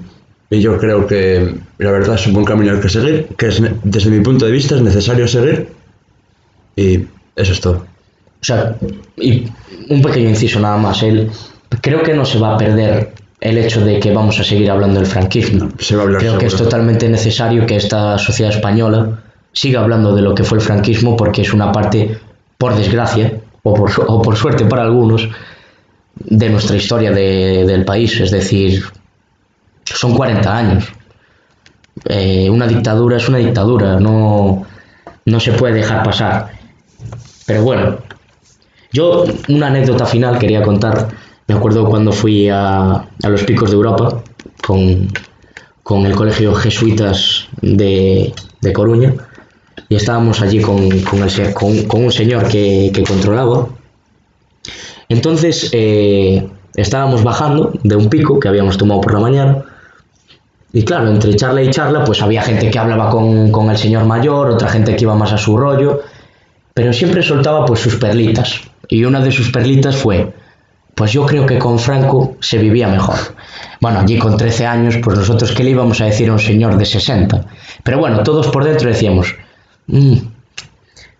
y 0.49 0.59
yo 0.59 0.77
creo 0.77 1.07
que 1.07 1.55
la 1.77 1.91
verdad 1.91 2.15
es 2.15 2.27
un 2.27 2.33
buen 2.33 2.45
camino 2.45 2.71
al 2.71 2.81
que 2.81 2.89
seguir, 2.89 3.29
que 3.37 3.47
es, 3.47 3.63
desde 3.85 4.09
mi 4.09 4.19
punto 4.19 4.45
de 4.45 4.51
vista 4.51 4.75
es 4.75 4.81
necesario 4.81 5.25
seguir 5.25 5.69
y 6.75 7.05
eso 7.37 7.53
es 7.53 7.61
todo. 7.61 7.85
O 8.41 8.43
sea, 8.43 8.75
y 9.15 9.45
un 9.89 10.01
pequeño 10.01 10.27
inciso 10.27 10.59
nada 10.59 10.75
más, 10.75 11.03
él 11.03 11.31
creo 11.81 12.03
que 12.03 12.13
no 12.13 12.25
se 12.25 12.39
va 12.39 12.55
a 12.55 12.57
perder 12.57 13.13
el 13.39 13.57
hecho 13.57 13.83
de 13.83 13.99
que 13.99 14.11
vamos 14.11 14.39
a 14.39 14.43
seguir 14.43 14.69
hablando 14.69 14.99
del 14.99 15.07
franquismo. 15.07 15.69
se 15.79 15.95
va 15.95 16.03
a 16.03 16.05
hablar 16.05 16.21
creo 16.21 16.37
que 16.37 16.45
es 16.47 16.55
totalmente 16.55 17.09
necesario 17.09 17.65
que 17.65 17.75
esta 17.75 18.17
sociedad 18.17 18.51
española 18.53 19.23
siga 19.53 19.81
hablando 19.81 20.15
de 20.15 20.21
lo 20.21 20.35
que 20.35 20.43
fue 20.43 20.57
el 20.57 20.63
franquismo 20.63 21.17
porque 21.17 21.41
es 21.41 21.53
una 21.53 21.71
parte, 21.71 22.19
por 22.57 22.75
desgracia, 22.75 23.33
o 23.63 23.73
por, 23.73 23.91
o 24.07 24.21
por 24.21 24.35
suerte 24.35 24.65
para 24.65 24.83
algunos, 24.83 25.27
de 26.15 26.49
nuestra 26.49 26.75
historia 26.75 27.11
de, 27.11 27.65
del 27.65 27.85
país. 27.85 28.19
Es 28.19 28.31
decir, 28.31 28.83
son 29.83 30.15
40 30.15 30.57
años. 30.57 30.85
Eh, 32.05 32.49
una 32.49 32.67
dictadura 32.67 33.17
es 33.17 33.27
una 33.27 33.37
dictadura, 33.37 33.99
no, 33.99 34.65
no 35.25 35.39
se 35.39 35.53
puede 35.53 35.75
dejar 35.75 36.03
pasar. 36.03 36.49
Pero 37.45 37.63
bueno, 37.63 37.97
yo 38.91 39.25
una 39.49 39.67
anécdota 39.67 40.05
final 40.05 40.39
quería 40.39 40.61
contar. 40.61 41.09
Me 41.51 41.57
acuerdo 41.57 41.83
cuando 41.83 42.13
fui 42.13 42.47
a, 42.47 42.93
a 42.93 43.29
los 43.29 43.43
picos 43.43 43.71
de 43.71 43.75
Europa 43.75 44.23
con, 44.65 45.09
con 45.83 46.05
el 46.05 46.15
colegio 46.15 46.53
jesuitas 46.55 47.49
de, 47.61 48.33
de, 48.61 48.71
Coruña 48.71 49.13
y 49.89 49.95
estábamos 49.95 50.41
allí 50.41 50.61
con, 50.61 50.89
con, 51.01 51.21
el, 51.21 51.53
con, 51.53 52.03
un 52.05 52.09
señor 52.09 52.47
que, 52.47 52.89
que 52.93 53.03
controlaba. 53.03 53.67
Entonces 55.09 55.69
eh, 55.73 56.47
estábamos 56.73 57.21
bajando 57.21 57.73
de 57.83 57.97
un 57.97 58.09
pico 58.09 58.39
que 58.39 58.47
habíamos 58.47 58.77
tomado 58.77 59.01
por 59.01 59.13
la 59.13 59.19
mañana 59.19 59.65
y 60.71 60.85
claro, 60.85 61.09
entre 61.09 61.35
charla 61.35 61.63
y 61.63 61.69
charla, 61.69 62.05
pues 62.05 62.21
había 62.21 62.43
gente 62.43 62.71
que 62.71 62.79
hablaba 62.79 63.09
con, 63.09 63.51
con, 63.51 63.69
el 63.69 63.77
señor 63.77 64.05
mayor, 64.05 64.51
otra 64.51 64.69
gente 64.69 64.95
que 64.95 65.03
iba 65.03 65.15
más 65.15 65.33
a 65.33 65.37
su 65.37 65.57
rollo, 65.57 65.99
pero 66.73 66.93
siempre 66.93 67.21
soltaba 67.21 67.65
pues 67.65 67.81
sus 67.81 67.97
perlitas. 67.97 68.61
Y 68.87 69.03
una 69.03 69.19
de 69.19 69.31
sus 69.31 69.51
perlitas 69.51 69.97
fue, 69.97 70.31
pues 71.01 71.13
yo 71.13 71.25
creo 71.25 71.47
que 71.47 71.57
con 71.57 71.79
Franco 71.79 72.35
se 72.41 72.59
vivía 72.59 72.87
mejor. 72.87 73.15
Bueno, 73.79 74.01
allí 74.01 74.19
con 74.19 74.37
13 74.37 74.67
años, 74.67 74.99
pues 75.03 75.17
nosotros 75.17 75.51
qué 75.51 75.63
le 75.63 75.71
íbamos 75.71 75.99
a 75.99 76.05
decir 76.05 76.29
a 76.29 76.33
un 76.33 76.37
señor 76.37 76.77
de 76.77 76.85
60. 76.85 77.43
Pero 77.81 77.97
bueno, 77.97 78.21
todos 78.21 78.49
por 78.49 78.63
dentro 78.63 78.87
decíamos, 78.87 79.33
mmm, 79.87 80.17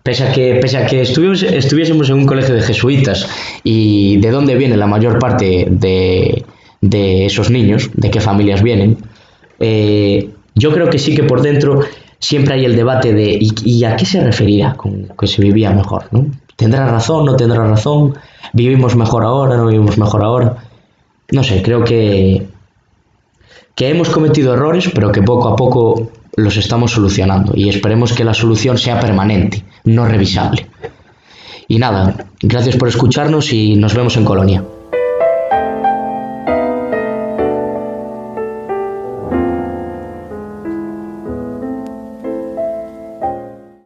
pese 0.00 0.22
a 0.22 0.32
que, 0.32 0.60
pese 0.62 0.76
a 0.76 0.86
que 0.86 1.00
estuviésemos 1.00 2.08
en 2.10 2.14
un 2.14 2.26
colegio 2.26 2.54
de 2.54 2.62
jesuitas 2.62 3.28
y 3.64 4.18
de 4.18 4.30
dónde 4.30 4.54
viene 4.54 4.76
la 4.76 4.86
mayor 4.86 5.18
parte 5.18 5.66
de, 5.68 6.44
de 6.80 7.26
esos 7.26 7.50
niños, 7.50 7.90
de 7.92 8.08
qué 8.08 8.20
familias 8.20 8.62
vienen, 8.62 8.98
eh, 9.58 10.30
yo 10.54 10.72
creo 10.72 10.90
que 10.90 11.00
sí 11.00 11.12
que 11.16 11.24
por 11.24 11.42
dentro 11.42 11.80
siempre 12.20 12.54
hay 12.54 12.66
el 12.66 12.76
debate 12.76 13.12
de 13.12 13.36
¿y, 13.40 13.82
a 13.82 13.96
qué 13.96 14.06
se 14.06 14.22
referirá 14.22 14.74
con 14.74 15.08
que 15.18 15.26
se 15.26 15.42
vivía 15.42 15.72
mejor? 15.72 16.04
¿Tendrá 16.54 16.86
razón? 16.86 17.24
¿No 17.24 17.34
tendrá 17.34 17.66
razón? 17.66 18.14
¿Vivimos 18.52 18.96
mejor 18.96 19.24
ahora? 19.24 19.56
¿No 19.56 19.66
vivimos 19.66 19.98
mejor 19.98 20.24
ahora? 20.24 20.56
No 21.30 21.42
sé, 21.42 21.62
creo 21.62 21.84
que, 21.84 22.46
que 23.74 23.88
hemos 23.88 24.10
cometido 24.10 24.54
errores, 24.54 24.90
pero 24.94 25.10
que 25.10 25.22
poco 25.22 25.48
a 25.48 25.56
poco 25.56 26.10
los 26.36 26.56
estamos 26.56 26.92
solucionando 26.92 27.52
y 27.54 27.68
esperemos 27.68 28.12
que 28.12 28.24
la 28.24 28.34
solución 28.34 28.78
sea 28.78 29.00
permanente, 29.00 29.64
no 29.84 30.06
revisable. 30.06 30.66
Y 31.68 31.78
nada, 31.78 32.26
gracias 32.40 32.76
por 32.76 32.88
escucharnos 32.88 33.52
y 33.52 33.76
nos 33.76 33.94
vemos 33.94 34.16
en 34.16 34.24
Colonia. 34.24 34.64